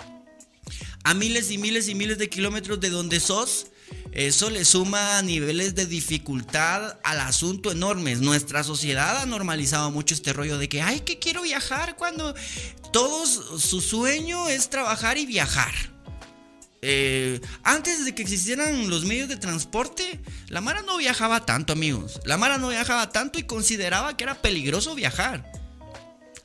a 1.03 1.13
miles 1.13 1.51
y 1.51 1.57
miles 1.57 1.89
y 1.89 1.95
miles 1.95 2.19
de 2.19 2.29
kilómetros 2.29 2.79
de 2.79 2.89
donde 2.89 3.19
sos 3.19 3.67
eso 4.13 4.49
le 4.49 4.63
suma 4.63 5.21
niveles 5.21 5.75
de 5.75 5.85
dificultad 5.85 6.97
al 7.03 7.19
asunto 7.19 7.69
enormes. 7.71 8.21
Nuestra 8.21 8.63
sociedad 8.63 9.17
ha 9.17 9.25
normalizado 9.25 9.91
mucho 9.91 10.13
este 10.13 10.31
rollo 10.31 10.57
de 10.57 10.69
que, 10.69 10.81
ay, 10.81 11.01
que 11.01 11.19
quiero 11.19 11.41
viajar 11.41 11.97
cuando 11.97 12.33
todos 12.93 13.61
su 13.61 13.81
sueño 13.81 14.47
es 14.47 14.69
trabajar 14.69 15.17
y 15.17 15.25
viajar. 15.25 15.96
Eh, 16.81 17.41
antes 17.63 18.05
de 18.05 18.13
que 18.13 18.21
existieran 18.21 18.89
los 18.89 19.05
medios 19.05 19.29
de 19.29 19.37
transporte, 19.37 20.19
la 20.47 20.61
Mara 20.61 20.81
no 20.83 20.97
viajaba 20.97 21.45
tanto, 21.45 21.73
amigos. 21.73 22.19
La 22.25 22.37
Mara 22.37 22.57
no 22.57 22.69
viajaba 22.69 23.09
tanto 23.09 23.39
y 23.39 23.43
consideraba 23.43 24.15
que 24.15 24.23
era 24.23 24.41
peligroso 24.41 24.95
viajar. 24.95 25.51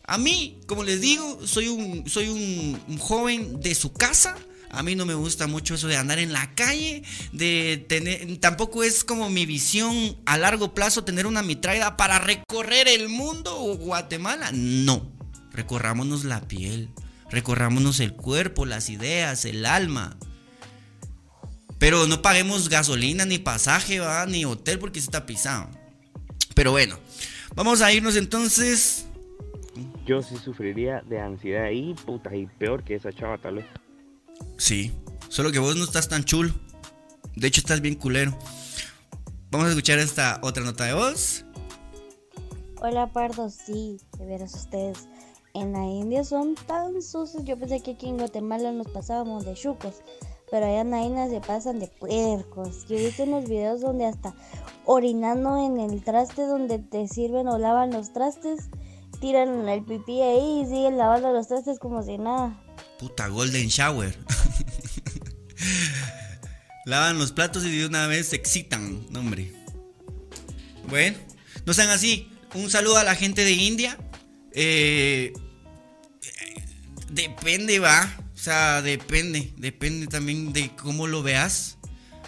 A 0.04 0.18
mí, 0.18 0.60
como 0.66 0.84
les 0.84 1.00
digo, 1.00 1.46
soy 1.46 1.68
un, 1.68 2.08
soy 2.08 2.28
un 2.28 2.98
joven 2.98 3.60
de 3.60 3.74
su 3.74 3.92
casa 3.92 4.36
a 4.72 4.82
mí 4.82 4.94
no 4.94 5.04
me 5.04 5.14
gusta 5.14 5.46
mucho 5.46 5.74
eso 5.74 5.86
de 5.86 5.98
andar 5.98 6.18
en 6.18 6.32
la 6.32 6.54
calle, 6.54 7.02
de 7.32 7.84
tener, 7.88 8.38
tampoco 8.38 8.82
es 8.82 9.04
como 9.04 9.28
mi 9.28 9.44
visión 9.44 10.16
a 10.24 10.38
largo 10.38 10.74
plazo 10.74 11.04
tener 11.04 11.26
una 11.26 11.42
mitraida 11.42 11.98
para 11.98 12.18
recorrer 12.18 12.88
el 12.88 13.10
mundo 13.10 13.54
o 13.54 13.76
Guatemala. 13.76 14.50
No, 14.52 15.12
recorrámonos 15.52 16.24
la 16.24 16.40
piel, 16.48 16.88
recorrámonos 17.32 17.98
el 17.98 18.12
cuerpo, 18.12 18.66
las 18.66 18.90
ideas, 18.90 19.44
el 19.44 19.66
alma. 19.66 20.16
Pero 21.78 22.06
no 22.06 22.22
paguemos 22.22 22.68
gasolina, 22.68 23.24
ni 23.24 23.38
pasaje, 23.38 23.98
¿va? 23.98 24.24
ni 24.26 24.44
hotel 24.44 24.78
porque 24.78 25.00
se 25.00 25.06
está 25.06 25.26
pisado. 25.26 25.68
Pero 26.54 26.70
bueno, 26.70 26.96
vamos 27.56 27.80
a 27.80 27.92
irnos 27.92 28.14
entonces. 28.14 29.06
Yo 30.06 30.22
sí 30.22 30.36
sufriría 30.36 31.02
de 31.08 31.18
ansiedad 31.18 31.70
y 31.70 31.94
puta, 31.94 32.36
y 32.36 32.46
peor 32.46 32.84
que 32.84 32.94
esa 32.94 33.12
chava 33.12 33.38
tal 33.38 33.56
vez. 33.56 33.66
Sí, 34.58 34.92
solo 35.28 35.50
que 35.50 35.58
vos 35.58 35.74
no 35.74 35.84
estás 35.84 36.08
tan 36.08 36.24
chulo. 36.24 36.52
De 37.34 37.48
hecho, 37.48 37.60
estás 37.60 37.80
bien 37.80 37.94
culero. 37.94 38.38
Vamos 39.50 39.66
a 39.66 39.70
escuchar 39.70 39.98
esta 39.98 40.38
otra 40.42 40.62
nota 40.62 40.84
de 40.84 40.92
voz. 40.92 41.44
Hola, 42.80 43.06
Pardo. 43.12 43.48
Sí, 43.48 43.98
de 44.18 44.26
veras 44.26 44.54
ustedes. 44.54 45.08
En 45.54 45.72
la 45.72 45.84
India 45.84 46.24
son 46.24 46.54
tan 46.54 47.02
sucios. 47.02 47.44
Yo 47.44 47.58
pensé 47.58 47.80
que 47.80 47.92
aquí 47.92 48.08
en 48.08 48.16
Guatemala 48.16 48.72
nos 48.72 48.88
pasábamos 48.88 49.44
de 49.44 49.54
chucos. 49.54 49.96
Pero 50.50 50.66
allá 50.66 50.80
en 50.80 51.14
la 51.14 51.28
se 51.28 51.40
pasan 51.40 51.78
de 51.78 51.88
puercos. 51.88 52.86
Yo 52.88 52.96
he 52.96 53.06
visto 53.06 53.22
unos 53.22 53.48
videos 53.48 53.80
donde 53.80 54.06
hasta 54.06 54.34
orinando 54.84 55.64
en 55.64 55.80
el 55.80 56.02
traste 56.04 56.42
donde 56.42 56.78
te 56.78 57.08
sirven 57.08 57.48
o 57.48 57.58
lavan 57.58 57.90
los 57.90 58.12
trastes, 58.12 58.68
tiran 59.20 59.68
el 59.68 59.84
pipí 59.84 60.20
ahí 60.20 60.60
y 60.60 60.66
siguen 60.66 60.98
lavando 60.98 61.32
los 61.32 61.48
trastes 61.48 61.78
como 61.78 62.02
si 62.02 62.18
nada. 62.18 62.62
Puta, 62.98 63.28
Golden 63.28 63.68
Shower. 63.68 64.18
Lavan 66.84 67.18
los 67.18 67.32
platos 67.32 67.64
y 67.64 67.78
de 67.78 67.86
una 67.86 68.06
vez 68.06 68.28
se 68.28 68.36
excitan, 68.36 69.06
no, 69.10 69.20
hombre. 69.20 69.52
Bueno, 70.88 71.16
no 71.64 71.72
sean 71.72 71.90
así. 71.90 72.28
Un 72.54 72.70
saludo 72.70 72.96
a 72.98 73.04
la 73.04 73.14
gente 73.14 73.44
de 73.44 73.52
India. 73.52 73.96
Eh, 74.52 75.32
depende, 77.12 77.78
va. 77.78 78.16
O 78.34 78.38
sea, 78.38 78.82
depende. 78.82 79.52
Depende 79.56 80.06
también 80.06 80.52
de 80.52 80.74
cómo 80.76 81.06
lo 81.06 81.22
veas. 81.22 81.78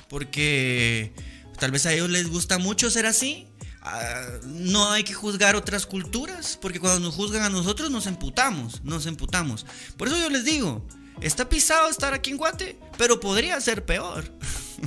Porque 0.09 1.12
tal 1.59 1.70
vez 1.70 1.87
a 1.87 1.93
ellos 1.93 2.11
les 2.11 2.28
gusta 2.28 2.59
mucho 2.59 2.91
ser 2.91 3.07
así. 3.07 3.49
Ah, 3.82 4.41
no 4.47 4.91
hay 4.93 5.05
que 5.05 5.12
juzgar 5.12 5.57
otras 5.57 5.85
culturas, 5.85 6.59
porque 6.61 6.80
cuando 6.80 7.01
nos 7.01 7.14
juzgan 7.14 7.43
a 7.43 7.51
nosotros 7.51 7.91
nos 7.91 8.07
emputamos, 8.07 8.82
nos 8.82 9.05
emputamos. 9.05 9.66
Por 9.99 10.09
eso 10.09 10.18
yo 10.18 10.30
les 10.30 10.47
digo, 10.47 10.87
está 11.20 11.51
pisado 11.51 11.91
estar 11.91 12.14
aquí 12.14 12.30
en 12.30 12.39
Guate, 12.39 12.78
pero 12.97 13.20
podría 13.20 13.61
ser 13.61 13.85
peor. 13.85 14.32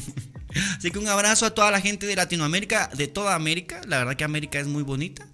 Así 0.77 0.89
que 0.89 0.97
un 0.97 1.07
abrazo 1.07 1.45
a 1.45 1.51
toda 1.51 1.69
la 1.69 1.79
gente 1.79 2.07
de 2.07 2.15
Latinoamérica, 2.15 2.89
de 2.95 3.07
toda 3.07 3.35
América, 3.35 3.81
la 3.85 3.99
verdad 3.99 4.15
que 4.15 4.23
América 4.23 4.59
es 4.59 4.65
muy 4.65 4.81
bonita. 4.81 5.27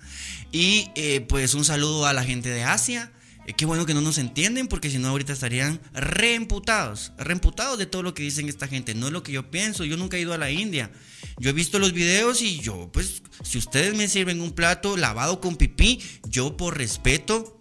Y 0.52 0.90
eh, 0.96 1.22
pues 1.22 1.54
un 1.54 1.64
saludo 1.64 2.06
a 2.06 2.12
la 2.12 2.26
gente 2.26 2.50
de 2.50 2.64
Asia, 2.64 3.14
Eh, 3.46 3.54
qué 3.54 3.66
bueno 3.66 3.86
que 3.86 3.94
no 3.94 4.02
nos 4.02 4.18
entienden 4.18 4.68
porque 4.68 4.90
si 4.90 4.98
no 5.00 5.10
ahorita 5.10 5.34
estarían 5.34 5.82
reemputados, 5.94 7.12
reemputados 7.18 7.78
de 7.78 7.86
todo 7.86 8.04
lo 8.04 8.14
que 8.14 8.24
dicen 8.24 8.48
esta 8.48 8.68
gente. 8.68 8.96
No 8.96 9.08
es 9.08 9.14
lo 9.14 9.24
que 9.24 9.32
yo 9.32 9.52
pienso, 9.52 9.84
yo 9.84 9.98
nunca 9.98 10.18
he 10.18 10.22
ido 10.22 10.34
a 10.34 10.38
la 10.38 10.52
India. 10.52 10.92
Yo 11.40 11.50
he 11.50 11.54
visto 11.54 11.80
los 11.80 11.94
videos 11.94 12.42
y 12.42 12.60
yo, 12.60 12.90
pues, 12.92 13.24
si 13.44 13.58
ustedes 13.58 13.96
me 13.96 14.08
sirven 14.08 14.42
un 14.42 14.52
plato 14.52 14.98
lavado 14.98 15.42
con 15.42 15.56
pipí, 15.56 16.00
yo 16.28 16.56
por 16.56 16.78
respeto 16.78 17.60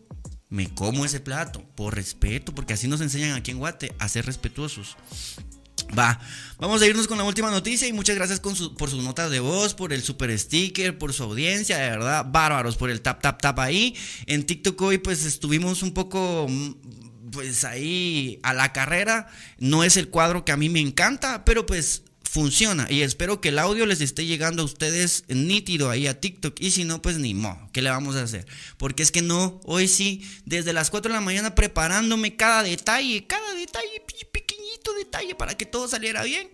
me 0.48 0.68
como 0.72 1.06
ese 1.06 1.18
plato, 1.18 1.64
por 1.74 1.94
respeto, 1.94 2.54
porque 2.54 2.74
así 2.74 2.86
nos 2.86 3.00
enseñan 3.00 3.32
aquí 3.32 3.50
en 3.50 3.58
Guate 3.58 3.94
a 3.98 4.08
ser 4.08 4.26
respetuosos. 4.26 4.96
Va, 5.97 6.18
vamos 6.59 6.80
a 6.80 6.86
irnos 6.86 7.07
con 7.07 7.18
la 7.18 7.24
última 7.24 7.51
noticia 7.51 7.86
y 7.86 7.93
muchas 7.93 8.16
gracias 8.16 8.40
por 8.40 8.57
sus 8.88 9.05
notas 9.05 9.30
de 9.30 9.40
voz, 9.40 9.74
por 9.74 9.93
el 9.93 10.03
super 10.03 10.36
sticker, 10.38 10.97
por 10.97 11.12
su 11.12 11.22
audiencia, 11.24 11.76
de 11.76 11.90
verdad, 11.90 12.24
bárbaros 12.26 12.76
por 12.76 12.88
el 12.88 13.03
tap, 13.03 13.20
tap, 13.20 13.43
tap 13.43 13.59
ahí. 13.59 13.95
En 14.24 14.47
TikTok 14.47 14.80
hoy 14.80 14.99
pues 14.99 15.26
estuvimos 15.26 15.82
un 15.82 15.93
poco 15.93 16.47
pues 17.30 17.64
ahí 17.64 18.40
a 18.43 18.55
la 18.55 18.72
carrera. 18.72 19.28
No 19.59 19.84
es 19.84 19.99
el 19.99 20.09
cuadro 20.09 20.47
que 20.47 20.53
a 20.53 20.57
mí 20.57 20.70
me 20.70 20.80
encanta, 20.80 21.45
pero 21.45 21.66
pues 21.66 22.05
funciona 22.32 22.86
y 22.90 23.03
espero 23.03 23.43
que 23.43 23.51
el 23.51 23.59
audio 23.59 23.84
les 23.84 24.01
esté 24.01 24.24
llegando 24.24 24.62
a 24.62 24.64
ustedes 24.64 25.24
nítido 25.28 25.90
ahí 25.90 26.07
a 26.07 26.18
TikTok 26.18 26.59
y 26.61 26.70
si 26.70 26.84
no 26.84 27.03
pues 27.03 27.18
ni 27.18 27.34
mo, 27.34 27.68
¿qué 27.74 27.82
le 27.82 27.90
vamos 27.90 28.16
a 28.16 28.22
hacer? 28.22 28.47
Porque 28.78 29.03
es 29.03 29.12
que 29.12 29.20
no, 29.20 29.61
hoy 29.64 29.86
sí, 29.86 30.26
desde 30.47 30.72
las 30.72 30.88
4 30.88 31.11
de 31.11 31.18
la 31.18 31.20
mañana 31.20 31.55
preparándome 31.55 32.34
cada 32.34 32.62
detalle, 32.62 33.26
cada 33.26 33.53
detalle, 33.53 34.03
pequeñito 34.82 34.92
detalle 34.94 35.34
para 35.34 35.56
que 35.56 35.66
todo 35.66 35.88
saliera 35.88 36.22
bien 36.22 36.48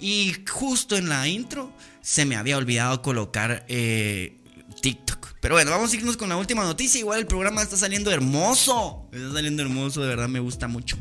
y 0.00 0.34
justo 0.48 0.96
en 0.96 1.08
la 1.08 1.28
intro 1.28 1.72
se 2.00 2.24
me 2.24 2.36
había 2.36 2.56
olvidado 2.56 3.02
colocar 3.02 3.64
eh, 3.68 4.38
TikTok. 4.80 5.34
Pero 5.40 5.54
bueno, 5.54 5.70
vamos 5.70 5.92
a 5.92 5.96
irnos 5.96 6.16
con 6.16 6.28
la 6.28 6.36
última 6.36 6.64
noticia. 6.64 6.98
Igual 6.98 7.20
el 7.20 7.26
programa 7.26 7.62
está 7.62 7.76
saliendo 7.76 8.10
hermoso. 8.10 9.08
Está 9.12 9.32
saliendo 9.32 9.62
hermoso, 9.62 10.00
de 10.02 10.08
verdad 10.08 10.28
me 10.28 10.40
gusta 10.40 10.68
mucho. 10.68 10.96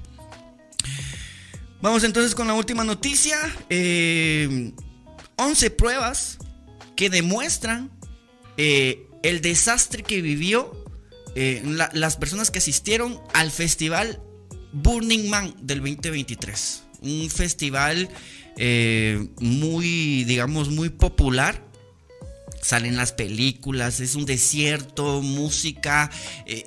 Vamos 1.82 2.04
entonces 2.04 2.36
con 2.36 2.48
la 2.48 2.54
última 2.54 2.84
noticia. 2.84 3.38
11 3.38 3.66
eh, 3.70 4.74
pruebas 5.78 6.38
que 6.96 7.10
demuestran 7.10 7.92
eh, 8.58 9.08
el 9.24 9.42
desastre 9.42 10.04
que 10.04 10.22
vivió 10.22 10.86
eh, 11.36 11.62
las 11.94 12.18
personas 12.18 12.52
que 12.52 12.60
asistieron 12.60 13.22
al 13.34 13.52
festival 13.52 14.22
Burning 14.72 15.30
Man 15.30 15.54
del 15.62 15.80
2023. 15.80 16.84
Un 17.02 17.30
festival 17.30 18.10
muy, 19.40 20.26
digamos, 20.26 20.70
muy 20.70 20.90
popular 20.90 21.70
salen 22.62 22.98
las 22.98 23.12
películas, 23.14 24.00
es 24.00 24.16
un 24.16 24.26
desierto, 24.26 25.22
música, 25.22 26.10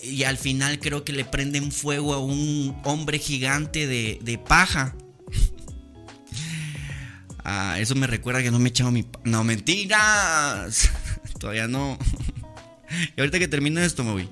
y 0.03 0.24
al 0.24 0.38
final 0.38 0.78
creo 0.78 1.05
que 1.05 1.12
le 1.12 1.24
prenden 1.24 1.72
fuego 1.72 2.14
a 2.14 2.18
un 2.18 2.76
hombre 2.84 3.18
gigante 3.18 3.86
de, 3.86 4.18
de 4.22 4.38
paja. 4.38 4.94
Ah, 7.44 7.80
eso 7.80 7.96
me 7.96 8.07
recuerda 8.07 8.40
que 8.40 8.53
no 8.53 8.61
me 8.61 8.68
he 8.68 8.70
echado 8.70 8.92
mi... 8.92 9.05
No, 9.24 9.42
mentiras. 9.42 10.90
Todavía 11.40 11.66
no. 11.66 11.98
y 13.16 13.20
ahorita 13.20 13.40
que 13.40 13.48
termine 13.48 13.84
esto 13.84 14.05
me 14.05 14.12
voy. 14.12 14.28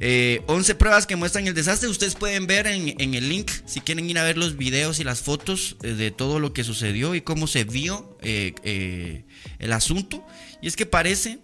11 0.00 0.72
eh, 0.72 0.74
pruebas 0.74 1.06
que 1.06 1.16
muestran 1.16 1.46
el 1.46 1.54
desastre. 1.54 1.88
Ustedes 1.88 2.14
pueden 2.14 2.46
ver 2.46 2.66
en, 2.66 3.14
el 3.14 3.28
link 3.28 3.50
si 3.64 3.80
quieren 3.80 4.08
ir 4.10 4.18
a 4.18 4.24
ver 4.24 4.36
los 4.36 4.56
videos 4.56 4.98
y 4.98 5.04
las 5.04 5.20
fotos 5.20 5.76
eh, 5.82 5.94
de 5.94 6.10
todo 6.10 6.40
lo 6.40 6.52
que 6.52 6.64
sucedió 6.64 7.14
y 7.14 7.20
cómo 7.20 7.46
se 7.46 7.64
vio 7.64 8.18
eh, 8.22 9.24
el 9.58 9.72
asunto. 9.72 10.26
Y 10.60 10.66
es 10.66 10.76
que 10.76 10.86
parece 10.86 11.38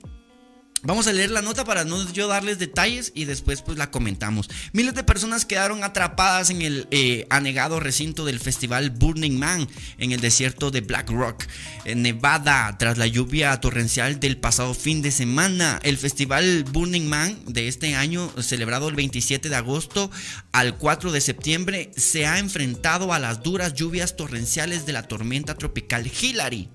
Vamos 0.82 1.06
a 1.06 1.12
leer 1.12 1.30
la 1.30 1.42
nota 1.42 1.66
para 1.66 1.84
no 1.84 2.10
yo 2.10 2.26
darles 2.26 2.58
detalles 2.58 3.12
y 3.14 3.26
después 3.26 3.60
pues 3.60 3.76
la 3.76 3.90
comentamos. 3.90 4.48
Miles 4.72 4.94
de 4.94 5.04
personas 5.04 5.44
quedaron 5.44 5.84
atrapadas 5.84 6.48
en 6.48 6.62
el 6.62 6.88
eh, 6.90 7.26
anegado 7.28 7.80
recinto 7.80 8.24
del 8.24 8.40
festival 8.40 8.88
Burning 8.88 9.38
Man 9.38 9.68
en 9.98 10.12
el 10.12 10.20
desierto 10.20 10.70
de 10.70 10.80
Black 10.80 11.10
Rock, 11.10 11.44
en 11.84 12.00
Nevada, 12.00 12.78
tras 12.78 12.96
la 12.96 13.06
lluvia 13.06 13.60
torrencial 13.60 14.20
del 14.20 14.38
pasado 14.38 14.72
fin 14.72 15.02
de 15.02 15.10
semana. 15.10 15.80
El 15.82 15.98
festival 15.98 16.64
Burning 16.64 17.06
Man 17.06 17.38
de 17.46 17.68
este 17.68 17.94
año, 17.94 18.32
celebrado 18.40 18.88
el 18.88 18.94
27 18.94 19.50
de 19.50 19.56
agosto 19.56 20.10
al 20.50 20.78
4 20.78 21.12
de 21.12 21.20
septiembre, 21.20 21.90
se 21.94 22.24
ha 22.24 22.38
enfrentado 22.38 23.12
a 23.12 23.18
las 23.18 23.42
duras 23.42 23.74
lluvias 23.74 24.16
torrenciales 24.16 24.86
de 24.86 24.94
la 24.94 25.02
tormenta 25.02 25.56
tropical 25.56 26.10
Hillary 26.10 26.70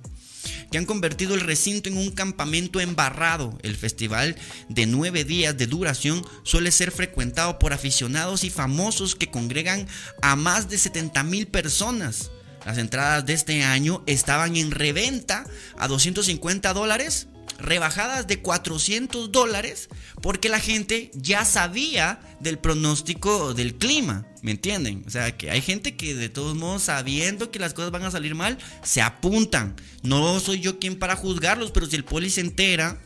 que 0.76 0.80
han 0.80 0.86
convertido 0.86 1.36
el 1.36 1.40
recinto 1.40 1.88
en 1.88 1.96
un 1.96 2.12
campamento 2.12 2.82
embarrado. 2.82 3.58
El 3.62 3.78
festival 3.78 4.36
de 4.68 4.86
nueve 4.86 5.24
días 5.24 5.58
de 5.58 5.68
duración 5.68 6.22
suele 6.44 6.70
ser 6.70 6.92
frecuentado 6.92 7.60
por 7.60 7.72
aficionados 7.72 8.44
y 8.44 8.50
famosos 8.50 9.16
que 9.16 9.32
congregan 9.32 9.88
a 10.22 10.36
más 10.36 10.68
de 10.68 10.78
70 10.78 11.24
mil 11.24 11.48
personas. 11.48 12.30
Las 12.66 12.78
entradas 12.78 13.26
de 13.26 13.32
este 13.32 13.64
año 13.64 14.04
estaban 14.06 14.58
en 14.58 14.72
reventa 14.72 15.46
a 15.78 15.88
250 15.88 16.74
dólares 16.74 17.30
rebajadas 17.58 18.28
de 18.28 18.42
400 18.42 19.32
dólares 19.32 19.90
porque 20.22 20.50
la 20.50 20.60
gente 20.60 21.12
ya 21.14 21.46
sabía 21.46 22.20
del 22.40 22.58
pronóstico 22.60 23.54
del 23.54 23.76
clima, 23.76 24.26
¿me 24.42 24.52
entienden? 24.52 25.04
O 25.08 25.10
sea, 25.10 25.36
que 25.38 25.52
hay 25.52 25.62
gente 25.62 25.96
que 25.96 26.16
de 26.16 26.30
todos 26.30 26.56
modos 26.56 26.84
sabiendo 26.84 27.52
que 27.52 27.60
las 27.60 27.74
cosas 27.74 27.92
van 27.92 28.04
a 28.04 28.12
salir 28.12 28.36
mal, 28.36 28.58
se 28.84 29.02
apuntan. 29.02 29.76
No 30.04 30.40
soy 30.40 30.60
yo 30.60 30.80
quien 30.80 30.98
para 30.98 31.16
juzgarlos, 31.16 31.72
pero 31.72 31.86
si 31.86 31.96
el 31.96 32.04
poli 32.04 32.30
se 32.30 32.42
entera, 32.42 33.00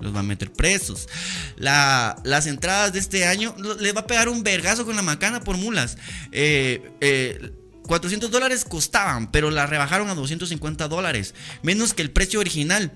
los 0.00 0.14
va 0.14 0.20
a 0.20 0.24
meter 0.24 0.52
presos. 0.52 1.08
las 1.56 2.46
entradas 2.46 2.92
de 2.92 2.98
este 2.98 3.26
año 3.26 3.54
les 3.78 3.94
va 3.94 4.00
a 4.00 4.06
pegar 4.06 4.28
un 4.28 4.42
vergazo 4.42 4.84
con 4.84 4.96
la 4.96 5.02
macana 5.02 5.40
por 5.40 5.56
mulas. 5.56 5.96
400 5.96 6.30
eh, 6.32 6.92
eh, 7.00 8.28
dólares 8.30 8.64
costaban, 8.64 9.30
pero 9.30 9.50
la 9.50 9.66
rebajaron 9.66 10.08
a 10.08 10.14
250 10.14 10.88
dólares, 10.88 11.34
menos 11.62 11.94
que 11.94 12.02
el 12.02 12.10
precio 12.10 12.40
original. 12.40 12.92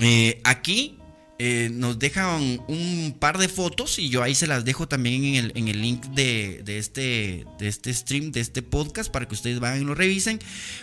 Eh, 0.00 0.40
aquí 0.44 0.98
eh, 1.38 1.68
nos 1.70 1.98
dejan 1.98 2.62
un 2.66 3.14
par 3.18 3.36
de 3.36 3.48
fotos 3.48 3.98
y 3.98 4.08
yo 4.08 4.22
ahí 4.22 4.34
se 4.34 4.46
las 4.46 4.64
dejo 4.64 4.88
también 4.88 5.22
en 5.22 5.34
el, 5.34 5.52
en 5.54 5.68
el 5.68 5.82
link 5.82 6.02
de, 6.06 6.62
este, 6.66 7.44
de 7.58 7.68
este 7.68 7.92
stream, 7.92 8.32
de 8.32 8.40
este 8.40 8.62
podcast, 8.62 9.10
para 9.12 9.28
que 9.28 9.34
ustedes 9.34 9.60
vayan 9.60 9.82
y 9.82 9.84
lo 9.84 9.94
revisen. 9.94 10.38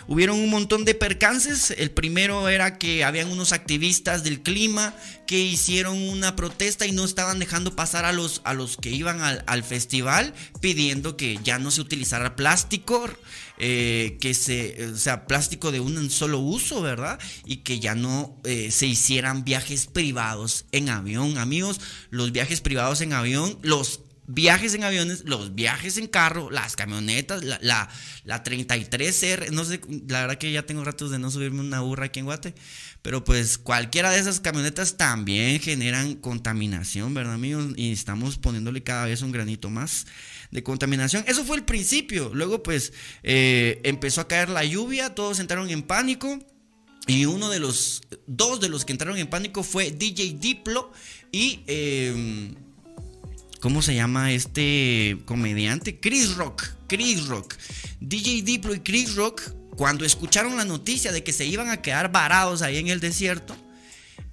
Hubieron 0.06 0.38
un 0.38 0.50
montón 0.50 0.84
de 0.84 0.94
percances. 0.94 1.72
El 1.72 1.90
primero 1.90 2.48
era 2.48 2.78
que 2.78 3.02
habían 3.02 3.32
unos 3.32 3.52
activistas 3.52 4.22
del 4.22 4.42
clima 4.42 4.94
que 5.26 5.40
hicieron 5.40 6.00
una 6.00 6.36
protesta 6.36 6.86
y 6.86 6.92
no 6.92 7.04
estaban 7.04 7.40
dejando 7.40 7.74
pasar 7.74 8.04
a 8.04 8.12
los, 8.12 8.40
a 8.44 8.54
los 8.54 8.76
que 8.76 8.90
iban 8.90 9.22
al, 9.22 9.42
al 9.48 9.64
festival 9.64 10.34
pidiendo 10.60 11.16
que 11.16 11.40
ya 11.42 11.58
no 11.58 11.72
se 11.72 11.80
utilizara 11.80 12.36
plástico. 12.36 13.10
Eh, 13.56 14.18
que 14.20 14.34
se, 14.34 14.84
o 14.86 14.96
sea, 14.96 15.26
plástico 15.28 15.70
de 15.70 15.78
un 15.78 16.10
solo 16.10 16.40
uso, 16.40 16.82
¿verdad? 16.82 17.20
Y 17.44 17.58
que 17.58 17.78
ya 17.78 17.94
no 17.94 18.40
eh, 18.44 18.72
se 18.72 18.86
hicieran 18.86 19.44
viajes 19.44 19.86
privados 19.86 20.66
en 20.72 20.88
avión. 20.88 21.38
Amigos, 21.38 21.80
los 22.10 22.32
viajes 22.32 22.60
privados 22.60 23.00
en 23.00 23.12
avión, 23.12 23.56
los 23.62 24.00
viajes 24.26 24.74
en 24.74 24.84
aviones, 24.84 25.24
los 25.26 25.54
viajes 25.54 25.98
en 25.98 26.06
carro, 26.06 26.50
las 26.50 26.76
camionetas, 26.76 27.44
la, 27.44 27.58
la, 27.62 27.88
la 28.24 28.42
33R, 28.42 29.50
no 29.50 29.64
sé, 29.64 29.80
la 30.08 30.22
verdad 30.22 30.38
que 30.38 30.50
ya 30.50 30.64
tengo 30.64 30.84
ratos 30.84 31.10
de 31.10 31.18
no 31.18 31.30
subirme 31.30 31.60
una 31.60 31.80
burra 31.80 32.06
aquí 32.06 32.20
en 32.20 32.26
Guate, 32.26 32.54
pero 33.02 33.22
pues 33.22 33.58
cualquiera 33.58 34.10
de 34.10 34.18
esas 34.18 34.40
camionetas 34.40 34.96
también 34.96 35.60
generan 35.60 36.14
contaminación, 36.14 37.12
¿verdad 37.14 37.34
amigos? 37.34 37.72
Y 37.76 37.92
estamos 37.92 38.38
poniéndole 38.38 38.82
cada 38.82 39.04
vez 39.04 39.22
un 39.22 39.32
granito 39.32 39.70
más 39.70 40.06
de 40.50 40.62
contaminación. 40.62 41.24
Eso 41.26 41.44
fue 41.44 41.56
el 41.56 41.64
principio. 41.64 42.30
Luego 42.34 42.62
pues 42.62 42.92
eh, 43.22 43.80
empezó 43.84 44.20
a 44.20 44.28
caer 44.28 44.48
la 44.48 44.64
lluvia, 44.64 45.14
todos 45.14 45.38
entraron 45.38 45.70
en 45.70 45.82
pánico. 45.82 46.38
Y 47.06 47.26
uno 47.26 47.50
de 47.50 47.60
los, 47.60 48.02
dos 48.26 48.60
de 48.60 48.68
los 48.68 48.84
que 48.84 48.92
entraron 48.92 49.18
en 49.18 49.28
pánico 49.28 49.62
fue 49.62 49.90
DJ 49.90 50.36
Diplo 50.40 50.90
y, 51.30 51.60
em, 51.66 52.54
¿cómo 53.60 53.82
se 53.82 53.94
llama 53.94 54.32
este 54.32 55.18
comediante? 55.26 56.00
Chris 56.00 56.34
Rock. 56.36 56.64
Chris 56.86 57.26
Rock. 57.26 57.56
DJ 58.00 58.42
Diplo 58.42 58.74
y 58.74 58.80
Chris 58.80 59.16
Rock, 59.16 59.42
cuando 59.76 60.04
escucharon 60.04 60.56
la 60.56 60.64
noticia 60.64 61.12
de 61.12 61.22
que 61.22 61.32
se 61.32 61.44
iban 61.44 61.68
a 61.68 61.82
quedar 61.82 62.10
varados 62.10 62.62
ahí 62.62 62.78
en 62.78 62.88
el 62.88 63.00
desierto, 63.00 63.56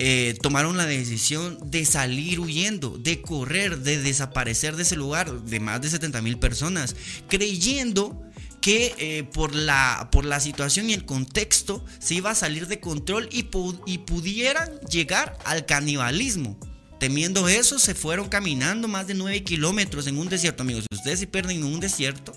eh, 0.03 0.35
tomaron 0.41 0.77
la 0.77 0.87
decisión 0.87 1.59
de 1.69 1.85
salir 1.85 2.39
huyendo, 2.39 2.97
de 2.97 3.21
correr, 3.21 3.81
de 3.81 4.01
desaparecer 4.01 4.75
de 4.75 4.81
ese 4.81 4.95
lugar 4.95 5.43
de 5.43 5.59
más 5.59 5.79
de 5.79 5.91
70 5.91 6.23
mil 6.23 6.39
personas, 6.39 6.95
creyendo 7.27 8.19
que 8.61 8.95
eh, 8.97 9.25
por, 9.31 9.53
la, 9.53 10.09
por 10.11 10.25
la 10.25 10.39
situación 10.39 10.89
y 10.89 10.93
el 10.93 11.05
contexto 11.05 11.85
se 11.99 12.15
iba 12.15 12.31
a 12.31 12.35
salir 12.35 12.65
de 12.65 12.79
control 12.79 13.29
y, 13.31 13.47
y 13.85 13.97
pudieran 13.99 14.71
llegar 14.89 15.37
al 15.45 15.67
canibalismo. 15.67 16.59
Temiendo 16.99 17.47
eso, 17.47 17.77
se 17.77 17.93
fueron 17.93 18.27
caminando 18.27 18.87
más 18.87 19.05
de 19.05 19.13
9 19.13 19.43
kilómetros 19.43 20.07
en 20.07 20.17
un 20.17 20.29
desierto, 20.29 20.63
amigos. 20.63 20.85
Si 20.89 20.97
ustedes 20.97 21.19
se 21.19 21.27
pierden 21.27 21.57
en 21.57 21.65
un 21.65 21.79
desierto, 21.79 22.33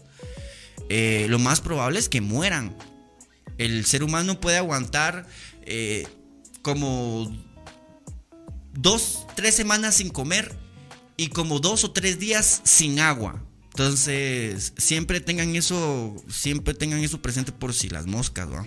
eh, 0.91 1.29
lo 1.31 1.39
más 1.39 1.62
probable 1.62 1.99
es 1.99 2.11
que 2.11 2.21
mueran. 2.21 2.77
El 3.57 3.87
ser 3.87 4.03
humano 4.03 4.39
puede 4.39 4.59
aguantar 4.59 5.27
como 6.61 7.35
dos, 8.75 9.27
tres 9.35 9.55
semanas 9.55 9.97
sin 9.97 10.11
comer 10.11 10.57
y 11.16 11.29
como 11.29 11.61
dos 11.61 11.85
o 11.85 11.93
tres 11.93 12.18
días 12.18 12.61
sin 12.64 13.01
agua. 13.01 13.43
Entonces, 13.70 14.72
siempre 14.77 15.20
tengan 15.20 15.57
eso, 15.57 16.14
siempre 16.29 16.75
tengan 16.75 17.01
eso 17.01 17.20
presente 17.20 17.51
por 17.51 17.75
si 17.75 17.89
las 17.89 18.07
moscas, 18.07 18.49
¿va? 18.49 18.66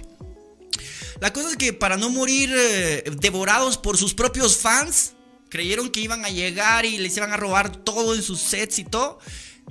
La 1.22 1.32
cosa 1.34 1.49
es 1.49 1.55
que 1.55 1.74
para 1.74 1.97
no 1.97 2.10
morir 2.10 2.51
eh, 2.53 3.03
devorados 3.20 3.78
por 3.78 3.97
sus 3.97 4.14
propios 4.14 4.58
fans, 4.58 5.14
creyeron 5.49 5.89
que 5.89 6.01
iban 6.01 6.26
a 6.26 6.30
llegar 6.30 6.86
y 6.86 6.97
les 6.97 7.16
iban 7.18 7.32
a 7.32 7.38
robar 7.38 7.76
todo 7.76 8.16
en 8.16 8.22
sus 8.22 8.41
sets 8.41 8.80
y 8.80 8.84
todo, 8.84 9.20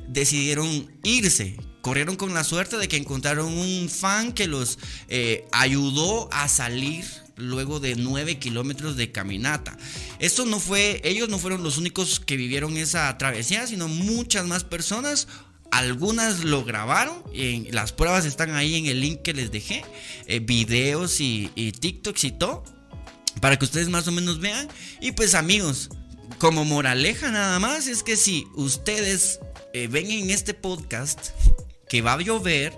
decidieron 0.09 0.91
irse. 1.03 1.57
Corrieron 1.82 2.16
con 2.16 2.34
la 2.34 2.43
suerte 2.43 2.78
de 2.78 2.89
que 2.89 2.97
encontraron 2.97 3.53
un 3.53 3.89
fan 3.89 4.32
que 4.32 4.49
los 4.49 4.78
eh, 5.09 5.47
ayudó 5.53 6.28
a 6.32 6.49
salir 6.49 7.05
luego 7.37 7.80
de 7.80 7.95
nueve 7.97 8.39
kilómetros 8.39 8.97
de 8.97 9.12
caminata. 9.12 9.76
Esto 10.18 10.47
no 10.47 10.59
fue, 10.59 11.01
ellos 11.05 11.28
no 11.28 11.39
fueron 11.39 11.62
los 11.62 11.78
únicos 11.78 12.20
que 12.20 12.37
vivieron 12.37 12.76
esa 12.76 13.16
travesía, 13.18 13.66
sino 13.66 13.89
muchas 13.89 14.47
más 14.47 14.64
personas. 14.64 15.28
Algunas 15.70 16.45
lo 16.45 16.64
grabaron, 16.64 17.22
y 17.34 17.70
las 17.72 17.93
pruebas 17.93 18.24
están 18.24 18.55
ahí 18.55 18.76
en 18.76 18.87
el 18.87 19.01
link 19.01 19.22
que 19.22 19.34
les 19.34 19.51
dejé, 19.51 19.84
eh, 20.26 20.39
videos 20.39 21.20
y, 21.20 21.51
y 21.55 21.72
TikToks 21.72 22.24
y 22.24 22.30
todo, 22.30 22.64
para 23.41 23.59
que 23.59 23.64
ustedes 23.64 23.89
más 23.89 24.07
o 24.09 24.12
menos 24.12 24.41
vean. 24.41 24.68
Y 25.01 25.12
pues 25.12 25.34
amigos, 25.34 25.91
como 26.39 26.64
moraleja 26.64 27.30
nada 27.30 27.59
más, 27.59 27.89
es 27.89 28.03
que 28.03 28.16
si 28.16 28.47
ustedes 28.55 29.41
eh, 29.74 29.89
ven 29.89 30.11
en 30.11 30.30
este 30.30 30.55
podcast 30.55 31.30
que 31.89 32.01
va 32.01 32.14
a 32.14 32.20
llover, 32.20 32.72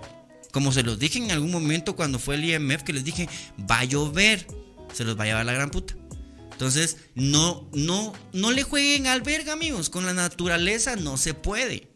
como 0.51 0.71
se 0.71 0.83
los 0.83 0.99
dije 0.99 1.19
en 1.19 1.31
algún 1.31 1.51
momento 1.51 1.95
cuando 1.95 2.19
fue 2.19 2.35
el 2.35 2.45
IMF, 2.45 2.83
que 2.83 2.93
les 2.93 3.03
dije, 3.03 3.29
va 3.69 3.79
a 3.79 3.83
llover, 3.85 4.47
se 4.93 5.03
los 5.03 5.17
va 5.17 5.23
a 5.23 5.27
llevar 5.27 5.45
la 5.45 5.53
gran 5.53 5.69
puta. 5.69 5.95
Entonces, 6.51 6.97
no, 7.15 7.69
no, 7.71 8.11
no 8.33 8.51
le 8.51 8.63
jueguen 8.63 9.07
al 9.07 9.21
verga, 9.21 9.53
amigos. 9.53 9.89
Con 9.89 10.05
la 10.05 10.13
naturaleza 10.13 10.97
no 10.97 11.15
se 11.15 11.33
puede. 11.33 11.87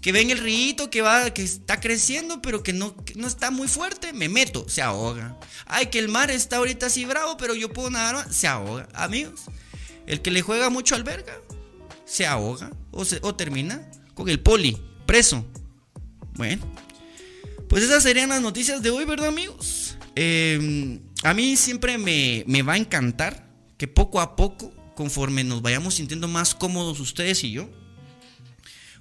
Que 0.00 0.12
ven 0.12 0.30
el 0.30 0.38
río 0.38 0.88
que 0.88 1.02
va, 1.02 1.30
que 1.30 1.42
está 1.42 1.80
creciendo, 1.80 2.40
pero 2.40 2.62
que 2.62 2.72
no, 2.72 2.94
no 3.16 3.26
está 3.26 3.50
muy 3.50 3.66
fuerte, 3.66 4.12
me 4.12 4.28
meto, 4.28 4.68
se 4.68 4.82
ahoga. 4.82 5.36
Ay, 5.66 5.86
que 5.86 5.98
el 5.98 6.08
mar 6.08 6.30
está 6.30 6.58
ahorita 6.58 6.86
así 6.86 7.04
bravo, 7.04 7.36
pero 7.38 7.56
yo 7.56 7.72
puedo 7.72 7.90
nadar, 7.90 8.32
se 8.32 8.46
ahoga. 8.46 8.88
Amigos, 8.94 9.40
el 10.06 10.22
que 10.22 10.30
le 10.30 10.42
juega 10.42 10.70
mucho 10.70 10.94
al 10.94 11.02
verga, 11.02 11.34
se 12.04 12.24
ahoga 12.24 12.70
o, 12.92 13.04
se, 13.04 13.18
o 13.22 13.34
termina 13.34 13.90
con 14.14 14.28
el 14.28 14.38
poli, 14.38 14.80
preso. 15.06 15.44
Bueno, 16.34 16.64
pues 17.74 17.82
esas 17.82 18.04
serían 18.04 18.28
las 18.28 18.40
noticias 18.40 18.82
de 18.82 18.90
hoy, 18.90 19.04
¿verdad, 19.04 19.26
amigos? 19.26 19.96
Eh, 20.14 21.00
a 21.24 21.34
mí 21.34 21.56
siempre 21.56 21.98
me, 21.98 22.44
me 22.46 22.62
va 22.62 22.74
a 22.74 22.76
encantar 22.76 23.50
que 23.76 23.88
poco 23.88 24.20
a 24.20 24.36
poco, 24.36 24.72
conforme 24.94 25.42
nos 25.42 25.60
vayamos 25.60 25.94
sintiendo 25.94 26.28
más 26.28 26.54
cómodos 26.54 27.00
ustedes 27.00 27.42
y 27.42 27.50
yo, 27.50 27.68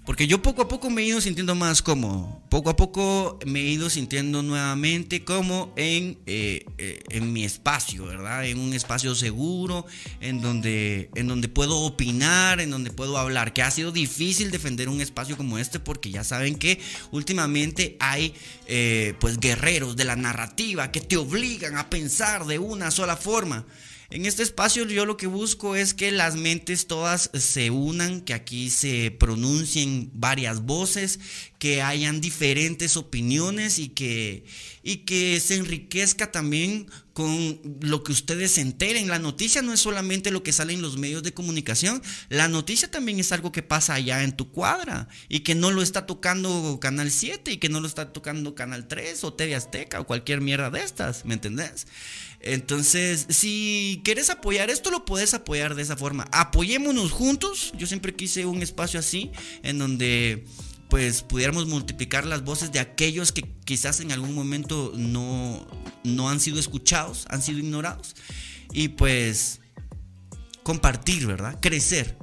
porque 0.05 0.27
yo 0.27 0.41
poco 0.41 0.63
a 0.63 0.67
poco 0.67 0.89
me 0.89 1.01
he 1.01 1.05
ido 1.05 1.21
sintiendo 1.21 1.55
más 1.55 1.81
cómodo. 1.81 2.41
Poco 2.49 2.69
a 2.69 2.75
poco 2.75 3.39
me 3.45 3.61
he 3.61 3.69
ido 3.69 3.89
sintiendo 3.89 4.43
nuevamente 4.43 5.23
como 5.23 5.73
en, 5.77 6.17
eh, 6.25 6.65
eh, 6.77 6.99
en 7.09 7.31
mi 7.31 7.45
espacio, 7.45 8.05
¿verdad? 8.05 8.45
En 8.45 8.59
un 8.59 8.73
espacio 8.73 9.15
seguro, 9.15 9.85
en 10.19 10.41
donde, 10.41 11.09
en 11.15 11.27
donde 11.27 11.47
puedo 11.47 11.79
opinar, 11.79 12.59
en 12.59 12.69
donde 12.69 12.91
puedo 12.91 13.17
hablar. 13.17 13.53
Que 13.53 13.61
ha 13.61 13.71
sido 13.71 13.93
difícil 13.93 14.51
defender 14.51 14.89
un 14.89 14.99
espacio 14.99 15.37
como 15.37 15.57
este 15.57 15.79
porque 15.79 16.11
ya 16.11 16.25
saben 16.25 16.55
que 16.55 16.81
últimamente 17.11 17.95
hay 18.01 18.33
eh, 18.67 19.13
pues 19.19 19.39
guerreros 19.39 19.95
de 19.95 20.03
la 20.03 20.17
narrativa 20.17 20.91
que 20.91 20.99
te 20.99 21.15
obligan 21.15 21.77
a 21.77 21.89
pensar 21.89 22.45
de 22.45 22.59
una 22.59 22.91
sola 22.91 23.15
forma. 23.15 23.65
En 24.13 24.27
este 24.27 24.43
espacio 24.43 24.87
yo 24.87 25.07
lo 25.07 25.17
que 25.17 25.25
busco 25.25 25.75
es 25.75 25.95
que 25.95 26.11
las 26.11 26.35
mentes 26.35 26.85
todas 26.85 27.31
se 27.33 27.71
unan, 27.71 28.21
que 28.21 28.35
aquí 28.35 28.69
se 28.69 29.09
pronuncien 29.09 30.11
varias 30.13 30.61
voces, 30.61 31.19
que 31.57 31.81
hayan 31.81 32.21
diferentes 32.21 32.95
opiniones 32.95 33.79
y 33.79 33.89
que, 33.89 34.45
y 34.83 34.97
que 34.97 35.39
se 35.39 35.55
enriquezca 35.55 36.31
también 36.31 36.91
con 37.13 37.59
lo 37.81 38.03
que 38.03 38.11
ustedes 38.11 38.51
se 38.51 38.61
enteren. 38.61 39.07
La 39.07 39.17
noticia 39.17 39.63
no 39.63 39.73
es 39.73 39.79
solamente 39.79 40.29
lo 40.29 40.43
que 40.43 40.51
sale 40.51 40.73
en 40.73 40.83
los 40.83 40.97
medios 40.97 41.23
de 41.23 41.33
comunicación, 41.33 42.03
la 42.29 42.47
noticia 42.47 42.91
también 42.91 43.19
es 43.19 43.31
algo 43.31 43.51
que 43.51 43.63
pasa 43.63 43.95
allá 43.95 44.23
en 44.23 44.35
tu 44.35 44.51
cuadra 44.51 45.07
y 45.27 45.39
que 45.39 45.55
no 45.55 45.71
lo 45.71 45.81
está 45.81 46.05
tocando 46.05 46.79
Canal 46.79 47.09
7 47.09 47.51
y 47.51 47.57
que 47.57 47.69
no 47.69 47.79
lo 47.79 47.87
está 47.87 48.13
tocando 48.13 48.53
Canal 48.53 48.87
3 48.87 49.23
o 49.23 49.33
TV 49.33 49.55
Azteca 49.55 50.01
o 50.01 50.05
cualquier 50.05 50.41
mierda 50.41 50.69
de 50.69 50.83
estas, 50.83 51.25
¿me 51.25 51.33
entendés? 51.33 51.87
Entonces, 52.43 53.25
si 53.29 54.01
quieres 54.03 54.29
apoyar 54.29 54.69
esto, 54.69 54.91
lo 54.91 55.05
puedes 55.05 55.33
apoyar 55.33 55.75
de 55.75 55.81
esa 55.81 55.95
forma. 55.95 56.27
Apoyémonos 56.31 57.11
juntos. 57.11 57.73
Yo 57.77 57.87
siempre 57.87 58.15
quise 58.15 58.45
un 58.45 58.61
espacio 58.61 58.99
así, 58.99 59.31
en 59.63 59.79
donde 59.79 60.45
pues 60.89 61.23
pudiéramos 61.23 61.65
multiplicar 61.65 62.25
las 62.25 62.43
voces 62.43 62.71
de 62.71 62.79
aquellos 62.79 63.31
que 63.31 63.41
quizás 63.65 63.99
en 63.99 64.11
algún 64.11 64.35
momento 64.35 64.91
no, 64.95 65.65
no 66.03 66.29
han 66.29 66.39
sido 66.39 66.59
escuchados, 66.59 67.25
han 67.29 67.41
sido 67.41 67.59
ignorados. 67.59 68.15
Y 68.73 68.89
pues 68.89 69.61
compartir, 70.63 71.25
¿verdad? 71.25 71.57
Crecer. 71.61 72.17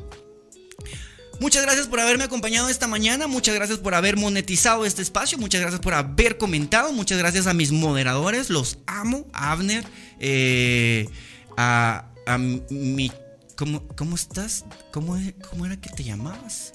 Muchas 1.40 1.62
gracias 1.62 1.86
por 1.86 2.00
haberme 2.00 2.24
acompañado 2.24 2.68
esta 2.68 2.86
mañana, 2.86 3.26
muchas 3.26 3.54
gracias 3.54 3.78
por 3.78 3.94
haber 3.94 4.18
monetizado 4.18 4.84
este 4.84 5.00
espacio, 5.00 5.38
muchas 5.38 5.62
gracias 5.62 5.80
por 5.80 5.94
haber 5.94 6.36
comentado, 6.36 6.92
muchas 6.92 7.18
gracias 7.18 7.46
a 7.46 7.54
mis 7.54 7.72
moderadores, 7.72 8.50
los 8.50 8.76
amo, 8.86 9.26
Abner, 9.32 9.86
eh, 10.20 11.08
a, 11.56 12.10
a, 12.26 12.38
mi... 12.38 13.10
¿cómo, 13.56 13.86
¿Cómo 13.88 14.14
estás? 14.14 14.64
¿Cómo, 14.92 15.18
¿Cómo 15.50 15.66
era 15.66 15.80
que 15.80 15.90
te 15.90 16.04
llamabas? 16.04 16.74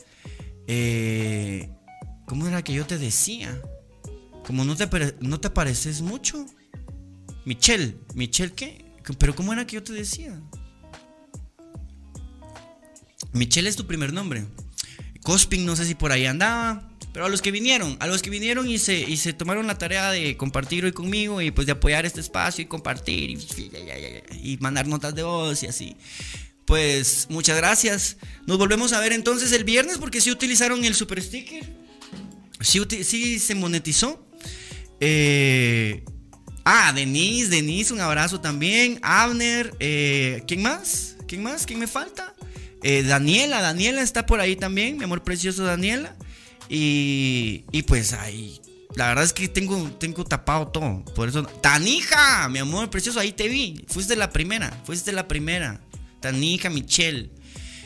Eh, 0.68 1.70
¿Cómo 2.26 2.48
era 2.48 2.64
que 2.64 2.74
yo 2.74 2.86
te 2.86 2.98
decía? 2.98 3.62
Como 4.46 4.66
no 4.66 4.76
te, 4.76 4.88
no 5.22 5.39
te 5.39 5.50
pareces 5.50 6.02
mucho. 6.02 6.46
Michelle, 7.46 7.98
¿Michelle 8.16 8.54
qué? 8.54 8.86
¿Pero 9.20 9.36
cómo 9.36 9.54
era 9.54 9.66
que 9.68 9.76
yo 9.76 9.84
te 9.84 9.93
decía? 9.93 10.39
Michelle 13.34 13.70
es 13.70 13.76
tu 13.76 13.86
primer 13.86 14.14
nombre. 14.14 14.46
Cospin, 15.24 15.66
no 15.66 15.76
sé 15.76 15.86
si 15.86 15.96
por 15.96 16.12
ahí 16.12 16.26
andaba. 16.26 16.89
Pero 17.16 17.28
a 17.28 17.30
los 17.30 17.41
que 17.41 17.49
vinieron, 17.49 17.95
a 18.01 18.07
los 18.07 18.22
que 18.22 18.30
vinieron 18.30 18.70
y 18.70 18.78
se, 18.78 18.99
y 18.99 19.16
se 19.16 19.32
tomaron 19.32 19.68
la 19.68 19.78
tarea 19.78 20.11
de 20.11 20.36
compartir 20.36 20.84
hoy 20.84 20.91
conmigo 20.91 21.41
y 21.41 21.49
pues 21.49 21.66
de 21.66 21.72
apoyar 21.72 22.05
este 22.05 22.20
espacio 22.20 22.61
y 22.61 22.66
compartir 22.66 23.30
y, 23.30 23.38
y 24.43 24.57
mandar 24.57 24.86
notas 24.86 25.16
de 25.16 25.24
voz 25.24 25.63
y 25.63 25.68
así. 25.68 25.95
Pues 26.66 27.28
muchas 27.30 27.55
gracias. 27.55 28.18
Nos 28.47 28.57
volvemos 28.57 28.91
a 28.91 28.99
ver 28.99 29.13
entonces 29.13 29.53
el 29.53 29.63
viernes 29.63 29.97
porque 29.97 30.20
sí 30.20 30.30
utilizaron 30.30 30.84
el 30.84 30.93
super 30.93 31.24
sticker. 31.24 31.63
Sí, 32.59 32.84
sí 33.05 33.39
se 33.39 33.55
monetizó. 33.55 34.28
Eh, 34.99 36.03
ah, 36.66 36.91
Denise, 36.93 37.47
Denise, 37.47 37.93
un 37.93 38.01
abrazo 38.01 38.41
también. 38.41 38.99
Abner, 39.01 39.74
eh, 39.80 40.43
¿quién 40.47 40.63
más? 40.63 41.16
¿Quién 41.30 41.43
más? 41.43 41.66
¿Quién 41.66 41.80
me 41.80 41.88
falta? 41.88 42.36
Eh, 42.84 43.03
Daniela, 43.03 43.61
Daniela 43.61 44.01
está 44.01 44.26
por 44.26 44.41
ahí 44.41 44.57
también, 44.57 44.97
mi 44.97 45.05
amor 45.05 45.24
precioso 45.24 45.63
Daniela. 45.63 46.13
Y, 46.70 47.66
y 47.72 47.84
pues 47.84 48.13
ahí, 48.13 48.59
la 48.95 49.09
verdad 49.09 49.26
es 49.26 49.34
que 49.34 49.47
tengo, 49.47 49.91
tengo 49.99 50.24
tapado 50.24 50.70
todo. 50.70 51.03
Por 51.16 51.30
eso, 51.30 51.43
Tanija, 51.43 52.47
mi 52.49 52.59
amor 52.59 52.89
precioso, 52.89 53.20
ahí 53.20 53.32
te 53.32 53.47
vi. 53.47 53.86
Fuiste 53.88 54.16
la 54.16 54.32
primera, 54.32 54.72
fuiste 54.86 55.11
la 55.11 55.28
primera. 55.28 55.82
Tanija, 56.22 56.70
Michelle. 56.70 57.30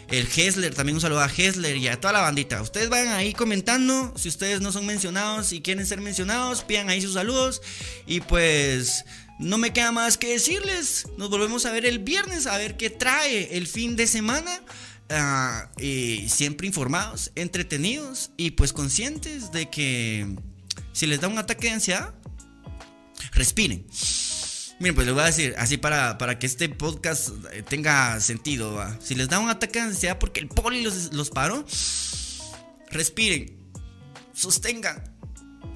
El 0.09 0.27
Hessler, 0.27 0.73
también 0.73 0.95
un 0.95 1.01
saludo 1.01 1.21
a 1.21 1.29
Hessler 1.29 1.77
y 1.77 1.87
a 1.87 1.99
toda 1.99 2.13
la 2.13 2.21
bandita. 2.21 2.61
Ustedes 2.61 2.89
van 2.89 3.09
ahí 3.09 3.33
comentando. 3.33 4.13
Si 4.17 4.27
ustedes 4.27 4.59
no 4.59 4.71
son 4.71 4.85
mencionados 4.85 5.51
y 5.53 5.61
quieren 5.61 5.85
ser 5.85 6.01
mencionados, 6.01 6.63
pidan 6.63 6.89
ahí 6.89 7.01
sus 7.01 7.13
saludos. 7.13 7.61
Y 8.07 8.21
pues 8.21 9.05
no 9.39 9.57
me 9.57 9.71
queda 9.71 9.91
más 9.91 10.17
que 10.17 10.29
decirles. 10.29 11.07
Nos 11.17 11.29
volvemos 11.29 11.65
a 11.65 11.71
ver 11.71 11.85
el 11.85 11.99
viernes 11.99 12.47
a 12.47 12.57
ver 12.57 12.75
qué 12.75 12.89
trae 12.89 13.55
el 13.55 13.67
fin 13.67 13.95
de 13.95 14.07
semana. 14.07 14.61
Ah, 15.11 15.71
y 15.79 16.29
siempre 16.29 16.67
informados, 16.67 17.31
entretenidos 17.35 18.29
y 18.37 18.51
pues 18.51 18.73
conscientes 18.73 19.51
de 19.51 19.67
que 19.69 20.35
si 20.93 21.07
les 21.07 21.19
da 21.19 21.27
un 21.27 21.39
ataque 21.39 21.67
de 21.67 21.73
ansiedad, 21.73 22.13
respiren. 23.31 23.85
Miren, 24.79 24.95
pues 24.95 25.07
les 25.07 25.13
voy 25.13 25.23
a 25.23 25.25
decir, 25.25 25.55
así 25.57 25.77
para, 25.77 26.17
para 26.17 26.37
que 26.37 26.45
este 26.45 26.69
podcast 26.69 27.31
tenga 27.67 28.19
sentido, 28.21 28.81
si 29.01 29.15
les 29.15 29.27
da 29.27 29.39
un 29.39 29.49
ataque 29.49 29.79
de 29.79 29.85
ansiedad 29.87 30.19
porque 30.19 30.39
el 30.39 30.47
poli 30.47 30.83
los, 30.83 31.11
los 31.11 31.31
paró, 31.31 31.65
respiren, 32.91 33.57
sostengan, 34.33 35.03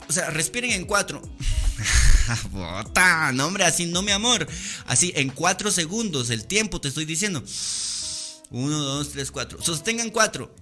o 0.08 0.14
sea, 0.14 0.30
respiren 0.30 0.72
en 0.72 0.86
cuatro. 0.86 1.22
Bota, 2.52 3.32
no 3.34 3.48
hombre, 3.48 3.66
así 3.66 3.88
no 3.88 4.04
mi 4.04 4.12
amor, 4.12 4.48
así 4.86 5.12
en 5.16 5.30
cuatro 5.30 5.72
segundos, 5.72 6.30
el 6.30 6.46
tiempo 6.46 6.80
te 6.80 6.88
estoy 6.88 7.06
diciendo. 7.06 7.44
Uno, 8.52 8.78
dos, 8.80 9.10
tres, 9.12 9.32
cuatro. 9.32 9.62
Sostengan 9.62 10.10
cuatro. 10.10 10.54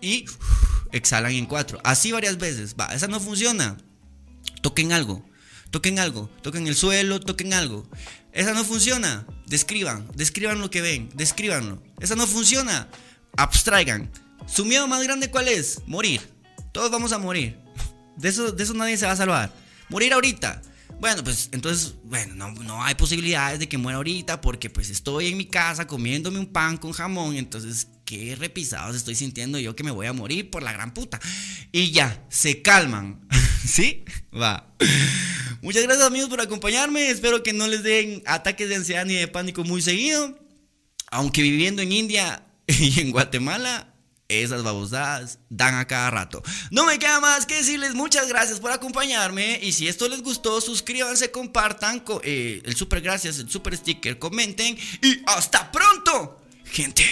Y 0.00 0.24
exhalan 0.92 1.32
en 1.32 1.46
cuatro. 1.46 1.80
Así 1.84 2.12
varias 2.12 2.38
veces. 2.38 2.74
Va, 2.78 2.86
esa 2.94 3.08
no 3.08 3.20
funciona. 3.20 3.76
Toquen 4.62 4.92
algo. 4.92 5.24
Toquen 5.70 5.98
algo. 5.98 6.28
Toquen 6.42 6.66
el 6.66 6.74
suelo, 6.74 7.20
toquen 7.20 7.54
algo. 7.54 7.88
Esa 8.32 8.54
no 8.54 8.64
funciona. 8.64 9.26
Describan. 9.46 10.08
Describan 10.14 10.60
lo 10.60 10.70
que 10.70 10.80
ven. 10.80 11.10
Describanlo. 11.14 11.82
Esa 12.00 12.16
no 12.16 12.26
funciona. 12.26 12.88
Abstraigan. 13.36 14.10
¿Su 14.46 14.64
miedo 14.64 14.86
más 14.88 15.02
grande 15.02 15.30
cuál 15.30 15.48
es? 15.48 15.80
Morir. 15.86 16.20
Todos 16.72 16.90
vamos 16.90 17.12
a 17.12 17.18
morir. 17.18 17.58
De 18.16 18.28
eso, 18.28 18.52
de 18.52 18.62
eso 18.62 18.74
nadie 18.74 18.96
se 18.96 19.06
va 19.06 19.12
a 19.12 19.16
salvar. 19.16 19.52
Morir 19.88 20.12
ahorita. 20.12 20.62
Bueno, 21.02 21.24
pues 21.24 21.48
entonces, 21.50 21.94
bueno, 22.04 22.36
no, 22.36 22.52
no 22.62 22.80
hay 22.80 22.94
posibilidades 22.94 23.58
de 23.58 23.68
que 23.68 23.76
muera 23.76 23.96
ahorita 23.96 24.40
porque 24.40 24.70
pues 24.70 24.88
estoy 24.88 25.26
en 25.26 25.36
mi 25.36 25.46
casa 25.46 25.84
comiéndome 25.84 26.38
un 26.38 26.46
pan 26.46 26.76
con 26.76 26.92
jamón. 26.92 27.34
Entonces, 27.34 27.88
qué 28.04 28.36
repisados 28.36 28.94
estoy 28.94 29.16
sintiendo 29.16 29.58
yo 29.58 29.74
que 29.74 29.82
me 29.82 29.90
voy 29.90 30.06
a 30.06 30.12
morir 30.12 30.48
por 30.48 30.62
la 30.62 30.72
gran 30.72 30.94
puta. 30.94 31.18
Y 31.72 31.90
ya, 31.90 32.24
se 32.28 32.62
calman. 32.62 33.26
¿Sí? 33.66 34.04
Va. 34.32 34.72
Muchas 35.60 35.82
gracias 35.82 36.06
amigos 36.06 36.30
por 36.30 36.40
acompañarme. 36.40 37.10
Espero 37.10 37.42
que 37.42 37.52
no 37.52 37.66
les 37.66 37.82
den 37.82 38.22
ataques 38.24 38.68
de 38.68 38.76
ansiedad 38.76 39.04
ni 39.04 39.14
de 39.14 39.26
pánico 39.26 39.64
muy 39.64 39.82
seguido. 39.82 40.38
Aunque 41.10 41.42
viviendo 41.42 41.82
en 41.82 41.90
India 41.90 42.46
y 42.68 43.00
en 43.00 43.10
Guatemala, 43.10 43.91
esas 44.40 44.62
babosadas 44.62 45.38
dan 45.48 45.74
a 45.74 45.86
cada 45.86 46.10
rato. 46.10 46.42
No 46.70 46.86
me 46.86 46.98
queda 46.98 47.20
más 47.20 47.46
que 47.46 47.56
decirles 47.56 47.94
muchas 47.94 48.28
gracias 48.28 48.60
por 48.60 48.72
acompañarme. 48.72 49.58
Y 49.62 49.72
si 49.72 49.88
esto 49.88 50.08
les 50.08 50.22
gustó, 50.22 50.60
suscríbanse, 50.60 51.30
compartan 51.30 52.02
eh, 52.22 52.62
el 52.64 52.76
super 52.76 53.00
gracias, 53.00 53.38
el 53.38 53.50
super 53.50 53.76
sticker, 53.76 54.18
comenten. 54.18 54.76
Y 55.02 55.22
hasta 55.26 55.70
pronto, 55.70 56.40
gente. 56.64 57.04